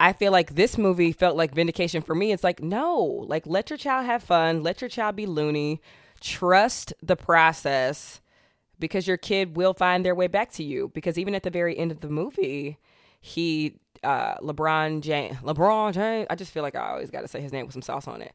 I 0.00 0.12
feel 0.12 0.32
like 0.32 0.54
this 0.54 0.78
movie 0.78 1.12
felt 1.12 1.36
like 1.36 1.54
vindication 1.54 2.02
for 2.02 2.14
me. 2.14 2.32
It's 2.32 2.44
like, 2.44 2.62
no, 2.62 2.96
like 3.28 3.46
let 3.46 3.70
your 3.70 3.76
child 3.76 4.06
have 4.06 4.22
fun, 4.22 4.62
let 4.62 4.80
your 4.80 4.88
child 4.88 5.16
be 5.16 5.26
loony, 5.26 5.80
trust 6.20 6.94
the 7.02 7.16
process 7.16 8.20
because 8.78 9.06
your 9.06 9.16
kid 9.16 9.56
will 9.56 9.74
find 9.74 10.04
their 10.04 10.14
way 10.14 10.26
back 10.26 10.52
to 10.52 10.62
you. 10.62 10.90
Because 10.94 11.18
even 11.18 11.34
at 11.34 11.42
the 11.42 11.50
very 11.50 11.76
end 11.76 11.90
of 11.90 12.00
the 12.00 12.08
movie, 12.08 12.78
he 13.20 13.74
uh, 14.04 14.36
LeBron 14.38 15.00
James, 15.00 15.36
LeBron 15.38 15.92
James. 15.92 16.26
I 16.30 16.34
just 16.34 16.52
feel 16.52 16.62
like 16.62 16.76
I 16.76 16.90
always 16.90 17.10
got 17.10 17.22
to 17.22 17.28
say 17.28 17.40
his 17.40 17.52
name 17.52 17.66
with 17.66 17.72
some 17.72 17.82
sauce 17.82 18.06
on 18.06 18.22
it. 18.22 18.32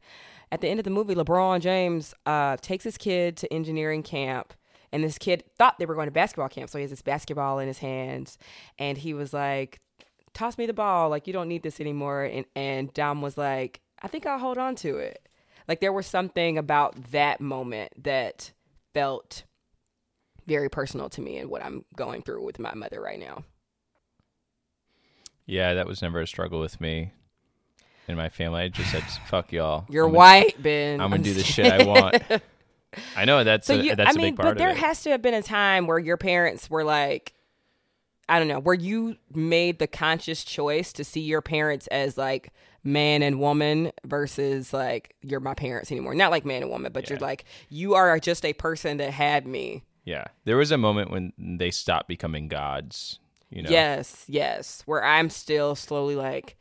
At 0.52 0.60
the 0.60 0.68
end 0.68 0.78
of 0.78 0.84
the 0.84 0.90
movie, 0.90 1.14
LeBron 1.14 1.60
James 1.60 2.14
uh, 2.26 2.56
takes 2.60 2.84
his 2.84 2.96
kid 2.96 3.36
to 3.38 3.52
engineering 3.52 4.02
camp, 4.02 4.54
and 4.92 5.02
this 5.02 5.18
kid 5.18 5.44
thought 5.58 5.78
they 5.78 5.86
were 5.86 5.94
going 5.94 6.06
to 6.06 6.12
basketball 6.12 6.48
camp, 6.48 6.70
so 6.70 6.78
he 6.78 6.82
has 6.82 6.90
this 6.90 7.02
basketball 7.02 7.58
in 7.58 7.66
his 7.66 7.78
hands, 7.78 8.38
and 8.78 8.98
he 8.98 9.14
was 9.14 9.32
like, 9.32 9.80
"Toss 10.32 10.58
me 10.58 10.66
the 10.66 10.72
ball, 10.72 11.08
like 11.08 11.26
you 11.26 11.32
don't 11.32 11.48
need 11.48 11.62
this 11.62 11.80
anymore." 11.80 12.24
And 12.24 12.46
and 12.54 12.92
Dom 12.92 13.22
was 13.22 13.38
like, 13.38 13.80
"I 14.02 14.08
think 14.08 14.26
I'll 14.26 14.38
hold 14.38 14.58
on 14.58 14.76
to 14.76 14.98
it." 14.98 15.28
Like 15.66 15.80
there 15.80 15.92
was 15.92 16.06
something 16.06 16.58
about 16.58 17.10
that 17.12 17.40
moment 17.40 18.04
that 18.04 18.52
felt 18.92 19.44
very 20.46 20.68
personal 20.68 21.08
to 21.10 21.20
me 21.20 21.38
and 21.38 21.50
what 21.50 21.64
I'm 21.64 21.84
going 21.96 22.22
through 22.22 22.44
with 22.44 22.58
my 22.58 22.74
mother 22.74 23.00
right 23.00 23.18
now. 23.18 23.44
Yeah, 25.46 25.74
that 25.74 25.86
was 25.86 26.02
never 26.02 26.20
a 26.20 26.26
struggle 26.26 26.60
with 26.60 26.80
me 26.80 27.12
in 28.08 28.16
my 28.16 28.28
family. 28.28 28.62
I 28.62 28.68
just 28.68 28.90
said, 28.90 29.02
"Fuck 29.26 29.52
y'all." 29.52 29.84
You're 29.88 30.06
I'm 30.06 30.12
white, 30.12 30.52
gonna, 30.52 30.62
Ben. 30.62 31.00
I'm 31.00 31.10
gonna 31.10 31.22
do 31.22 31.34
the 31.34 31.44
shit 31.44 31.70
I 31.70 31.84
want. 31.84 32.22
I 33.16 33.24
know 33.24 33.42
that's 33.44 33.66
so 33.66 33.74
a, 33.74 33.82
you, 33.82 33.96
that's 33.96 34.16
I 34.16 34.20
mean, 34.20 34.34
but 34.34 34.56
there 34.56 34.74
has 34.74 35.02
to 35.02 35.10
have 35.10 35.22
been 35.22 35.34
a 35.34 35.42
time 35.42 35.86
where 35.86 35.98
your 35.98 36.16
parents 36.16 36.70
were 36.70 36.84
like, 36.84 37.34
I 38.28 38.38
don't 38.38 38.48
know, 38.48 38.60
where 38.60 38.74
you 38.74 39.16
made 39.32 39.78
the 39.78 39.86
conscious 39.86 40.44
choice 40.44 40.92
to 40.94 41.04
see 41.04 41.20
your 41.20 41.42
parents 41.42 41.86
as 41.88 42.16
like 42.16 42.52
man 42.84 43.22
and 43.22 43.40
woman 43.40 43.90
versus 44.04 44.72
like 44.72 45.14
you're 45.22 45.40
my 45.40 45.54
parents 45.54 45.90
anymore. 45.90 46.14
Not 46.14 46.30
like 46.30 46.44
man 46.44 46.62
and 46.62 46.70
woman, 46.70 46.92
but 46.92 47.04
yeah. 47.04 47.14
you're 47.14 47.20
like 47.20 47.44
you 47.68 47.94
are 47.94 48.18
just 48.18 48.44
a 48.44 48.52
person 48.52 48.98
that 48.98 49.10
had 49.10 49.46
me 49.46 49.82
yeah. 50.04 50.24
There 50.44 50.56
was 50.56 50.70
a 50.70 50.78
moment 50.78 51.10
when 51.10 51.32
they 51.38 51.70
stopped 51.70 52.08
becoming 52.08 52.48
gods, 52.48 53.18
you 53.50 53.62
know. 53.62 53.70
Yes, 53.70 54.24
yes, 54.28 54.82
where 54.86 55.02
I'm 55.02 55.30
still 55.30 55.74
slowly 55.74 56.14
like 56.14 56.56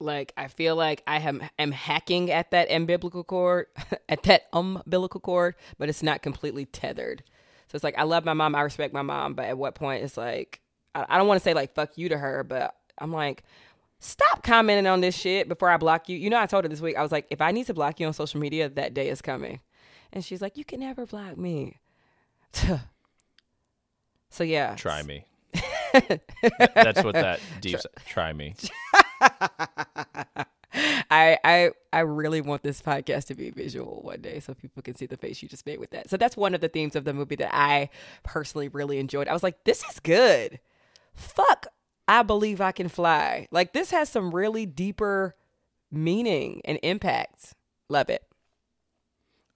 like 0.00 0.32
I 0.36 0.48
feel 0.48 0.76
like 0.76 1.02
I 1.06 1.18
am 1.20 1.42
am 1.58 1.72
hacking 1.72 2.30
at 2.30 2.50
that 2.50 2.70
umbilical 2.70 3.24
cord, 3.24 3.66
at 4.08 4.24
that 4.24 4.46
umbilical 4.52 5.20
cord, 5.20 5.54
but 5.78 5.88
it's 5.88 6.02
not 6.02 6.22
completely 6.22 6.66
tethered. 6.66 7.22
So 7.68 7.76
it's 7.76 7.84
like 7.84 7.98
I 7.98 8.02
love 8.02 8.24
my 8.24 8.34
mom, 8.34 8.54
I 8.54 8.62
respect 8.62 8.92
my 8.92 9.02
mom, 9.02 9.34
but 9.34 9.46
at 9.46 9.58
what 9.58 9.74
point 9.74 10.04
it's 10.04 10.16
like 10.16 10.60
I, 10.94 11.06
I 11.08 11.18
don't 11.18 11.28
want 11.28 11.40
to 11.40 11.44
say 11.44 11.54
like 11.54 11.74
fuck 11.74 11.96
you 11.96 12.08
to 12.08 12.18
her, 12.18 12.44
but 12.44 12.74
I'm 12.98 13.12
like 13.12 13.44
stop 14.00 14.42
commenting 14.42 14.86
on 14.86 15.00
this 15.00 15.16
shit 15.16 15.48
before 15.48 15.70
I 15.70 15.76
block 15.76 16.08
you. 16.08 16.16
You 16.18 16.30
know, 16.30 16.38
I 16.38 16.46
told 16.46 16.64
her 16.64 16.68
this 16.68 16.80
week 16.80 16.96
I 16.96 17.02
was 17.02 17.12
like, 17.12 17.26
if 17.30 17.40
I 17.40 17.52
need 17.52 17.66
to 17.66 17.74
block 17.74 18.00
you 18.00 18.06
on 18.06 18.12
social 18.12 18.40
media, 18.40 18.68
that 18.68 18.92
day 18.92 19.08
is 19.08 19.22
coming, 19.22 19.60
and 20.12 20.24
she's 20.24 20.42
like, 20.42 20.58
you 20.58 20.64
can 20.64 20.80
never 20.80 21.06
block 21.06 21.38
me. 21.38 21.78
So 24.30 24.44
yeah. 24.44 24.74
Try 24.76 25.02
me. 25.02 25.24
That's 25.92 27.04
what 27.04 27.14
that 27.14 27.40
deep. 27.60 27.78
Try 28.08 28.32
me. 28.32 28.54
I 31.10 31.38
I 31.44 31.70
I 31.92 32.00
really 32.00 32.40
want 32.40 32.62
this 32.62 32.82
podcast 32.82 33.26
to 33.26 33.34
be 33.34 33.50
visual 33.50 34.00
one 34.02 34.20
day 34.20 34.40
so 34.40 34.54
people 34.54 34.82
can 34.82 34.94
see 34.94 35.06
the 35.06 35.16
face 35.16 35.42
you 35.42 35.48
just 35.48 35.66
made 35.66 35.78
with 35.78 35.90
that. 35.90 36.10
So 36.10 36.16
that's 36.16 36.36
one 36.36 36.54
of 36.54 36.60
the 36.60 36.68
themes 36.68 36.96
of 36.96 37.04
the 37.04 37.14
movie 37.14 37.36
that 37.36 37.54
I 37.54 37.90
personally 38.24 38.68
really 38.68 38.98
enjoyed. 38.98 39.28
I 39.28 39.32
was 39.32 39.44
like, 39.44 39.62
this 39.64 39.84
is 39.84 40.00
good. 40.00 40.58
Fuck, 41.14 41.68
I 42.08 42.22
believe 42.22 42.60
I 42.60 42.72
can 42.72 42.88
fly. 42.88 43.46
Like 43.52 43.72
this 43.72 43.92
has 43.92 44.08
some 44.08 44.34
really 44.34 44.66
deeper 44.66 45.36
meaning 45.92 46.60
and 46.64 46.80
impact. 46.82 47.54
Love 47.88 48.10
it. 48.10 48.24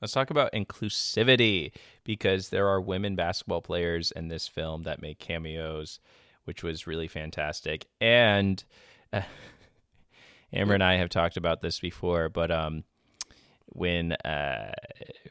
Let's 0.00 0.12
talk 0.12 0.30
about 0.30 0.52
inclusivity 0.52 1.72
because 2.08 2.48
there 2.48 2.66
are 2.66 2.80
women 2.80 3.14
basketball 3.16 3.60
players 3.60 4.12
in 4.12 4.28
this 4.28 4.48
film 4.48 4.84
that 4.84 5.02
make 5.02 5.18
cameos, 5.18 6.00
which 6.44 6.62
was 6.62 6.86
really 6.86 7.06
fantastic. 7.06 7.84
And 8.00 8.64
uh, 9.12 9.20
Amber 10.54 10.72
and 10.72 10.82
I 10.82 10.94
have 10.94 11.10
talked 11.10 11.36
about 11.36 11.60
this 11.60 11.78
before, 11.78 12.30
but 12.30 12.50
um, 12.50 12.84
when 13.66 14.12
uh, 14.12 14.72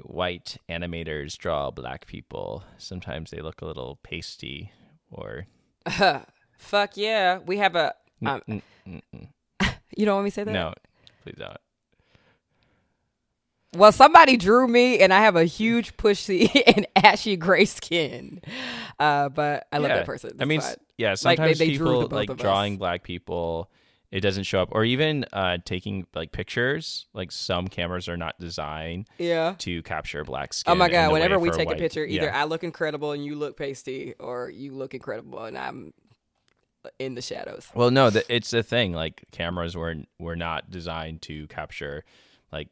white 0.04 0.58
animators 0.70 1.36
draw 1.36 1.72
black 1.72 2.06
people, 2.06 2.64
sometimes 2.78 3.32
they 3.32 3.42
look 3.42 3.64
a 3.64 3.66
little 3.66 3.98
pasty 4.04 4.72
or. 5.10 5.48
Uh, 5.84 6.20
fuck 6.60 6.96
yeah. 6.96 7.40
We 7.40 7.58
have 7.58 7.76
a. 7.76 7.96
Um, 8.24 8.62
you 8.86 10.06
don't 10.06 10.14
want 10.14 10.26
me 10.26 10.30
to 10.30 10.36
say 10.36 10.44
that? 10.44 10.52
No, 10.52 10.76
please 11.24 11.38
don't. 11.40 11.58
Well, 13.78 13.92
somebody 13.92 14.38
drew 14.38 14.68
me, 14.68 15.00
and 15.00 15.14
I 15.14 15.22
have 15.22 15.36
a 15.36 15.46
huge 15.46 15.96
pushy 15.98 16.50
and 16.76 16.88
ashy 16.96 17.38
gray 17.38 17.66
skin. 17.66 18.42
Uh, 19.00 19.30
but 19.30 19.68
I 19.72 19.78
love 19.78 19.90
yeah. 19.90 19.98
that 19.98 20.06
person. 20.06 20.32
That's 20.32 20.42
I 20.42 20.46
mean, 20.46 20.62
fine. 20.62 20.76
yeah, 20.98 21.14
sometimes 21.14 21.40
like, 21.40 21.58
they, 21.58 21.66
they 21.66 21.72
people 21.74 22.08
like 22.08 22.36
drawing 22.38 22.74
us. 22.74 22.80
black 22.80 23.04
people, 23.04 23.70
it 24.12 24.22
doesn't 24.22 24.46
show 24.46 24.62
up, 24.62 24.70
or 24.72 24.84
even 24.84 25.26
uh, 25.32 25.60
taking 25.64 26.08
like 26.16 26.32
pictures. 26.32 27.06
Like 27.14 27.32
some 27.32 27.68
cameras 27.68 28.10
are 28.10 28.18
not 28.18 28.40
designed, 28.40 29.08
yeah, 29.20 29.54
to 29.60 29.84
capture 29.84 30.24
black 30.24 30.54
skin. 30.54 30.72
Oh 30.72 30.76
my 30.76 30.90
god! 30.90 31.12
Whenever 31.12 31.38
we 31.38 31.52
take 31.52 31.70
a, 31.70 31.74
a 31.74 31.78
picture, 31.78 32.04
either 32.04 32.26
yeah. 32.26 32.42
I 32.42 32.46
look 32.46 32.64
incredible 32.64 33.12
and 33.12 33.24
you 33.24 33.36
look 33.36 33.58
pasty, 33.58 34.16
or 34.20 34.50
you 34.50 34.74
look 34.74 34.96
incredible 34.96 35.44
and 35.44 35.56
I'm 35.56 35.94
in 37.00 37.16
the 37.16 37.22
shadows. 37.22 37.68
Well, 37.76 37.92
no, 37.92 38.10
the, 38.10 38.24
it's 38.34 38.54
a 38.54 38.64
thing. 38.64 38.94
Like 38.94 39.26
cameras 39.32 39.76
were 39.78 39.96
were 40.18 40.36
not 40.36 40.72
designed 40.72 41.22
to 41.24 41.46
capture 41.48 42.04
like 42.52 42.70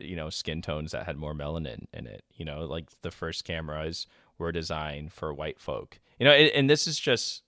you 0.00 0.16
know 0.16 0.30
skin 0.30 0.62
tones 0.62 0.92
that 0.92 1.06
had 1.06 1.16
more 1.16 1.34
melanin 1.34 1.86
in 1.92 2.06
it 2.06 2.24
you 2.34 2.44
know 2.44 2.64
like 2.64 2.88
the 3.02 3.10
first 3.10 3.44
cameras 3.44 4.06
were 4.38 4.52
designed 4.52 5.12
for 5.12 5.32
white 5.32 5.60
folk 5.60 5.98
you 6.18 6.24
know 6.24 6.32
and 6.32 6.68
this 6.68 6.86
is 6.86 6.98
just 6.98 7.42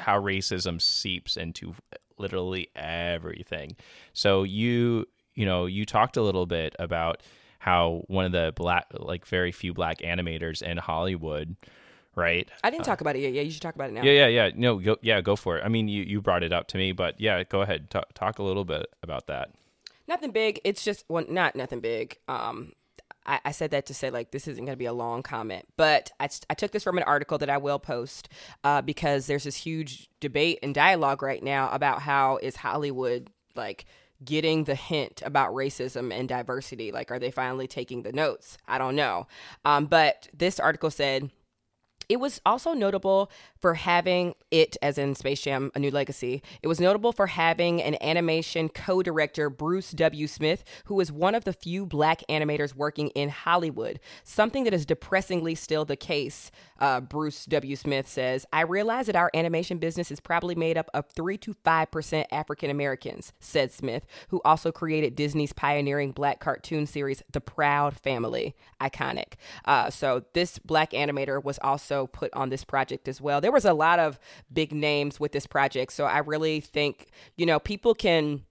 how 0.00 0.20
racism 0.20 0.80
seeps 0.80 1.36
into 1.36 1.74
literally 2.18 2.68
everything 2.76 3.76
so 4.12 4.42
you 4.42 5.06
you 5.34 5.44
know 5.44 5.66
you 5.66 5.84
talked 5.84 6.16
a 6.16 6.22
little 6.22 6.46
bit 6.46 6.74
about 6.78 7.22
how 7.58 8.02
one 8.08 8.24
of 8.24 8.32
the 8.32 8.52
black 8.56 8.86
like 8.92 9.26
very 9.26 9.52
few 9.52 9.72
black 9.72 9.98
animators 9.98 10.62
in 10.62 10.76
hollywood 10.76 11.56
right? 12.14 12.48
I 12.62 12.70
didn't 12.70 12.82
uh, 12.82 12.90
talk 12.90 13.00
about 13.00 13.16
it 13.16 13.20
yet. 13.20 13.32
Yeah, 13.32 13.42
you 13.42 13.50
should 13.50 13.62
talk 13.62 13.74
about 13.74 13.90
it 13.90 13.94
now. 13.94 14.02
Yeah, 14.02 14.26
yeah, 14.26 14.26
yeah. 14.26 14.50
No, 14.54 14.78
go, 14.78 14.96
yeah, 15.02 15.20
go 15.20 15.36
for 15.36 15.58
it. 15.58 15.64
I 15.64 15.68
mean, 15.68 15.88
you, 15.88 16.02
you 16.02 16.20
brought 16.20 16.42
it 16.42 16.52
up 16.52 16.68
to 16.68 16.78
me, 16.78 16.92
but 16.92 17.20
yeah, 17.20 17.42
go 17.44 17.62
ahead. 17.62 17.90
Talk, 17.90 18.12
talk 18.14 18.38
a 18.38 18.42
little 18.42 18.64
bit 18.64 18.86
about 19.02 19.26
that. 19.28 19.50
Nothing 20.08 20.30
big. 20.30 20.60
It's 20.64 20.84
just 20.84 21.04
well, 21.08 21.24
not 21.28 21.56
nothing 21.56 21.80
big. 21.80 22.18
Um, 22.28 22.72
I, 23.24 23.40
I 23.44 23.52
said 23.52 23.70
that 23.70 23.86
to 23.86 23.94
say 23.94 24.10
like 24.10 24.30
this 24.30 24.48
isn't 24.48 24.64
going 24.64 24.74
to 24.74 24.78
be 24.78 24.86
a 24.86 24.92
long 24.92 25.22
comment, 25.22 25.66
but 25.76 26.10
I, 26.18 26.28
I 26.50 26.54
took 26.54 26.72
this 26.72 26.82
from 26.82 26.98
an 26.98 27.04
article 27.04 27.38
that 27.38 27.50
I 27.50 27.58
will 27.58 27.78
post 27.78 28.28
uh, 28.64 28.82
because 28.82 29.26
there's 29.26 29.44
this 29.44 29.56
huge 29.56 30.08
debate 30.20 30.58
and 30.62 30.74
dialogue 30.74 31.22
right 31.22 31.42
now 31.42 31.70
about 31.70 32.02
how 32.02 32.38
is 32.38 32.56
Hollywood 32.56 33.30
like 33.54 33.84
getting 34.24 34.64
the 34.64 34.74
hint 34.74 35.22
about 35.24 35.52
racism 35.52 36.12
and 36.12 36.28
diversity? 36.28 36.92
Like, 36.92 37.10
are 37.10 37.18
they 37.18 37.30
finally 37.30 37.66
taking 37.66 38.02
the 38.02 38.12
notes? 38.12 38.58
I 38.68 38.78
don't 38.78 38.96
know. 38.96 39.26
Um, 39.64 39.86
but 39.86 40.28
this 40.32 40.60
article 40.60 40.90
said 40.90 41.30
it 42.12 42.20
was 42.20 42.42
also 42.44 42.74
notable 42.74 43.30
for 43.58 43.72
having 43.72 44.34
it, 44.50 44.76
as 44.82 44.98
in 44.98 45.14
Space 45.14 45.40
Jam 45.40 45.72
A 45.74 45.78
New 45.78 45.90
Legacy, 45.90 46.42
it 46.60 46.68
was 46.68 46.78
notable 46.78 47.10
for 47.10 47.26
having 47.26 47.80
an 47.80 47.96
animation 48.02 48.68
co 48.68 49.02
director, 49.02 49.48
Bruce 49.48 49.92
W. 49.92 50.26
Smith, 50.26 50.62
who 50.84 51.00
is 51.00 51.10
one 51.10 51.34
of 51.34 51.44
the 51.44 51.54
few 51.54 51.86
black 51.86 52.22
animators 52.28 52.74
working 52.74 53.08
in 53.10 53.30
Hollywood. 53.30 53.98
Something 54.24 54.64
that 54.64 54.74
is 54.74 54.84
depressingly 54.84 55.54
still 55.54 55.86
the 55.86 55.96
case, 55.96 56.50
uh, 56.82 57.00
Bruce 57.00 57.46
W. 57.46 57.76
Smith 57.76 58.08
says. 58.08 58.44
I 58.52 58.62
realize 58.62 59.06
that 59.06 59.14
our 59.14 59.30
animation 59.34 59.78
business 59.78 60.10
is 60.10 60.18
probably 60.18 60.56
made 60.56 60.76
up 60.76 60.90
of 60.92 61.06
3 61.14 61.38
to 61.38 61.54
5% 61.54 62.24
African 62.32 62.70
Americans, 62.70 63.32
said 63.38 63.70
Smith, 63.70 64.04
who 64.28 64.42
also 64.44 64.72
created 64.72 65.14
Disney's 65.14 65.52
pioneering 65.52 66.10
black 66.10 66.40
cartoon 66.40 66.86
series, 66.86 67.22
The 67.32 67.40
Proud 67.40 67.96
Family. 67.96 68.56
Iconic. 68.80 69.34
Uh, 69.64 69.90
so 69.90 70.24
this 70.32 70.58
black 70.58 70.90
animator 70.90 71.42
was 71.42 71.60
also 71.62 72.08
put 72.08 72.34
on 72.34 72.48
this 72.48 72.64
project 72.64 73.06
as 73.06 73.20
well. 73.20 73.40
There 73.40 73.52
was 73.52 73.64
a 73.64 73.74
lot 73.74 74.00
of 74.00 74.18
big 74.52 74.72
names 74.72 75.20
with 75.20 75.30
this 75.30 75.46
project. 75.46 75.92
So 75.92 76.06
I 76.06 76.18
really 76.18 76.58
think, 76.58 77.06
you 77.36 77.46
know, 77.46 77.60
people 77.60 77.94
can 77.94 78.42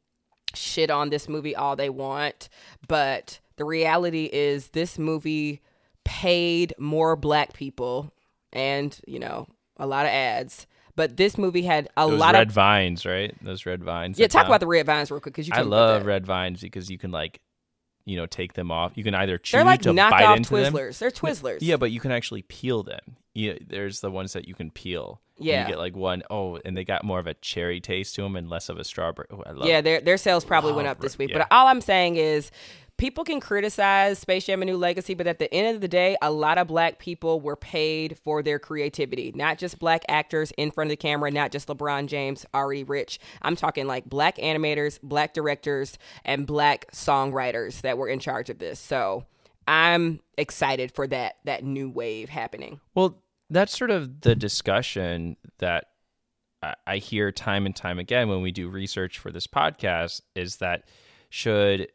shit 0.54 0.90
on 0.90 1.10
this 1.10 1.28
movie 1.28 1.54
all 1.54 1.76
they 1.76 1.90
want, 1.90 2.48
but 2.88 3.40
the 3.58 3.66
reality 3.66 4.30
is 4.32 4.70
this 4.70 4.98
movie 4.98 5.62
paid 6.06 6.74
more 6.80 7.18
black 7.18 7.52
people 7.54 8.14
and, 8.54 8.98
you 9.08 9.20
know, 9.20 9.48
a 9.78 9.86
lot 9.86 10.06
of 10.06 10.12
ads. 10.12 10.68
But 10.96 11.18
this 11.18 11.38
movie 11.38 11.62
had 11.64 11.88
a 11.98 12.08
Those 12.08 12.20
lot 12.20 12.34
red 12.34 12.48
of 12.48 12.54
vines, 12.54 13.06
right? 13.06 13.34
Those 13.44 13.66
red 13.66 13.84
vines. 13.84 14.20
yeah. 14.20 14.28
Talk 14.28 14.48
about 14.48 14.60
the 14.60 14.68
red 14.68 14.86
vines 14.86 15.10
real 15.10 15.20
quick 15.20 15.34
because 15.34 15.48
you. 15.48 15.54
I 15.56 15.62
love 15.62 16.06
red 16.06 16.26
vines 16.26 16.62
because 16.62 16.90
you 16.92 16.98
can 16.98 17.12
like, 17.12 17.40
you 18.06 18.18
know, 18.18 18.26
take 18.26 18.54
them 18.54 18.72
off. 18.72 18.92
You 18.96 19.04
can 19.04 19.16
either 19.16 19.38
choose 19.38 19.54
They're 19.54 19.64
like 19.64 19.82
to 19.84 19.94
bite 19.94 20.12
knockoff 20.12 20.38
into 20.38 20.56
them. 20.56 20.74
Twizzlers. 20.74 21.00
They're 21.00 21.12
Twizzlers. 21.12 21.60
Yeah, 21.62 21.78
but 21.78 21.92
you 21.92 22.00
can 22.00 22.12
actually 22.12 22.42
peel 22.44 22.84
them. 22.84 23.18
Yeah, 23.34 23.54
there's 23.66 24.02
the 24.02 24.12
ones 24.12 24.34
that 24.34 24.48
you 24.48 24.54
can 24.54 24.72
peel. 24.72 25.22
Yeah. 25.38 25.62
you 25.62 25.70
get 25.70 25.80
like 25.80 25.96
one 25.96 26.22
oh, 26.30 26.60
and 26.64 26.78
they 26.78 26.84
got 26.84 27.04
more 27.04 27.20
of 27.20 27.26
a 27.26 27.34
cherry 27.36 27.80
taste 27.80 28.16
to 28.16 28.22
them 28.22 28.36
and 28.36 28.50
less 28.50 28.70
of 28.70 28.78
a 28.78 28.84
strawberry. 28.84 29.28
Oh, 29.32 29.44
I 29.46 29.52
love. 29.52 29.68
Yeah, 29.68 29.82
their 29.82 30.02
their 30.02 30.18
sales 30.18 30.46
probably 30.46 30.74
oh, 30.74 30.76
went 30.76 30.88
up 30.88 31.00
this 31.00 31.18
week. 31.18 31.32
But 31.34 31.48
all 31.50 31.68
I'm 31.68 31.82
saying 31.82 32.18
is 32.18 32.52
people 33.02 33.24
can 33.24 33.40
criticize 33.40 34.20
Space 34.20 34.46
Jam: 34.46 34.62
A 34.62 34.66
New 34.66 34.78
Legacy, 34.78 35.16
but 35.16 35.26
at 35.26 35.40
the 35.40 35.52
end 35.52 35.76
of 35.76 35.82
the 35.82 35.88
day, 35.88 36.16
a 36.22 36.30
lot 36.30 36.60
of 36.60 36.68
black 36.68 37.00
people 37.00 37.42
were 37.42 37.56
paid 37.56 38.16
for 38.20 38.44
their 38.44 38.60
creativity. 38.60 39.32
Not 39.34 39.58
just 39.58 39.80
black 39.80 40.06
actors 40.08 40.52
in 40.56 40.70
front 40.70 40.90
of 40.90 40.92
the 40.92 40.98
camera, 40.98 41.32
not 41.32 41.52
just 41.52 41.68
LeBron 41.68 42.06
James, 42.06 42.46
already 42.54 42.84
rich. 42.84 43.20
I'm 43.42 43.56
talking 43.56 43.88
like 43.88 44.06
black 44.06 44.38
animators, 44.38 45.00
black 45.02 45.34
directors, 45.34 45.98
and 46.24 46.46
black 46.46 46.92
songwriters 46.92 47.82
that 47.82 47.98
were 47.98 48.08
in 48.08 48.20
charge 48.20 48.52
of 48.52 48.60
this. 48.60 48.80
So 48.80 49.26
I'm 49.68 50.20
excited 50.38 50.92
for 50.92 51.08
that 51.08 51.38
that 51.46 51.64
new 51.64 51.90
wave 51.90 52.30
happening. 52.30 52.80
Well, 52.94 53.24
that's 53.50 53.76
sort 53.76 53.90
of 53.90 54.22
the 54.22 54.36
discussion 54.36 55.38
that 55.58 55.86
I- 56.62 56.76
I 56.86 56.98
hear 56.98 57.32
time 57.32 57.66
and 57.66 57.76
time 57.76 57.98
again 57.98 58.30
when 58.30 58.44
we 58.44 58.52
do 58.52 58.70
research 58.70 59.18
for 59.18 59.32
this 59.32 59.48
podcast 59.48 60.22
is 60.36 60.58
that 60.58 60.84
should 61.32 61.88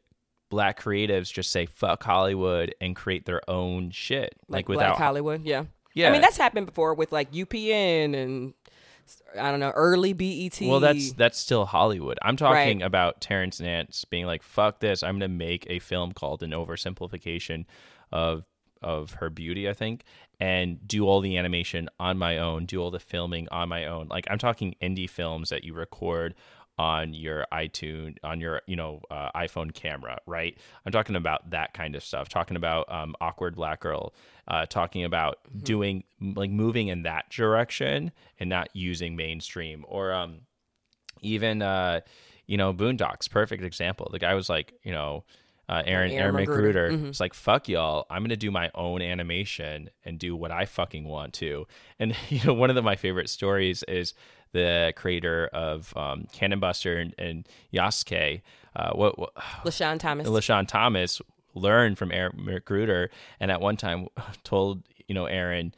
black 0.49 0.81
creatives 0.81 1.33
just 1.33 1.51
say 1.51 1.67
fuck 1.67 2.03
Hollywood 2.03 2.75
and 2.81 2.95
create 2.95 3.27
their 3.27 3.43
own 3.51 3.91
shit 3.91 4.35
like, 4.49 4.67
Black 4.67 4.77
without 4.77 4.97
Hollywood, 4.99 5.45
yeah. 5.45 5.65
yeah 5.95 6.09
I 6.09 6.13
mean 6.13 6.21
that's 6.21 6.37
happened 6.37 6.67
before 6.67 6.95
with 6.95 7.13
like 7.13 7.33
UPN 7.33 8.15
and 8.15 8.55
I 9.39 9.51
don't 9.51 9.61
know 9.61 9.71
early 9.71 10.13
BET. 10.13 10.59
Well, 10.63 10.81
that's 10.81 11.13
that's 11.13 11.39
still 11.39 11.65
Hollywood. 11.65 12.19
I'm 12.23 12.37
talking 12.37 12.79
Right. 12.81 12.87
about 12.87 13.21
Terrence 13.21 13.61
Nance 13.61 14.05
being 14.05 14.27
like, 14.27 14.43
"Fuck 14.43 14.81
this! 14.81 15.03
I'm 15.05 15.15
gonna 15.17 15.29
make 15.29 15.65
a 15.71 15.79
film 15.79 16.11
called 16.13 16.43
an 16.43 16.51
oversimplification 16.51 17.67
of 18.11 18.45
of 18.83 19.13
her 19.15 19.31
beauty, 19.31 19.69
I 19.69 19.73
think, 19.75 20.05
and 20.41 20.87
do 20.87 21.07
all 21.07 21.21
the 21.21 21.37
animation 21.37 21.89
on 21.99 22.19
my 22.19 22.39
own, 22.39 22.67
do 22.67 22.81
all 22.83 22.91
the 22.91 22.99
filming 23.01 23.49
on 23.51 23.69
my 23.69 23.87
own. 23.87 24.09
Like 24.09 24.27
I'm 24.31 24.39
talking 24.39 24.75
indie 24.83 25.09
films 25.09 25.49
that 25.51 25.65
you 25.65 25.73
record 25.73 26.35
on 26.79 27.15
your 27.15 27.47
iTunes, 27.53 28.17
on 28.23 28.41
your 28.41 28.63
you 28.67 28.77
know 28.77 29.01
uh, 29.11 29.31
iPhone 29.35 29.73
camera, 29.73 30.19
right? 30.27 30.57
I'm 30.85 30.93
talking 30.93 31.17
about 31.17 31.51
that 31.51 31.75
kind 31.75 31.95
of 31.97 32.05
stuff. 32.05 32.29
Talking 32.29 32.57
about 32.57 32.91
um, 32.93 33.15
awkward 33.21 33.57
black 33.57 33.81
girl. 33.81 34.15
Uh, 34.49 34.65
talking 34.67 35.05
about 35.05 35.39
doing 35.65 36.05
like 36.21 36.51
moving 36.51 36.89
in 36.89 37.03
that 37.03 37.29
direction 37.31 38.13
and 38.39 38.49
not 38.49 38.69
using 38.75 39.17
mainstream 39.17 39.85
or 39.89 40.13
um 40.13 40.43
even 41.21 41.63
uh 41.63 42.01
you 42.47 42.57
know 42.57 42.73
boondocks 42.73 43.29
perfect 43.29 43.65
example 43.65 44.09
the 44.13 44.21
guy 44.21 44.35
was 44.35 44.49
like 44.49 44.75
you 44.85 44.93
know 44.93 45.25
uh, 45.69 45.83
Aaron 45.85 46.13
Aaron 46.13 46.13
Aaron 46.13 46.35
Magruder. 46.37 46.91
McGruder. 46.91 47.09
It's 47.09 47.21
like 47.21 47.35
fuck 47.35 47.69
y'all. 47.69 48.07
I'm 48.09 48.23
gonna 48.23 48.37
do 48.37 48.51
my 48.51 48.71
own 48.75 49.03
animation 49.03 49.91
and 50.05 50.19
do 50.19 50.37
what 50.37 50.53
I 50.53 50.65
fucking 50.65 51.05
want 51.09 51.35
to. 51.35 51.67
And 51.99 52.15
you 52.29 52.41
know, 52.45 52.55
one 52.55 52.71
of 52.71 52.77
the, 52.77 52.83
my 52.83 52.97
favorite 52.97 53.29
stories 53.29 53.83
is 53.89 54.15
the 54.53 54.93
creator 54.97 55.49
of 55.53 55.97
um, 55.97 56.27
Cannon 56.33 56.61
Buster 56.61 56.97
and, 56.99 57.15
and 57.19 57.49
Yasuke. 57.73 58.43
Uh, 58.75 58.93
what, 58.93 59.19
what 59.19 59.35
LeSean 59.65 59.99
Thomas. 59.99 60.29
LeSean 60.29 60.67
Thomas 60.67 61.21
learned 61.55 61.99
from 61.99 62.13
Aaron 62.13 62.45
Magruder, 62.45 63.11
and 63.41 63.51
at 63.51 63.61
one 63.61 63.77
time 63.77 64.09
told 64.45 64.83
you 65.09 65.15
know 65.15 65.27
Aaron, 65.27 65.75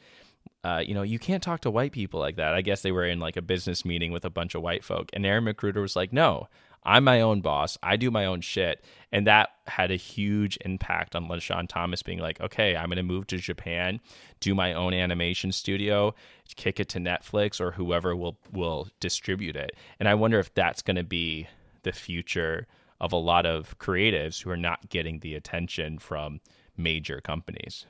uh, 0.63 0.83
you 0.85 0.93
know, 0.93 1.03
you 1.03 1.19
can't 1.19 1.41
talk 1.41 1.61
to 1.61 1.71
white 1.71 1.91
people 1.91 2.19
like 2.19 2.35
that. 2.35 2.53
I 2.53 2.61
guess 2.61 2.81
they 2.81 2.91
were 2.91 3.05
in 3.05 3.19
like 3.19 3.37
a 3.37 3.41
business 3.41 3.85
meeting 3.85 4.11
with 4.11 4.25
a 4.25 4.29
bunch 4.29 4.55
of 4.55 4.61
white 4.61 4.83
folk, 4.83 5.09
and 5.13 5.25
Aaron 5.25 5.45
Magruder 5.45 5.81
was 5.81 5.95
like, 5.95 6.13
no. 6.13 6.47
I'm 6.83 7.03
my 7.03 7.21
own 7.21 7.41
boss. 7.41 7.77
I 7.83 7.97
do 7.97 8.09
my 8.09 8.25
own 8.25 8.41
shit. 8.41 8.83
And 9.11 9.27
that 9.27 9.49
had 9.67 9.91
a 9.91 9.95
huge 9.95 10.57
impact 10.61 11.15
on 11.15 11.27
LeSean 11.27 11.67
Thomas 11.67 12.03
being 12.03 12.19
like, 12.19 12.39
okay, 12.39 12.75
I'm 12.75 12.87
going 12.87 12.97
to 12.97 13.03
move 13.03 13.27
to 13.27 13.37
Japan, 13.37 13.99
do 14.39 14.55
my 14.55 14.73
own 14.73 14.93
animation 14.93 15.51
studio, 15.51 16.13
kick 16.55 16.79
it 16.79 16.89
to 16.89 16.99
Netflix 16.99 17.59
or 17.59 17.71
whoever 17.71 18.15
will, 18.15 18.37
will 18.51 18.89
distribute 18.99 19.55
it. 19.55 19.71
And 19.99 20.07
I 20.07 20.15
wonder 20.15 20.39
if 20.39 20.53
that's 20.53 20.81
going 20.81 20.97
to 20.97 21.03
be 21.03 21.47
the 21.83 21.91
future 21.91 22.67
of 23.01 23.11
a 23.11 23.17
lot 23.17 23.45
of 23.45 23.77
creatives 23.79 24.43
who 24.43 24.49
are 24.49 24.57
not 24.57 24.89
getting 24.89 25.19
the 25.19 25.35
attention 25.35 25.99
from 25.99 26.41
major 26.77 27.21
companies. 27.21 27.85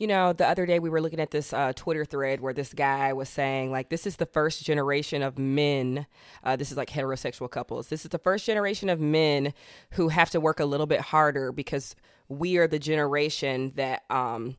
You 0.00 0.06
know, 0.06 0.32
the 0.32 0.48
other 0.48 0.64
day 0.64 0.78
we 0.78 0.88
were 0.88 1.02
looking 1.02 1.20
at 1.20 1.30
this 1.30 1.52
uh, 1.52 1.74
Twitter 1.74 2.06
thread 2.06 2.40
where 2.40 2.54
this 2.54 2.72
guy 2.72 3.12
was 3.12 3.28
saying, 3.28 3.70
like, 3.70 3.90
this 3.90 4.06
is 4.06 4.16
the 4.16 4.24
first 4.24 4.64
generation 4.64 5.22
of 5.22 5.38
men. 5.38 6.06
Uh, 6.42 6.56
this 6.56 6.70
is 6.70 6.78
like 6.78 6.88
heterosexual 6.88 7.50
couples. 7.50 7.88
This 7.88 8.06
is 8.06 8.10
the 8.10 8.18
first 8.18 8.46
generation 8.46 8.88
of 8.88 8.98
men 8.98 9.52
who 9.92 10.08
have 10.08 10.30
to 10.30 10.40
work 10.40 10.58
a 10.58 10.64
little 10.64 10.86
bit 10.86 11.02
harder 11.02 11.52
because 11.52 11.94
we 12.30 12.56
are 12.56 12.66
the 12.66 12.78
generation 12.78 13.72
that 13.76 14.04
um, 14.08 14.56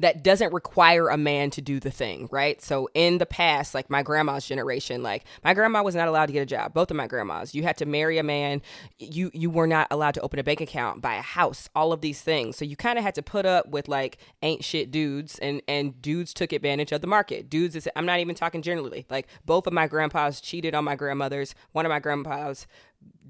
that 0.00 0.24
doesn't 0.24 0.52
require 0.52 1.08
a 1.08 1.16
man 1.16 1.50
to 1.50 1.60
do 1.60 1.78
the 1.78 1.90
thing, 1.90 2.28
right? 2.32 2.60
So 2.62 2.88
in 2.94 3.18
the 3.18 3.26
past, 3.26 3.74
like 3.74 3.90
my 3.90 4.02
grandma's 4.02 4.46
generation, 4.46 5.02
like 5.02 5.24
my 5.44 5.54
grandma 5.54 5.82
was 5.82 5.94
not 5.94 6.08
allowed 6.08 6.26
to 6.26 6.32
get 6.32 6.40
a 6.40 6.46
job. 6.46 6.72
Both 6.72 6.90
of 6.90 6.96
my 6.96 7.06
grandmas, 7.06 7.54
you 7.54 7.62
had 7.62 7.76
to 7.78 7.86
marry 7.86 8.18
a 8.18 8.22
man. 8.22 8.62
You 8.98 9.30
you 9.34 9.50
were 9.50 9.66
not 9.66 9.86
allowed 9.90 10.14
to 10.14 10.20
open 10.22 10.38
a 10.38 10.42
bank 10.42 10.60
account, 10.60 11.02
buy 11.02 11.14
a 11.16 11.22
house, 11.22 11.68
all 11.74 11.92
of 11.92 12.00
these 12.00 12.22
things. 12.22 12.56
So 12.56 12.64
you 12.64 12.76
kind 12.76 12.98
of 12.98 13.04
had 13.04 13.14
to 13.16 13.22
put 13.22 13.44
up 13.44 13.68
with 13.68 13.88
like 13.88 14.18
ain't 14.42 14.64
shit 14.64 14.90
dudes, 14.90 15.38
and 15.38 15.62
and 15.68 16.00
dudes 16.00 16.32
took 16.32 16.52
advantage 16.52 16.92
of 16.92 17.02
the 17.02 17.06
market. 17.06 17.50
Dudes 17.50 17.76
is 17.76 17.88
I'm 17.94 18.06
not 18.06 18.20
even 18.20 18.34
talking 18.34 18.62
generally. 18.62 19.06
Like 19.10 19.28
both 19.44 19.66
of 19.66 19.74
my 19.74 19.86
grandpas 19.86 20.40
cheated 20.40 20.74
on 20.74 20.84
my 20.84 20.96
grandmothers. 20.96 21.54
One 21.72 21.84
of 21.84 21.90
my 21.90 22.00
grandpas 22.00 22.66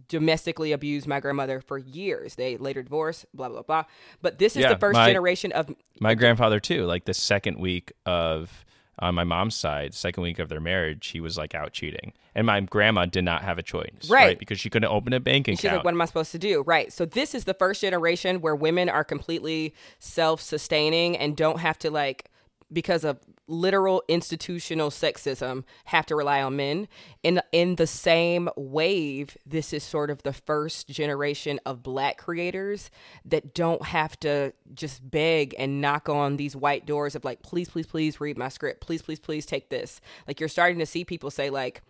domestically 0.08 0.72
abused 0.72 1.06
my 1.06 1.20
grandmother 1.20 1.60
for 1.60 1.78
years. 1.78 2.34
They 2.34 2.56
later 2.56 2.82
divorced, 2.82 3.26
blah 3.34 3.48
blah 3.48 3.62
blah. 3.62 3.84
But 4.22 4.38
this 4.38 4.56
is 4.56 4.62
Yeah, 4.62 4.74
the 4.74 4.78
first 4.78 4.96
my- 4.96 5.06
generation 5.08 5.52
of 5.52 5.70
My 6.00 6.14
grandfather 6.14 6.58
too, 6.60 6.84
like 6.86 7.04
the 7.04 7.14
second 7.14 7.58
week 7.58 7.92
of 8.06 8.64
on 8.98 9.14
my 9.14 9.24
mom's 9.24 9.54
side, 9.54 9.94
second 9.94 10.22
week 10.22 10.38
of 10.38 10.50
their 10.50 10.60
marriage, 10.60 11.06
he 11.08 11.20
was 11.20 11.38
like 11.38 11.54
out 11.54 11.72
cheating. 11.72 12.12
And 12.34 12.46
my 12.46 12.60
grandma 12.60 13.06
did 13.06 13.24
not 13.24 13.42
have 13.42 13.56
a 13.58 13.62
choice, 13.62 14.10
Right. 14.10 14.38
Because 14.38 14.60
she 14.60 14.68
couldn't 14.68 14.90
open 14.90 15.14
a 15.14 15.20
bank 15.20 15.46
She's 15.46 15.60
account. 15.60 15.76
like, 15.76 15.84
what 15.86 15.94
am 15.94 16.02
I 16.02 16.04
supposed 16.04 16.32
to 16.32 16.38
do? 16.38 16.62
Right. 16.66 16.92
So 16.92 17.06
this 17.06 17.34
is 17.34 17.44
the 17.44 17.54
first 17.54 17.80
generation 17.80 18.42
where 18.42 18.54
women 18.54 18.90
are 18.90 19.02
completely 19.02 19.74
self-sustaining 20.00 21.16
and 21.16 21.36
don't 21.36 21.60
have 21.60 21.78
to 21.80 21.90
like 21.90 22.30
because 22.72 23.04
of 23.04 23.18
literal 23.50 24.02
institutional 24.08 24.90
sexism 24.90 25.64
have 25.86 26.06
to 26.06 26.16
rely 26.16 26.40
on 26.42 26.56
men. 26.56 26.88
In 27.22 27.40
in 27.52 27.76
the 27.76 27.86
same 27.86 28.48
wave, 28.56 29.36
this 29.44 29.72
is 29.72 29.82
sort 29.82 30.10
of 30.10 30.22
the 30.22 30.32
first 30.32 30.88
generation 30.88 31.60
of 31.66 31.82
black 31.82 32.18
creators 32.18 32.90
that 33.24 33.54
don't 33.54 33.84
have 33.86 34.18
to 34.20 34.52
just 34.74 35.10
beg 35.10 35.54
and 35.58 35.80
knock 35.80 36.08
on 36.08 36.36
these 36.36 36.54
white 36.54 36.86
doors 36.86 37.14
of 37.14 37.24
like, 37.24 37.42
please, 37.42 37.68
please, 37.68 37.86
please 37.86 38.20
read 38.20 38.38
my 38.38 38.48
script. 38.48 38.80
Please, 38.80 39.02
please, 39.02 39.20
please 39.20 39.44
take 39.44 39.68
this. 39.68 40.00
Like 40.26 40.40
you're 40.40 40.48
starting 40.48 40.78
to 40.78 40.86
see 40.86 41.04
people 41.04 41.30
say 41.30 41.50
like 41.50 41.82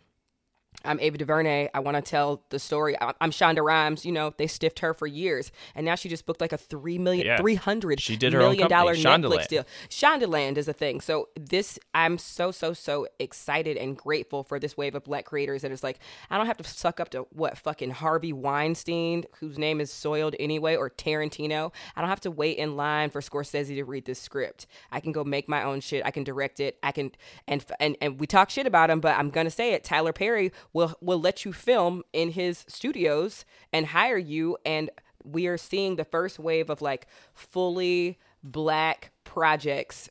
I'm 0.82 0.98
Ava 1.00 1.18
DuVernay. 1.18 1.68
I 1.74 1.80
want 1.80 1.96
to 1.96 2.02
tell 2.02 2.42
the 2.48 2.58
story. 2.58 2.96
I'm 3.00 3.30
Shonda 3.30 3.62
Rhimes. 3.62 4.06
You 4.06 4.12
know, 4.12 4.32
they 4.38 4.46
stiffed 4.46 4.78
her 4.78 4.94
for 4.94 5.06
years, 5.06 5.52
and 5.74 5.84
now 5.84 5.94
she 5.94 6.08
just 6.08 6.24
booked 6.24 6.40
like 6.40 6.52
a 6.54 6.56
three 6.56 6.96
million, 6.96 7.26
Yeah. 7.26 7.36
three 7.36 7.54
hundred 7.56 8.00
She 8.00 8.16
did 8.16 8.32
her 8.32 8.38
million 8.38 8.66
dollar 8.68 8.94
Netflix 8.94 9.46
deal. 9.48 9.66
Shondaland 9.90 10.56
is 10.56 10.68
a 10.68 10.72
thing. 10.72 11.02
So 11.02 11.28
this, 11.38 11.78
I'm 11.92 12.16
so 12.16 12.50
so 12.50 12.72
so 12.72 13.06
excited 13.18 13.76
and 13.76 13.94
grateful 13.94 14.42
for 14.42 14.58
this 14.58 14.74
wave 14.74 14.94
of 14.94 15.04
black 15.04 15.26
creators 15.26 15.62
that 15.62 15.70
is 15.70 15.82
like, 15.84 15.98
I 16.30 16.38
don't 16.38 16.46
have 16.46 16.56
to 16.56 16.64
suck 16.64 16.98
up 16.98 17.10
to 17.10 17.26
what 17.30 17.58
fucking 17.58 17.90
Harvey 17.90 18.32
Weinstein, 18.32 19.24
whose 19.38 19.58
name 19.58 19.82
is 19.82 19.90
soiled 19.92 20.34
anyway, 20.40 20.76
or 20.76 20.88
Tarantino. 20.88 21.72
I 21.94 22.00
don't 22.00 22.08
have 22.10 22.20
to 22.20 22.30
wait 22.30 22.56
in 22.56 22.76
line 22.76 23.10
for 23.10 23.20
Scorsese 23.20 23.74
to 23.74 23.84
read 23.84 24.06
this 24.06 24.18
script. 24.18 24.66
I 24.90 25.00
can 25.00 25.12
go 25.12 25.24
make 25.24 25.46
my 25.46 25.62
own 25.62 25.80
shit. 25.80 26.06
I 26.06 26.10
can 26.10 26.24
direct 26.24 26.58
it. 26.58 26.78
I 26.82 26.92
can 26.92 27.12
and 27.46 27.62
and 27.78 27.98
and 28.00 28.18
we 28.18 28.26
talk 28.26 28.48
shit 28.48 28.66
about 28.66 28.88
him, 28.88 29.00
but 29.00 29.18
I'm 29.18 29.28
gonna 29.28 29.50
say 29.50 29.74
it. 29.74 29.84
Tyler 29.84 30.14
Perry 30.14 30.52
will 30.72 30.94
will 31.00 31.20
let 31.20 31.44
you 31.44 31.52
film 31.52 32.02
in 32.12 32.30
his 32.30 32.64
studios 32.68 33.44
and 33.72 33.86
hire 33.86 34.18
you 34.18 34.56
and 34.64 34.90
we 35.24 35.46
are 35.46 35.58
seeing 35.58 35.96
the 35.96 36.04
first 36.04 36.38
wave 36.38 36.70
of 36.70 36.80
like 36.80 37.06
fully 37.34 38.18
black 38.42 39.12
projects 39.24 40.08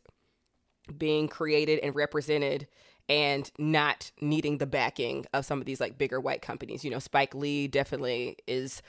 being 0.98 1.28
created 1.28 1.80
and 1.80 1.96
represented 1.96 2.68
and 3.08 3.52
not 3.58 4.12
needing 4.22 4.60
the 4.60 4.68
backing 4.68 5.26
of 5.34 5.46
some 5.46 5.60
of 5.60 5.66
these 5.66 5.80
like 5.80 5.98
bigger 5.98 6.20
white 6.20 6.42
companies. 6.42 6.84
You 6.84 6.92
know, 6.92 7.00
Spike 7.00 7.34
Lee 7.34 7.68
definitely 7.68 8.38
is 8.48 8.84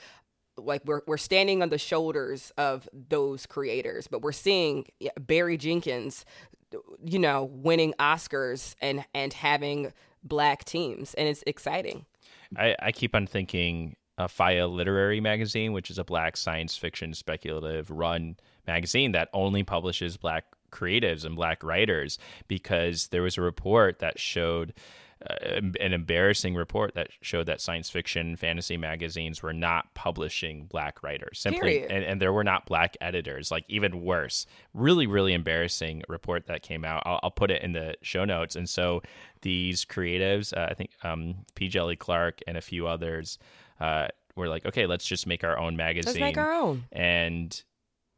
like 0.57 0.83
we're 0.85 1.01
we're 1.07 1.17
standing 1.17 1.63
on 1.63 1.69
the 1.69 1.79
shoulders 1.79 2.51
of 2.57 2.87
those 2.93 3.47
creators, 3.47 4.07
but 4.07 4.21
we're 4.21 4.31
seeing 4.31 4.85
Barry 5.19 5.57
Jenkins 5.57 6.25
you 7.03 7.19
know, 7.19 7.45
winning 7.51 7.93
Oscars 7.99 8.75
and 8.81 9.03
and 9.13 9.33
having 9.33 9.91
black 10.23 10.63
teams 10.63 11.13
and 11.15 11.27
it's 11.27 11.43
exciting. 11.47 12.05
I, 12.57 12.75
I 12.79 12.91
keep 12.91 13.15
on 13.15 13.27
thinking 13.27 13.95
uh, 14.17 14.27
FIYAH 14.27 14.71
Literary 14.71 15.19
Magazine, 15.21 15.73
which 15.73 15.89
is 15.89 15.97
a 15.97 16.03
black 16.03 16.37
science 16.37 16.77
fiction 16.77 17.13
speculative 17.13 17.89
run 17.89 18.35
magazine 18.67 19.13
that 19.13 19.29
only 19.33 19.63
publishes 19.63 20.17
black 20.17 20.45
creatives 20.71 21.25
and 21.25 21.35
black 21.35 21.63
writers 21.63 22.17
because 22.47 23.07
there 23.07 23.21
was 23.21 23.37
a 23.37 23.41
report 23.41 23.99
that 23.99 24.19
showed 24.19 24.73
an 25.21 25.93
embarrassing 25.93 26.55
report 26.55 26.93
that 26.95 27.09
showed 27.21 27.45
that 27.45 27.61
science 27.61 27.89
fiction 27.89 28.35
fantasy 28.35 28.77
magazines 28.77 29.43
were 29.43 29.53
not 29.53 29.93
publishing 29.93 30.65
black 30.65 31.03
writers. 31.03 31.39
Simply 31.39 31.83
and, 31.83 32.03
and 32.03 32.21
there 32.21 32.33
were 32.33 32.43
not 32.43 32.65
black 32.65 32.97
editors. 33.01 33.51
Like 33.51 33.65
even 33.67 34.01
worse 34.01 34.45
really 34.73 35.07
really 35.07 35.33
embarrassing 35.33 36.03
report 36.07 36.47
that 36.47 36.63
came 36.63 36.83
out. 36.83 37.03
I'll, 37.05 37.19
I'll 37.23 37.31
put 37.31 37.51
it 37.51 37.61
in 37.61 37.73
the 37.73 37.95
show 38.01 38.25
notes. 38.25 38.55
And 38.55 38.67
so 38.67 39.01
these 39.41 39.85
creatives 39.85 40.55
uh, 40.55 40.67
i 40.69 40.73
think 40.75 40.91
um, 41.03 41.35
p. 41.55 41.67
Djèlí 41.67 41.97
clark 41.97 42.41
and 42.47 42.57
a 42.57 42.61
few 42.61 42.87
others 42.87 43.39
uh, 43.79 44.07
were 44.35 44.47
like 44.47 44.65
okay 44.65 44.85
let's 44.85 45.05
just 45.05 45.25
make 45.25 45.43
our 45.43 45.57
own 45.57 45.75
magazine 45.75 46.13
Let's 46.13 46.19
make 46.19 46.37
our 46.37 46.51
own. 46.53 46.83
and 46.91 47.63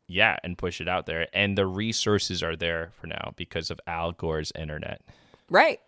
yeah 0.07 0.37
and 0.43 0.57
push 0.57 0.81
it 0.81 0.87
out 0.87 1.05
there. 1.05 1.27
And 1.33 1.57
the 1.57 1.65
resources 1.65 2.43
are 2.43 2.55
there 2.55 2.91
for 2.99 3.07
now 3.07 3.33
because 3.35 3.71
of 3.71 3.79
al 3.87 4.11
gore's 4.11 4.51
internet. 4.55 5.01
Right. 5.49 5.79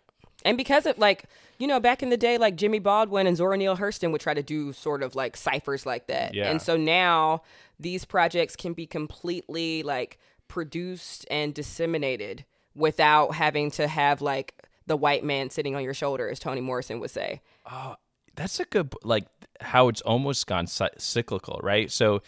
And 0.46 0.56
because 0.56 0.86
of 0.86 0.96
like, 0.96 1.24
you 1.58 1.66
know, 1.66 1.80
back 1.80 2.02
in 2.02 2.10
the 2.10 2.16
day, 2.16 2.38
like 2.38 2.56
Jimmy 2.56 2.78
Baldwin 2.78 3.26
and 3.26 3.36
Zora 3.36 3.56
Neale 3.56 3.76
Hurston 3.76 4.12
would 4.12 4.20
try 4.20 4.32
to 4.32 4.42
do 4.42 4.72
sort 4.72 5.02
of 5.02 5.14
like 5.14 5.36
ciphers 5.36 5.84
like 5.84 6.06
that. 6.06 6.34
Yeah. 6.34 6.50
And 6.50 6.62
so 6.62 6.76
now 6.76 7.42
these 7.78 8.04
projects 8.04 8.56
can 8.56 8.72
be 8.72 8.86
completely 8.86 9.82
like 9.82 10.18
produced 10.48 11.26
and 11.30 11.52
disseminated 11.52 12.44
without 12.74 13.34
having 13.34 13.70
to 13.72 13.88
have 13.88 14.22
like 14.22 14.54
the 14.86 14.96
white 14.96 15.24
man 15.24 15.50
sitting 15.50 15.74
on 15.74 15.82
your 15.82 15.94
shoulder, 15.94 16.28
as 16.28 16.38
Toni 16.38 16.60
Morrison 16.60 17.00
would 17.00 17.10
say. 17.10 17.40
Oh, 17.70 17.96
that's 18.36 18.60
a 18.60 18.64
good 18.64 18.94
like 19.02 19.26
how 19.60 19.88
it's 19.88 20.02
almost 20.02 20.46
gone 20.46 20.66
cy- 20.66 20.90
cyclical 20.98 21.58
right 21.62 21.90
so 21.90 22.22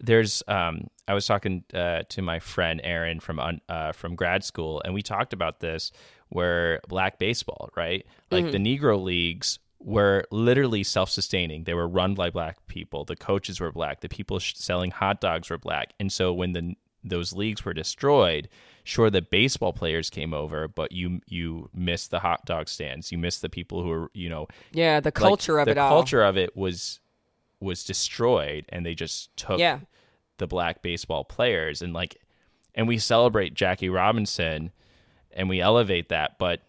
there's 0.00 0.42
um 0.46 0.86
i 1.08 1.12
was 1.12 1.26
talking 1.26 1.64
uh, 1.74 2.02
to 2.08 2.22
my 2.22 2.38
friend 2.38 2.80
aaron 2.84 3.18
from 3.20 3.40
uh, 3.68 3.92
from 3.92 4.14
grad 4.14 4.44
school 4.44 4.80
and 4.84 4.94
we 4.94 5.02
talked 5.02 5.32
about 5.32 5.58
this 5.58 5.90
where 6.30 6.80
black 6.88 7.18
baseball 7.18 7.70
right? 7.76 8.06
Like 8.30 8.50
the 8.50 8.58
mm-hmm. 8.58 8.84
negro 8.84 9.02
leagues 9.02 9.58
were 9.80 10.24
literally 10.30 10.82
self-sustaining. 10.82 11.64
They 11.64 11.74
were 11.74 11.88
run 11.88 12.14
by 12.14 12.30
black 12.30 12.66
people. 12.66 13.04
The 13.04 13.16
coaches 13.16 13.60
were 13.60 13.72
black. 13.72 14.00
The 14.00 14.08
people 14.08 14.38
sh- 14.38 14.54
selling 14.56 14.90
hot 14.90 15.20
dogs 15.20 15.50
were 15.50 15.58
black. 15.58 15.92
And 16.00 16.12
so 16.12 16.32
when 16.32 16.52
the 16.52 16.74
those 17.04 17.32
leagues 17.32 17.64
were 17.64 17.72
destroyed 17.72 18.48
sure 18.82 19.08
the 19.08 19.22
baseball 19.22 19.72
players 19.72 20.10
came 20.10 20.34
over 20.34 20.66
but 20.66 20.90
you 20.92 21.20
you 21.26 21.70
missed 21.72 22.10
the 22.10 22.18
hot 22.18 22.44
dog 22.44 22.68
stands. 22.68 23.12
You 23.12 23.18
missed 23.18 23.40
the 23.40 23.48
people 23.48 23.82
who 23.82 23.88
were 23.88 24.10
you 24.14 24.28
know 24.28 24.48
Yeah, 24.72 25.00
the 25.00 25.08
like, 25.08 25.14
culture 25.14 25.58
of 25.58 25.66
the 25.66 25.72
it 25.72 25.78
all. 25.78 25.90
The 25.90 25.94
culture 25.94 26.22
of 26.22 26.36
it 26.36 26.56
was 26.56 27.00
was 27.60 27.84
destroyed 27.84 28.64
and 28.70 28.84
they 28.84 28.94
just 28.94 29.36
took 29.36 29.58
Yeah. 29.58 29.80
the 30.38 30.46
black 30.46 30.82
baseball 30.82 31.24
players. 31.24 31.82
And 31.82 31.92
like 31.92 32.16
and 32.74 32.88
we 32.88 32.98
celebrate 32.98 33.54
Jackie 33.54 33.88
Robinson 33.88 34.72
and 35.32 35.48
we 35.48 35.60
elevate 35.60 36.08
that 36.08 36.38
but 36.38 36.62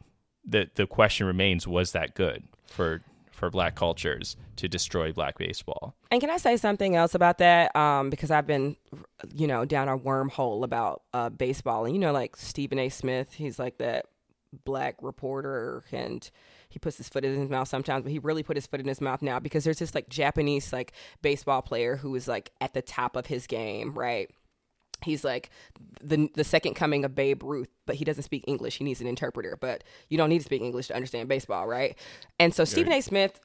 the 0.45 0.70
the 0.76 0.88
question 0.88 1.28
remains 1.28 1.68
was 1.68 1.91
that 1.91 2.16
good 2.16 2.43
for 2.68 3.01
for 3.32 3.49
black 3.49 3.76
cultures 3.76 4.36
to 4.57 4.68
destroy 4.68 5.14
black 5.14 5.38
baseball 5.38 5.95
And 6.12 6.20
can 6.20 6.30
I 6.30 6.38
say 6.38 6.57
something 6.57 6.95
else 6.97 7.16
about 7.16 7.38
that? 7.38 7.74
Um, 7.74 8.10
because 8.10 8.32
I've 8.32 8.45
been, 8.45 8.76
you 9.34 9.47
know, 9.47 9.64
down 9.64 9.88
a 9.88 9.97
wormhole 9.97 10.66
about 10.66 11.03
uh, 11.14 11.30
baseball, 11.30 11.86
and 11.86 11.93
you 11.93 12.01
know, 12.01 12.12
like 12.12 12.36
Stephen 12.36 12.80
A. 12.80 12.89
Smith, 12.89 13.34
he's 13.34 13.57
like 13.57 13.78
that 13.78 14.07
black 14.66 14.95
reporter, 15.01 15.86
and 15.93 16.30
he 16.68 16.80
puts 16.80 16.97
his 16.97 17.07
foot 17.07 17.24
in 17.24 17.39
his 17.39 17.49
mouth 17.49 17.68
sometimes, 17.70 18.03
but 18.03 18.12
he 18.12 18.20
really 18.20 18.43
put 18.43 18.57
his 18.57 18.68
foot 18.68 18.82
in 18.82 18.88
his 18.88 18.99
mouth 18.99 19.22
now 19.22 19.39
because 19.39 19.64
there's 19.64 19.80
this 19.80 19.95
like 19.95 20.10
Japanese 20.10 20.74
like 20.74 20.91
baseball 21.22 21.62
player 21.62 21.95
who 21.95 22.14
is 22.16 22.28
like 22.28 22.51
at 22.60 22.74
the 22.74 22.82
top 22.82 23.16
of 23.16 23.28
his 23.28 23.47
game, 23.47 23.93
right? 23.93 24.30
He's 25.03 25.23
like 25.23 25.49
the 26.01 26.29
the 26.35 26.43
second 26.43 26.75
coming 26.75 27.05
of 27.05 27.15
Babe 27.15 27.43
Ruth, 27.43 27.69
but 27.85 27.95
he 27.95 28.05
doesn't 28.05 28.23
speak 28.23 28.43
English. 28.47 28.77
He 28.77 28.83
needs 28.83 29.01
an 29.01 29.07
interpreter, 29.07 29.57
but 29.59 29.83
you 30.09 30.17
don't 30.17 30.29
need 30.29 30.39
to 30.39 30.45
speak 30.45 30.61
English 30.61 30.87
to 30.87 30.95
understand 30.95 31.29
baseball, 31.29 31.67
right? 31.67 31.97
And 32.39 32.53
so 32.53 32.65
Stephen 32.65 32.93
A. 32.93 33.01
Smith 33.01 33.39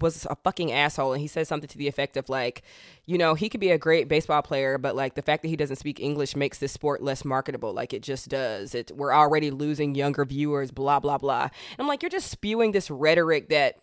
was 0.00 0.26
a 0.28 0.36
fucking 0.36 0.72
asshole, 0.72 1.12
and 1.12 1.20
he 1.20 1.26
said 1.26 1.46
something 1.46 1.68
to 1.68 1.78
the 1.78 1.88
effect 1.88 2.16
of 2.16 2.28
like, 2.28 2.62
you 3.06 3.16
know, 3.16 3.34
he 3.34 3.48
could 3.48 3.60
be 3.60 3.70
a 3.70 3.78
great 3.78 4.08
baseball 4.08 4.42
player, 4.42 4.78
but 4.78 4.94
like 4.94 5.14
the 5.14 5.22
fact 5.22 5.42
that 5.42 5.48
he 5.48 5.56
doesn't 5.56 5.76
speak 5.76 6.00
English 6.00 6.36
makes 6.36 6.58
this 6.58 6.72
sport 6.72 7.02
less 7.02 7.24
marketable. 7.24 7.72
Like 7.72 7.92
it 7.94 8.02
just 8.02 8.28
does. 8.28 8.74
It 8.74 8.90
we're 8.94 9.14
already 9.14 9.50
losing 9.50 9.94
younger 9.94 10.24
viewers. 10.24 10.70
Blah 10.70 11.00
blah 11.00 11.18
blah. 11.18 11.42
And 11.42 11.78
I'm 11.78 11.86
like, 11.86 12.02
you're 12.02 12.10
just 12.10 12.30
spewing 12.30 12.72
this 12.72 12.90
rhetoric 12.90 13.48
that 13.48 13.78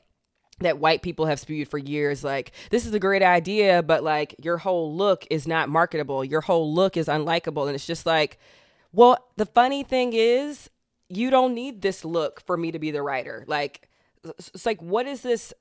that 0.60 0.80
white 0.80 1.02
people 1.02 1.26
have 1.26 1.40
spewed 1.40 1.68
for 1.68 1.78
years 1.78 2.24
like 2.24 2.54
this 2.70 2.86
is 2.86 2.94
a 2.94 3.00
great 3.00 3.22
idea 3.22 3.84
but 3.84 4.04
like 4.04 4.36
your 4.42 4.58
whole 4.58 4.94
look 4.96 5.26
is 5.30 5.48
not 5.48 5.70
marketable. 5.70 6.24
Your 6.24 6.42
whole 6.42 6.74
look 6.74 6.96
is 6.96 7.08
unlikable. 7.08 7.66
And 7.66 7.76
it's 7.76 7.86
just 7.86 8.06
like 8.06 8.40
well 8.94 9.18
the 9.36 9.46
funny 9.46 9.84
thing 9.84 10.14
is 10.14 10.70
you 11.10 11.30
don't 11.30 11.54
need 11.54 11.82
this 11.82 12.06
look 12.06 12.42
for 12.46 12.58
me 12.58 12.72
to 12.72 12.80
be 12.80 12.92
the 12.92 13.02
writer. 13.02 13.44
Like 13.48 13.90
it's 14.24 14.66
like 14.66 14.82
what 14.82 15.06
is 15.06 15.22
this 15.22 15.54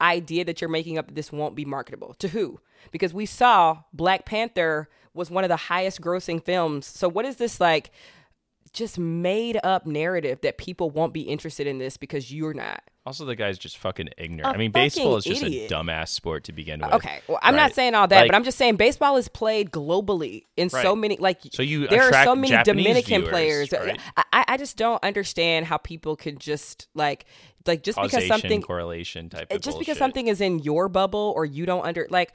idea 0.00 0.44
that 0.44 0.60
you're 0.60 0.70
making 0.70 0.98
up 0.98 1.06
that 1.06 1.14
this 1.14 1.32
won't 1.32 1.54
be 1.54 1.64
marketable? 1.64 2.14
To 2.14 2.28
who? 2.28 2.60
Because 2.90 3.14
we 3.14 3.26
saw 3.26 3.82
black 3.92 4.24
panther 4.24 4.88
was 5.14 5.30
one 5.30 5.44
of 5.44 5.48
the 5.48 5.56
highest 5.56 6.00
grossing 6.00 6.42
films. 6.42 6.86
So 6.86 7.08
what 7.08 7.24
is 7.24 7.36
this 7.36 7.60
like 7.60 7.90
just 8.72 8.98
made 8.98 9.58
up 9.62 9.86
narrative 9.86 10.40
that 10.42 10.58
people 10.58 10.90
won't 10.90 11.12
be 11.12 11.22
interested 11.22 11.66
in 11.66 11.78
this 11.78 11.96
because 11.96 12.32
you're 12.32 12.54
not 12.54 12.82
also 13.08 13.24
the 13.24 13.34
guy's 13.34 13.58
just 13.58 13.78
fucking 13.78 14.08
ignorant 14.18 14.46
A 14.52 14.54
i 14.54 14.56
mean 14.58 14.70
baseball 14.70 15.16
is 15.16 15.24
just 15.24 15.42
idiot. 15.42 15.70
a 15.70 15.74
dumbass 15.74 16.08
sport 16.08 16.44
to 16.44 16.52
begin 16.52 16.80
with 16.80 16.92
Okay, 16.92 17.20
well, 17.26 17.38
I'm 17.42 17.56
not 17.56 17.74
saying 17.74 17.94
all 17.94 18.06
that, 18.06 18.20
Like- 18.20 18.28
but 18.30 18.36
I'm 18.36 18.44
just 18.44 18.58
saying 18.58 18.76
baseball 18.76 19.16
is 19.16 19.28
played 19.28 19.70
globally 19.70 20.44
in 20.56 20.68
so 20.70 20.94
many. 20.94 21.16
Like, 21.16 21.40
So 21.52 21.62
you 21.62 21.86
there 21.88 22.02
are 22.02 22.24
so 22.24 22.34
many 22.36 22.48
Japanese 22.50 22.84
Dominican 22.84 23.20
viewers, 23.22 23.68
players. 23.68 23.72
right? 23.72 24.00
I, 24.32 24.44
I 24.48 24.56
just 24.56 24.76
don't 24.76 25.02
understand 25.02 25.66
how 25.66 25.78
people 25.78 26.16
could 26.16 26.38
just 26.38 26.86
like, 26.94 27.24
like 27.66 27.82
just 27.82 28.00
because 28.00 28.26
something, 28.26 28.62
correlation 28.62 29.28
type 29.30 29.46
eh, 29.50 29.58
just 29.58 29.76
of 29.76 29.80
because 29.80 29.98
something 29.98 30.28
is 30.28 30.40
in 30.40 30.58
your 30.60 30.88
bubble 30.88 31.32
or 31.36 31.44
you 31.44 31.66
don't 31.66 31.84
under 31.84 32.06
like, 32.10 32.32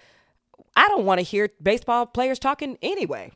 I 0.76 0.88
don't 0.88 1.06
want 1.06 1.20
to 1.20 1.24
hear 1.24 1.50
baseball 1.62 2.06
players 2.06 2.40
talking 2.40 2.78
anyway. 2.82 3.32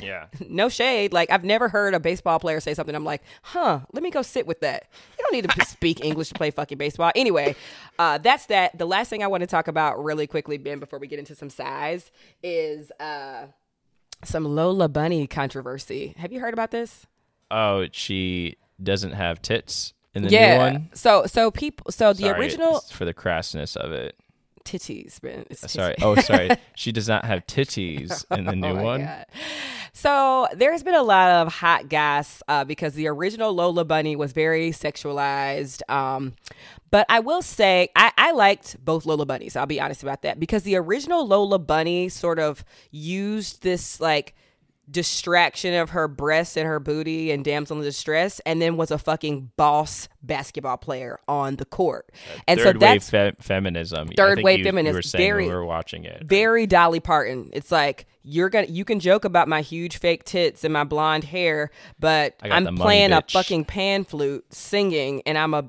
Yeah 0.00 0.26
No 0.48 0.68
shade. 0.68 1.12
Like 1.12 1.30
I've 1.30 1.44
never 1.44 1.68
heard 1.68 1.94
a 1.94 2.00
baseball 2.00 2.38
player 2.38 2.60
say 2.60 2.74
something. 2.74 2.94
I'm 2.94 3.04
like, 3.04 3.22
huh? 3.42 3.80
Let 3.92 4.02
me 4.02 4.10
go 4.10 4.22
sit 4.22 4.46
with 4.46 4.60
that. 4.60 4.88
You 5.18 5.24
don't 5.24 5.32
need 5.32 5.50
to 5.50 5.66
speak 5.66 6.04
English 6.04 6.28
to 6.28 6.34
play 6.34 6.50
fucking 6.50 6.78
baseball. 6.78 7.12
Anyway, 7.14 7.56
uh, 7.98 8.18
that's 8.18 8.46
that. 8.46 8.76
The 8.76 8.86
last 8.86 9.08
thing 9.08 9.22
I 9.22 9.26
want 9.26 9.42
to 9.42 9.46
talk 9.46 9.68
about 9.68 10.02
really 10.02 10.26
quickly, 10.26 10.58
Ben, 10.58 10.78
before 10.78 10.98
we 10.98 11.06
get 11.06 11.18
into 11.18 11.34
some 11.34 11.50
size, 11.50 12.10
is 12.42 12.92
uh, 13.00 13.46
some 14.24 14.44
Lola 14.44 14.88
Bunny 14.88 15.26
controversy. 15.26 16.14
Have 16.18 16.32
you 16.32 16.40
heard 16.40 16.54
about 16.54 16.70
this? 16.70 17.06
Oh, 17.50 17.86
she 17.92 18.56
doesn't 18.82 19.12
have 19.12 19.42
tits 19.42 19.94
in 20.14 20.22
the 20.22 20.30
yeah. 20.30 20.54
new 20.54 20.58
one. 20.58 20.90
So 20.94 21.26
so 21.26 21.50
people 21.50 21.90
so 21.90 22.12
the 22.12 22.24
Sorry, 22.24 22.38
original 22.38 22.80
for 22.80 23.04
the 23.04 23.14
crassness 23.14 23.76
of 23.76 23.92
it. 23.92 24.16
Titties, 24.68 25.22
man. 25.22 25.46
It's 25.50 25.64
Uh, 25.64 25.68
Sorry. 25.68 25.94
Oh, 26.02 26.14
sorry. 26.16 26.50
she 26.74 26.92
does 26.92 27.08
not 27.08 27.24
have 27.24 27.46
titties 27.46 28.24
in 28.36 28.44
the 28.44 28.54
new 28.64 28.68
Oh 28.78 28.82
one. 28.82 29.00
God. 29.02 29.26
So 29.92 30.46
there's 30.54 30.82
been 30.82 30.94
a 30.94 31.02
lot 31.02 31.30
of 31.46 31.52
hot 31.52 31.88
gas 31.88 32.42
uh, 32.46 32.64
because 32.64 32.94
the 32.94 33.08
original 33.08 33.52
Lola 33.52 33.84
Bunny 33.84 34.14
was 34.16 34.32
very 34.32 34.70
sexualized. 34.70 35.80
Um, 35.90 36.34
but 36.90 37.06
I 37.08 37.20
will 37.20 37.42
say 37.42 37.88
I, 37.96 38.12
I 38.16 38.32
liked 38.32 38.82
both 38.84 39.06
Lola 39.06 39.26
Bunnies. 39.26 39.56
I'll 39.56 39.66
be 39.66 39.80
honest 39.80 40.02
about 40.02 40.22
that 40.22 40.38
because 40.38 40.62
the 40.62 40.76
original 40.76 41.26
Lola 41.26 41.58
Bunny 41.58 42.08
sort 42.08 42.38
of 42.38 42.64
used 42.90 43.62
this 43.62 44.00
like 44.00 44.34
distraction 44.90 45.74
of 45.74 45.90
her 45.90 46.08
breasts 46.08 46.56
and 46.56 46.66
her 46.66 46.80
booty 46.80 47.30
and 47.30 47.44
damsel 47.44 47.76
in 47.78 47.82
distress, 47.82 48.40
and 48.46 48.60
then 48.60 48.76
was 48.76 48.90
a 48.90 48.98
fucking 48.98 49.50
boss 49.56 50.08
basketball 50.22 50.76
player 50.78 51.18
on 51.28 51.56
the 51.56 51.64
court. 51.64 52.10
Uh, 52.36 52.40
and 52.48 52.60
Third 52.60 52.64
so 52.80 52.86
wave 52.86 53.00
that's 53.00 53.10
fe- 53.10 53.32
feminism. 53.40 54.08
I 54.10 54.14
Third 54.16 54.36
think 54.36 54.44
wave 54.46 54.58
you, 54.60 54.64
feminism, 54.64 54.94
You 54.94 54.98
were 54.98 55.02
saying 55.02 55.24
very- 55.30 55.46
we 55.48 55.54
were 55.54 55.64
watching 55.64 56.04
it. 56.04 56.22
very 56.24 56.66
Dolly 56.66 57.00
Parton. 57.00 57.50
It's 57.52 57.70
like 57.70 58.06
you're 58.22 58.48
gonna 58.50 58.66
you 58.66 58.84
can 58.84 59.00
joke 59.00 59.24
about 59.24 59.48
my 59.48 59.60
huge 59.62 59.96
fake 59.98 60.24
tits 60.24 60.64
and 60.64 60.72
my 60.72 60.84
blonde 60.84 61.24
hair, 61.24 61.70
but 61.98 62.34
I 62.42 62.48
got 62.48 62.62
the 62.62 62.68
I'm 62.68 62.74
money, 62.74 62.78
playing 62.80 63.12
a 63.12 63.22
fucking 63.30 63.64
pan 63.64 64.04
flute 64.04 64.44
singing 64.52 65.22
and 65.26 65.38
I'm 65.38 65.54
a, 65.54 65.64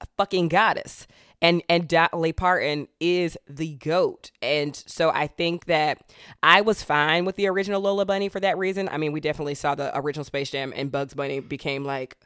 a 0.00 0.06
fucking 0.16 0.48
goddess. 0.48 1.06
And 1.42 1.62
and 1.68 1.86
Dolly 1.86 2.32
Parton 2.32 2.88
is 3.00 3.36
the 3.46 3.74
goat. 3.74 4.30
And 4.40 4.74
so 4.74 5.10
I 5.10 5.26
think 5.26 5.66
that 5.66 6.02
I 6.42 6.62
was 6.62 6.82
fine 6.82 7.24
with 7.24 7.36
the 7.36 7.46
original 7.48 7.82
Lola 7.82 8.06
Bunny 8.06 8.28
for 8.30 8.40
that 8.40 8.56
reason. 8.56 8.88
I 8.88 8.96
mean, 8.96 9.12
we 9.12 9.20
definitely 9.20 9.54
saw 9.54 9.74
the 9.74 9.96
original 9.98 10.24
Space 10.24 10.50
Jam 10.50 10.72
and 10.74 10.90
Bugs 10.90 11.12
Bunny 11.12 11.40
became 11.40 11.84
like 11.84 12.16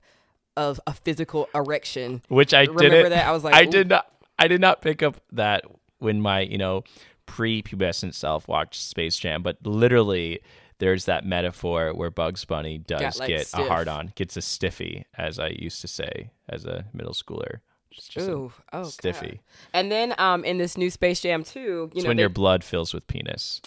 of 0.56 0.80
a 0.86 0.92
physical 0.92 1.48
erection. 1.54 2.22
Which 2.28 2.54
I 2.54 2.62
Remember 2.62 2.82
didn't. 2.82 3.10
that? 3.10 3.26
I 3.26 3.32
was 3.32 3.42
like, 3.42 3.54
I 3.54 3.64
ooh. 3.64 3.70
did 3.70 3.88
not. 3.88 4.06
I 4.38 4.46
did 4.46 4.60
not 4.60 4.82
pick 4.82 5.02
up 5.02 5.20
that 5.32 5.64
when 5.98 6.20
my 6.20 6.40
you 6.40 6.58
know 6.58 6.84
pre-pubescent 7.26 8.14
self 8.14 8.46
watched 8.46 8.80
Space 8.82 9.18
Jam, 9.18 9.42
but 9.42 9.58
literally. 9.64 10.40
There's 10.80 11.06
that 11.06 11.26
metaphor 11.26 11.92
where 11.92 12.08
Bugs 12.08 12.44
Bunny 12.44 12.78
does 12.78 13.00
Got, 13.00 13.18
like, 13.18 13.28
get 13.30 13.52
a 13.52 13.64
hard 13.64 13.88
on, 13.88 14.12
gets 14.14 14.36
a 14.36 14.40
stiffy, 14.40 15.06
as 15.16 15.40
I 15.40 15.48
used 15.48 15.80
to 15.80 15.88
say 15.88 16.30
as 16.48 16.66
a 16.66 16.84
middle 16.92 17.14
schooler. 17.14 17.58
Just, 17.90 18.10
just 18.12 18.28
a 18.28 18.32
Ooh, 18.32 18.52
oh, 18.72 18.82
God. 18.82 18.92
stiffy. 18.92 19.40
And 19.72 19.90
then 19.90 20.14
um 20.18 20.44
in 20.44 20.58
this 20.58 20.76
new 20.76 20.90
Space 20.90 21.20
Jam 21.20 21.44
too, 21.44 21.60
you 21.60 21.90
It's 21.94 22.04
know, 22.04 22.08
when 22.08 22.16
they- 22.16 22.22
your 22.22 22.30
blood 22.30 22.62
fills 22.64 22.92
with 22.94 23.06
penis. 23.06 23.60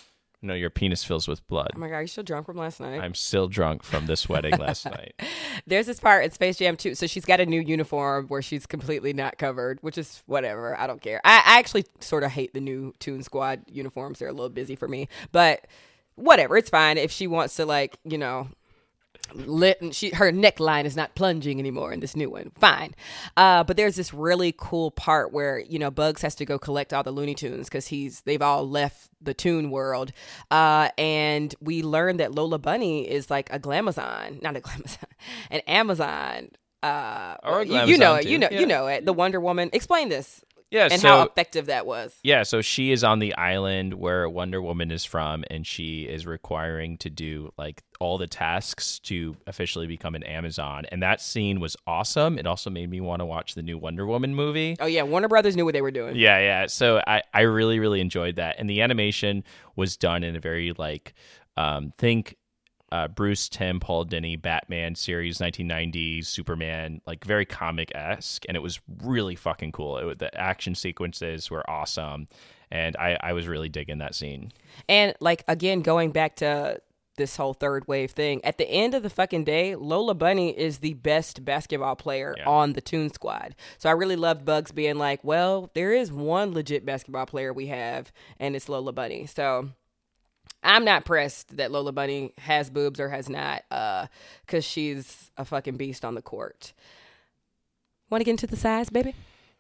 No, 0.43 0.55
your 0.55 0.71
penis 0.71 1.03
fills 1.03 1.27
with 1.27 1.47
blood. 1.47 1.69
Oh 1.75 1.77
my 1.77 1.87
god, 1.87 1.99
you 1.99 2.07
still 2.07 2.23
drunk 2.23 2.47
from 2.47 2.57
last 2.57 2.79
night? 2.79 2.99
I'm 2.99 3.13
still 3.13 3.47
drunk 3.47 3.83
from 3.83 4.07
this 4.07 4.27
wedding 4.27 4.57
last 4.57 4.85
night. 4.87 5.13
There's 5.67 5.85
this 5.85 5.99
part 5.99 6.25
in 6.25 6.31
Space 6.31 6.57
Jam 6.57 6.75
2. 6.77 6.95
So 6.95 7.05
she's 7.05 7.25
got 7.25 7.39
a 7.39 7.45
new 7.45 7.61
uniform 7.61 8.25
where 8.27 8.41
she's 8.41 8.65
completely 8.65 9.13
not 9.13 9.37
covered, 9.37 9.77
which 9.81 9.99
is 9.99 10.23
whatever. 10.25 10.75
I 10.79 10.87
don't 10.87 10.99
care. 10.99 11.21
I, 11.23 11.43
I 11.45 11.59
actually 11.59 11.85
sort 11.99 12.23
of 12.23 12.31
hate 12.31 12.55
the 12.55 12.59
new 12.59 12.95
Toon 12.97 13.21
Squad 13.21 13.61
uniforms. 13.67 14.17
They're 14.17 14.29
a 14.29 14.33
little 14.33 14.49
busy 14.49 14.75
for 14.75 14.87
me, 14.87 15.07
but 15.31 15.67
whatever. 16.15 16.57
It's 16.57 16.71
fine 16.71 16.97
if 16.97 17.11
she 17.11 17.27
wants 17.27 17.55
to, 17.57 17.65
like, 17.67 17.97
you 18.03 18.17
know. 18.17 18.47
Lit, 19.33 19.95
she 19.95 20.09
her 20.09 20.31
neckline 20.31 20.83
is 20.83 20.95
not 20.97 21.15
plunging 21.15 21.57
anymore 21.59 21.93
in 21.93 22.01
this 22.01 22.15
new 22.17 22.29
one. 22.29 22.51
Fine, 22.59 22.93
uh, 23.37 23.63
but 23.63 23.77
there's 23.77 23.95
this 23.95 24.13
really 24.13 24.53
cool 24.57 24.91
part 24.91 25.31
where 25.31 25.59
you 25.59 25.79
know 25.79 25.89
Bugs 25.89 26.21
has 26.21 26.35
to 26.35 26.45
go 26.45 26.59
collect 26.59 26.93
all 26.93 27.01
the 27.03 27.11
Looney 27.11 27.33
Tunes 27.33 27.67
because 27.69 27.87
he's 27.87 28.21
they've 28.21 28.41
all 28.41 28.67
left 28.69 29.09
the 29.21 29.33
tune 29.33 29.71
world, 29.71 30.11
uh, 30.51 30.89
and 30.97 31.55
we 31.61 31.81
learn 31.81 32.17
that 32.17 32.35
Lola 32.35 32.59
Bunny 32.59 33.09
is 33.09 33.29
like 33.31 33.49
a 33.53 33.59
glamazon, 33.59 34.41
not 34.41 34.57
a 34.57 34.59
glamazon, 34.61 35.05
an 35.49 35.61
Amazon. 35.67 36.49
Uh, 36.83 37.35
you, 37.63 37.79
you 37.83 37.97
know 37.97 38.15
it, 38.15 38.25
you 38.25 38.37
know 38.39 38.47
Yeah. 38.51 38.59
you 38.59 38.65
know 38.65 38.87
it. 38.87 39.05
The 39.05 39.13
Wonder 39.13 39.39
Woman. 39.39 39.69
Explain 39.71 40.09
this 40.09 40.43
Yeah, 40.71 40.87
and 40.89 41.01
so 41.01 41.07
how 41.09 41.21
effective 41.23 41.65
that 41.65 41.85
was. 41.85 42.17
yeah, 42.23 42.43
so 42.43 42.61
she 42.61 42.91
is 42.91 43.03
on 43.03 43.19
the 43.19 43.35
island 43.35 43.93
where 43.93 44.27
Wonder 44.29 44.61
Woman 44.61 44.89
is 44.89 45.03
from, 45.03 45.43
and 45.51 45.67
she 45.67 46.03
is 46.03 46.25
requiring 46.25 46.97
to 46.99 47.09
do 47.09 47.51
like 47.57 47.83
all 47.99 48.17
the 48.17 48.25
tasks 48.25 48.97
to 48.99 49.35
officially 49.45 49.85
become 49.85 50.15
an 50.15 50.23
Amazon. 50.23 50.85
And 50.91 51.03
that 51.03 51.21
scene 51.21 51.59
was 51.59 51.75
awesome. 51.85 52.39
It 52.39 52.47
also 52.47 52.69
made 52.69 52.89
me 52.89 53.01
want 53.01 53.19
to 53.19 53.25
watch 53.25 53.53
the 53.53 53.61
new 53.61 53.77
Wonder 53.77 54.05
Woman 54.05 54.33
movie. 54.33 54.77
Oh 54.79 54.85
yeah, 54.85 55.03
Warner 55.03 55.27
Brothers 55.27 55.55
knew 55.57 55.65
what 55.65 55.73
they 55.73 55.81
were 55.81 55.91
doing. 55.91 56.15
Yeah, 56.15 56.39
yeah. 56.39 56.67
So 56.67 57.01
I, 57.05 57.21
I 57.33 57.41
really, 57.41 57.79
really 57.79 57.99
enjoyed 58.01 58.37
that. 58.37 58.55
And 58.57 58.69
the 58.69 58.81
animation 58.81 59.43
was 59.75 59.97
done 59.97 60.23
in 60.23 60.35
a 60.35 60.39
very 60.39 60.73
like 60.77 61.13
um 61.57 61.91
think 61.97 62.37
uh, 62.91 63.07
Bruce 63.07 63.47
Timm 63.49 63.79
Paul 63.79 64.05
Dini, 64.05 64.41
Batman 64.41 64.95
series 64.95 65.37
1990s 65.39 66.25
Superman 66.25 67.01
like 67.05 67.23
very 67.23 67.45
comic 67.45 67.91
esque 67.95 68.43
and 68.47 68.57
it 68.57 68.61
was 68.61 68.79
really 69.03 69.35
fucking 69.35 69.71
cool. 69.71 69.97
It, 69.97 70.19
the 70.19 70.35
action 70.39 70.75
sequences 70.75 71.49
were 71.49 71.67
awesome 71.69 72.27
and 72.69 72.95
I, 72.97 73.17
I 73.21 73.33
was 73.33 73.47
really 73.47 73.69
digging 73.69 73.97
that 73.99 74.15
scene. 74.15 74.51
And 74.89 75.13
like 75.19 75.43
again, 75.47 75.81
going 75.81 76.11
back 76.11 76.35
to 76.37 76.81
this 77.17 77.35
whole 77.35 77.53
third 77.53 77.87
wave 77.87 78.11
thing, 78.11 78.43
at 78.45 78.57
the 78.57 78.67
end 78.69 78.93
of 78.95 79.03
the 79.03 79.09
fucking 79.09 79.43
day, 79.43 79.75
Lola 79.75 80.15
Bunny 80.15 80.57
is 80.57 80.79
the 80.79 80.93
best 80.95 81.43
basketball 81.45 81.95
player 81.95 82.33
Yeah. 82.37 82.47
on 82.49 82.73
the 82.73 82.81
Toon 82.81 83.11
Squad. 83.13 83.55
So 83.77 83.89
I 83.89 83.91
really 83.91 84.15
loved 84.15 84.45
Bugs 84.45 84.71
being 84.71 84.95
like, 84.95 85.21
"Well, 85.23 85.69
there 85.75 85.91
is 85.91 86.11
one 86.11 86.53
legit 86.53 86.85
basketball 86.85 87.25
player 87.25 87.51
we 87.53 87.67
have, 87.67 88.11
and 88.39 88.55
it's 88.55 88.69
Lola 88.69 88.93
Bunny." 88.93 89.25
So 89.25 89.69
I'm 90.63 90.85
not 90.85 91.05
pressed 91.05 91.57
that 91.57 91.71
Lola 91.71 91.91
Bunny 91.91 92.33
has 92.37 92.69
boobs 92.69 92.99
or 92.99 93.09
has 93.09 93.29
not, 93.29 93.63
uh, 93.71 94.07
because 94.45 94.63
she's 94.63 95.31
a 95.37 95.45
fucking 95.45 95.77
beast 95.77 96.05
on 96.05 96.15
the 96.15 96.21
court. 96.21 96.73
Want 98.09 98.21
to 98.21 98.25
get 98.25 98.31
into 98.31 98.47
the 98.47 98.57
size, 98.57 98.89
baby? 98.89 99.15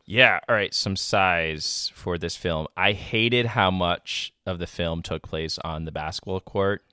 Yeah, 0.05 0.39
all 0.49 0.55
right, 0.55 0.73
some 0.73 0.95
size 0.95 1.91
for 1.95 2.17
this 2.17 2.35
film. 2.35 2.67
I 2.75 2.91
hated 2.91 3.47
how 3.47 3.71
much 3.71 4.33
of 4.45 4.59
the 4.59 4.67
film 4.67 5.01
took 5.01 5.23
place 5.23 5.57
on 5.63 5.85
the 5.85 5.91
basketball 5.91 6.41
court. 6.41 6.83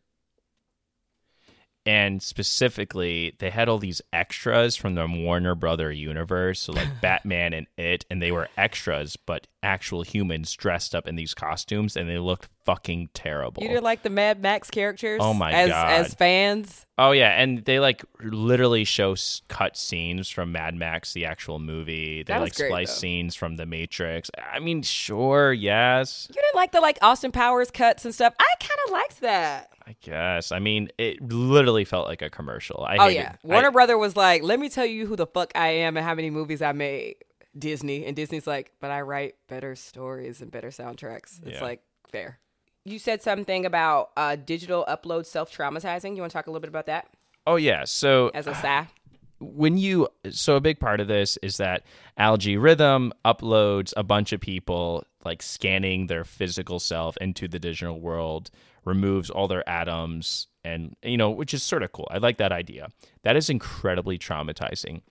And 1.88 2.22
specifically, 2.22 3.34
they 3.38 3.48
had 3.48 3.66
all 3.66 3.78
these 3.78 4.02
extras 4.12 4.76
from 4.76 4.94
the 4.94 5.06
Warner 5.06 5.54
Brother 5.54 5.90
universe, 5.90 6.60
so 6.60 6.74
like 6.74 6.88
Batman 7.00 7.54
and 7.54 7.66
It, 7.78 8.04
and 8.10 8.20
they 8.20 8.30
were 8.30 8.50
extras, 8.58 9.16
but 9.16 9.46
actual 9.62 10.02
humans 10.02 10.52
dressed 10.52 10.94
up 10.94 11.08
in 11.08 11.16
these 11.16 11.32
costumes, 11.32 11.96
and 11.96 12.06
they 12.06 12.18
looked 12.18 12.50
fucking 12.66 13.08
terrible. 13.14 13.62
You 13.62 13.70
did 13.70 13.82
like 13.82 14.02
the 14.02 14.10
Mad 14.10 14.42
Max 14.42 14.68
characters? 14.70 15.18
Oh 15.22 15.32
my 15.32 15.50
as, 15.50 15.70
God. 15.70 15.88
As 15.92 16.12
fans, 16.12 16.84
Oh 16.98 17.12
yeah, 17.12 17.30
and 17.40 17.64
they 17.64 17.78
like 17.78 18.04
literally 18.20 18.84
show 18.84 19.12
s- 19.12 19.40
cut 19.48 19.76
scenes 19.76 20.28
from 20.28 20.52
Mad 20.52 20.74
Max, 20.74 21.14
the 21.14 21.24
actual 21.24 21.58
movie. 21.60 22.24
They 22.24 22.34
That 22.34 22.40
was 22.40 22.50
like 22.50 22.56
great, 22.56 22.68
splice 22.68 22.88
though. 22.90 22.98
scenes 23.00 23.34
from 23.34 23.54
The 23.54 23.64
Matrix. 23.64 24.30
I 24.52 24.58
mean, 24.58 24.82
sure, 24.82 25.52
yes. 25.54 26.26
You 26.28 26.34
didn't 26.34 26.56
like 26.56 26.72
the 26.72 26.80
like 26.80 26.98
Austin 27.00 27.32
Powers 27.32 27.70
cuts 27.70 28.04
and 28.04 28.12
stuff. 28.12 28.34
I 28.38 28.52
kind 28.60 28.80
of 28.86 28.92
liked 28.92 29.20
that. 29.22 29.70
I 29.88 29.96
guess. 30.02 30.52
I 30.52 30.58
mean, 30.58 30.90
it 30.98 31.20
literally 31.22 31.84
felt 31.86 32.06
like 32.06 32.20
a 32.20 32.28
commercial. 32.28 32.84
I 32.86 32.96
Oh 32.98 33.06
yeah, 33.06 33.36
I- 33.42 33.46
Warner 33.46 33.70
Brother 33.70 33.96
was 33.96 34.16
like, 34.16 34.42
"Let 34.42 34.60
me 34.60 34.68
tell 34.68 34.84
you 34.84 35.06
who 35.06 35.16
the 35.16 35.26
fuck 35.26 35.50
I 35.54 35.68
am 35.68 35.96
and 35.96 36.04
how 36.04 36.14
many 36.14 36.28
movies 36.30 36.60
I 36.60 36.72
made." 36.72 37.16
Disney 37.58 38.04
and 38.04 38.14
Disney's 38.14 38.46
like, 38.46 38.72
"But 38.80 38.90
I 38.90 39.00
write 39.00 39.34
better 39.48 39.74
stories 39.74 40.42
and 40.42 40.50
better 40.50 40.68
soundtracks." 40.68 41.40
It's 41.44 41.54
Yeah. 41.58 41.62
like 41.62 41.80
fair. 42.12 42.38
You 42.84 42.98
said 42.98 43.22
something 43.22 43.64
about 43.66 44.10
uh, 44.16 44.36
digital 44.36 44.84
upload 44.88 45.24
self 45.26 45.50
traumatizing. 45.50 46.14
You 46.14 46.20
want 46.22 46.32
to 46.32 46.36
talk 46.38 46.46
a 46.46 46.50
little 46.50 46.60
bit 46.60 46.68
about 46.70 46.86
that 46.86 47.08
oh 47.46 47.56
yeah. 47.56 47.84
So 47.84 48.30
as 48.34 48.46
a 48.46 48.54
sigh? 48.54 48.88
when 49.40 49.78
you 49.78 50.08
so 50.30 50.56
a 50.56 50.60
big 50.60 50.78
part 50.80 51.00
of 51.00 51.08
this 51.08 51.36
is 51.38 51.56
that 51.58 51.84
Al-G 52.18 52.56
Rhythm 52.56 53.12
uploads 53.24 53.94
a 53.96 54.02
bunch 54.02 54.32
of 54.32 54.40
people 54.40 55.04
like 55.24 55.42
scanning 55.42 56.08
their 56.08 56.24
physical 56.24 56.78
self 56.78 57.16
into 57.18 57.46
the 57.48 57.58
digital 57.58 58.00
world 58.00 58.50
removes 58.88 59.30
all 59.30 59.46
their 59.48 59.68
atoms 59.68 60.48
and 60.64 60.96
you 61.02 61.16
know 61.16 61.30
which 61.30 61.54
is 61.54 61.62
sort 61.62 61.82
of 61.82 61.92
cool. 61.92 62.08
I 62.10 62.18
like 62.18 62.38
that 62.38 62.52
idea. 62.52 62.88
That 63.22 63.36
is 63.36 63.48
incredibly 63.50 64.18
traumatizing. 64.18 65.02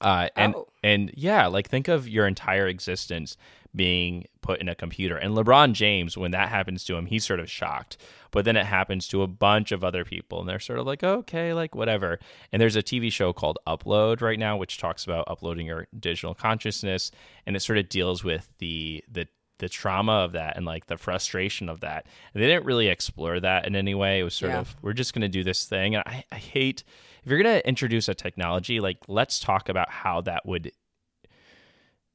Uh 0.00 0.28
and 0.36 0.54
Oh. 0.56 0.66
and 0.82 1.10
yeah 1.14 1.46
like 1.46 1.68
think 1.68 1.88
of 1.88 2.08
your 2.08 2.26
entire 2.26 2.66
existence 2.66 3.36
being 3.76 4.24
put 4.40 4.60
in 4.60 4.68
a 4.68 4.74
computer. 4.74 5.16
And 5.16 5.34
lebron 5.36 5.72
james 5.72 6.18
when 6.18 6.32
that 6.32 6.48
happens 6.48 6.84
to 6.84 6.96
him 6.96 7.06
he's 7.06 7.24
sort 7.24 7.40
of 7.40 7.48
shocked. 7.50 7.96
But 8.32 8.44
then 8.44 8.56
it 8.56 8.66
happens 8.66 9.06
to 9.08 9.22
a 9.22 9.28
bunch 9.28 9.70
of 9.70 9.84
other 9.84 10.04
people 10.04 10.40
and 10.40 10.48
they're 10.48 10.58
sort 10.58 10.80
of 10.80 10.86
like 10.86 11.04
okay 11.04 11.54
like 11.54 11.74
whatever. 11.76 12.18
And 12.52 12.60
there's 12.60 12.76
a 12.76 12.82
tv 12.82 13.10
show 13.12 13.32
called 13.32 13.58
upload 13.66 14.20
right 14.20 14.38
now 14.38 14.56
which 14.56 14.78
talks 14.78 15.04
about 15.04 15.24
uploading 15.28 15.66
your 15.66 15.86
digital 15.98 16.34
consciousness 16.34 17.10
and 17.46 17.54
it 17.56 17.60
sort 17.60 17.78
of 17.78 17.88
deals 17.88 18.24
with 18.24 18.52
the 18.58 19.04
the 19.10 19.28
the 19.64 19.68
trauma 19.70 20.12
of 20.12 20.32
that 20.32 20.56
and 20.58 20.66
like 20.66 20.86
the 20.86 20.98
frustration 20.98 21.70
of 21.70 21.80
that. 21.80 22.04
And 22.34 22.42
they 22.42 22.46
didn't 22.46 22.66
really 22.66 22.88
explore 22.88 23.40
that 23.40 23.66
in 23.66 23.74
any 23.74 23.94
way. 23.94 24.20
It 24.20 24.24
was 24.24 24.34
sort 24.34 24.52
Yeah. 24.52 24.60
of 24.60 24.76
we're 24.82 24.92
just 24.92 25.14
going 25.14 25.22
to 25.22 25.28
do 25.28 25.42
this 25.42 25.64
thing. 25.64 25.94
And 25.94 26.04
I, 26.06 26.22
I 26.30 26.36
hate 26.36 26.84
if 27.24 27.30
you're 27.30 27.42
going 27.42 27.56
to 27.60 27.66
introduce 27.66 28.08
a 28.08 28.14
technology 28.14 28.78
like 28.80 28.98
let's 29.08 29.40
talk 29.40 29.70
about 29.70 29.88
how 29.90 30.20
that 30.22 30.44
would 30.44 30.70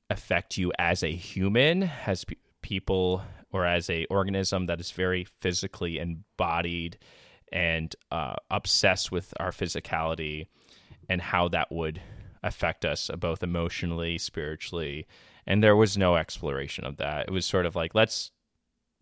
affect 0.09 0.57
you 0.57 0.71
as 0.79 1.03
a 1.03 1.11
human 1.11 1.89
as 2.05 2.23
pe- 2.25 2.35
people 2.61 3.23
or 3.51 3.65
as 3.65 3.89
a 3.89 4.05
organism 4.05 4.67
that 4.67 4.79
is 4.79 4.91
very 4.91 5.23
physically 5.39 5.97
embodied 5.97 6.97
and 7.51 7.95
uh, 8.11 8.35
obsessed 8.51 9.11
with 9.11 9.33
our 9.39 9.51
physicality 9.51 10.45
and 11.07 11.19
how 11.21 11.47
that 11.47 11.71
would 11.71 11.99
affect 12.43 12.85
us 12.85 13.09
both 13.17 13.41
emotionally, 13.43 14.17
spiritually, 14.17 15.07
and 15.49 15.63
there 15.63 15.75
was 15.75 15.97
no 15.97 16.15
exploration 16.15 16.85
of 16.85 16.97
that. 16.97 17.27
It 17.27 17.31
was 17.31 17.45
sort 17.45 17.65
of 17.65 17.75
like 17.75 17.93
let's 17.95 18.31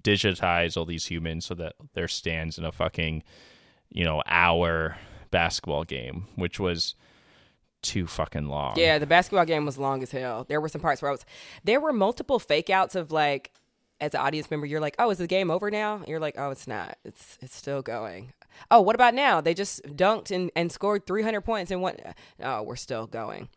digitize 0.03 0.77
all 0.77 0.85
these 0.85 1.05
humans 1.05 1.45
so 1.45 1.53
that 1.55 1.73
there 1.93 2.07
stands 2.07 2.57
in 2.57 2.63
a 2.63 2.71
fucking 2.71 3.21
you 3.89 4.05
know 4.05 4.23
hour 4.25 4.97
basketball 5.29 5.83
game, 5.83 6.25
which 6.35 6.59
was 6.59 6.95
too 7.83 8.07
fucking 8.07 8.47
long. 8.47 8.75
Yeah, 8.77 8.97
the 8.97 9.05
basketball 9.05 9.45
game 9.45 9.65
was 9.65 9.77
long 9.77 10.01
as 10.01 10.11
hell. 10.11 10.45
There 10.47 10.61
were 10.61 10.69
some 10.69 10.81
parts 10.81 11.01
where 11.01 11.09
I 11.09 11.11
was 11.11 11.25
there 11.63 11.81
were 11.81 11.93
multiple 11.93 12.39
fake 12.39 12.69
outs 12.69 12.95
of 12.95 13.11
like 13.11 13.51
as 13.99 14.13
an 14.13 14.21
audience 14.21 14.49
member, 14.49 14.67
you're 14.67 14.79
like, 14.79 14.95
Oh, 14.99 15.09
is 15.09 15.17
the 15.17 15.27
game 15.27 15.51
over 15.51 15.69
now? 15.69 16.03
you're 16.07 16.19
like, 16.19 16.35
Oh, 16.37 16.51
it's 16.51 16.67
not. 16.67 16.97
It's 17.03 17.37
it's 17.41 17.55
still 17.55 17.81
going. 17.81 18.33
Oh, 18.71 18.81
what 18.81 18.95
about 18.95 19.13
now? 19.13 19.41
They 19.41 19.53
just 19.53 19.83
dunked 19.83 20.31
and, 20.31 20.49
and 20.55 20.71
scored 20.71 21.05
three 21.05 21.23
hundred 21.23 21.41
points 21.41 21.71
and 21.71 21.81
what 21.81 21.99
oh, 22.41 22.59
uh, 22.59 22.63
we're 22.63 22.77
still 22.77 23.05
going. 23.05 23.49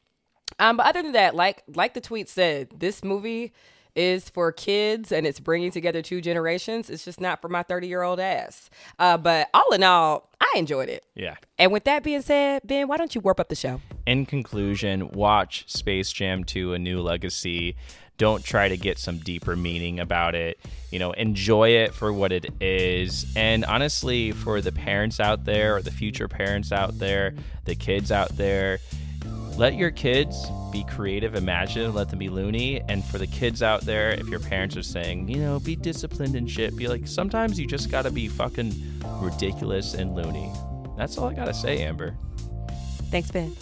Um, 0.59 0.77
but 0.77 0.87
other 0.87 1.03
than 1.03 1.13
that, 1.13 1.35
like 1.35 1.63
like 1.75 1.95
the 1.95 2.01
tweet 2.01 2.29
said, 2.29 2.69
this 2.79 3.03
movie 3.05 3.53
is 3.95 4.29
for 4.29 4.53
kids 4.53 5.13
and 5.13 5.27
it's 5.27 5.41
bringing 5.41 5.71
together 5.71 6.03
two 6.03 6.21
generations. 6.21 6.91
It's 6.91 7.05
just 7.05 7.21
not 7.21 7.41
for 7.41 7.49
my 7.49 7.63
30 7.63 7.89
year 7.89 8.03
old 8.03 8.21
ass. 8.21 8.71
Uh, 8.99 9.17
but 9.17 9.49
all 9.55 9.73
in 9.73 9.83
all, 9.83 10.31
I 10.41 10.53
enjoyed 10.57 10.89
it. 10.89 11.05
Yeah. 11.15 11.37
And 11.59 11.73
with 11.73 11.85
that 11.85 12.03
being 12.03 12.23
said, 12.23 12.63
Ben, 12.65 12.89
why 12.89 12.97
don't 12.97 13.15
you 13.15 13.21
warp 13.21 13.41
up 13.41 13.49
the 13.49 13.55
show? 13.55 13.81
In 14.07 14.27
conclusion, 14.27 15.11
watch 15.11 15.65
Space 15.69 16.13
Jam 16.13 16.45
2 16.45 16.75
A 16.75 16.79
New 16.79 17.01
Legacy. 17.01 17.77
Don't 18.17 18.45
try 18.45 18.69
to 18.69 18.77
get 18.77 18.99
some 18.99 19.17
deeper 19.19 19.57
meaning 19.57 19.99
about 19.99 20.35
it. 20.35 20.59
You 20.91 20.99
know, 20.99 21.13
enjoy 21.13 21.71
it 21.71 21.95
for 21.95 22.13
what 22.13 22.33
it 22.33 22.53
is. 22.61 23.25
And 23.35 23.65
honestly, 23.65 24.33
for 24.33 24.61
the 24.61 24.73
parents 24.73 25.21
out 25.21 25.47
there 25.47 25.77
or 25.77 25.83
the 25.83 25.91
future 25.91 26.29
parents 26.29 26.71
out 26.71 26.99
there, 26.99 27.35
the 27.65 27.75
kids 27.75 28.13
out 28.13 28.37
there, 28.37 28.79
let 29.61 29.75
your 29.75 29.91
kids 29.91 30.51
be 30.73 30.85
creative, 30.85 31.35
imaginative, 31.35 31.95
let 31.95 32.09
them 32.09 32.19
be 32.19 32.31
loony. 32.31 32.81
And 32.89 33.05
for 33.05 33.19
the 33.19 33.27
kids 33.27 33.63
out 33.63 33.83
there, 33.83 34.09
if 34.13 34.27
your 34.27 34.41
parents 34.41 34.75
are 34.75 34.83
saying, 34.83 35.29
you 35.29 35.37
know, 35.37 35.61
be 35.61 35.77
disciplined 35.77 36.35
and 36.35 36.51
shit, 36.51 36.75
be 36.75 36.89
like, 36.89 37.07
sometimes 37.07 37.61
you 37.61 37.67
just 37.67 37.91
gotta 37.91 38.11
be 38.11 38.27
fucking 38.27 38.73
ridiculous 39.21 39.93
and 39.93 40.15
loony. 40.15 40.51
That's 40.97 41.19
all 41.19 41.29
I 41.29 41.35
gotta 41.35 41.53
say, 41.53 41.83
Amber. 41.83 42.17
Thanks, 43.11 43.31
Ben. 43.31 43.55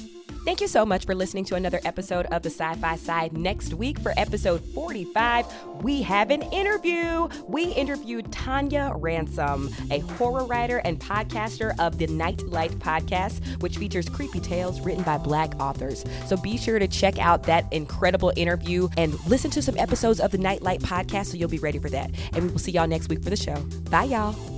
Thank 0.45 0.62
you 0.62 0.68
so 0.68 0.86
much 0.86 1.05
for 1.05 1.14
listening 1.14 1.45
to 1.47 1.57
another 1.57 1.80
episode 1.84 2.26
of 2.26 2.43
the 2.43 2.49
Sci 2.49 2.74
Fi 2.76 2.97
Side. 2.97 3.36
Next 3.36 3.74
week, 3.74 3.99
for 3.99 4.14
episode 4.16 4.64
45, 4.74 5.47
we 5.82 6.01
have 6.03 6.30
an 6.30 6.43
interview. 6.43 7.28
We 7.47 7.66
interviewed 7.72 8.30
Tonia 8.30 8.97
Ransom, 8.97 9.70
a 9.91 9.99
horror 9.99 10.47
writer 10.47 10.78
and 10.78 10.99
podcaster 10.99 11.78
of 11.78 11.99
the 11.99 12.07
Nightlight 12.07 12.72
podcast, 12.72 13.61
which 13.61 13.76
features 13.76 14.09
creepy 14.09 14.41
tales 14.41 14.80
written 14.80 15.03
by 15.03 15.18
Black 15.18 15.55
authors. 15.61 16.05
So 16.26 16.36
be 16.36 16.57
sure 16.57 16.78
to 16.78 16.89
check 16.89 17.18
out 17.18 17.43
that 17.45 17.70
incredible 17.72 18.32
interview 18.34 18.89
and 18.97 19.22
listen 19.26 19.51
to 19.51 19.62
some 19.62 19.76
episodes 19.76 20.18
of 20.18 20.30
the 20.30 20.39
Nightlight 20.39 20.80
podcast 20.80 21.26
so 21.26 21.36
you'll 21.36 21.51
be 21.51 21.59
ready 21.59 21.78
for 21.78 21.91
that. 21.91 22.11
And 22.32 22.45
we 22.45 22.51
will 22.51 22.59
see 22.59 22.72
y'all 22.72 22.86
next 22.86 23.11
week 23.11 23.22
for 23.22 23.30
the 23.30 23.36
show. 23.36 23.57
Bye, 23.91 24.05
y'all. 24.05 24.57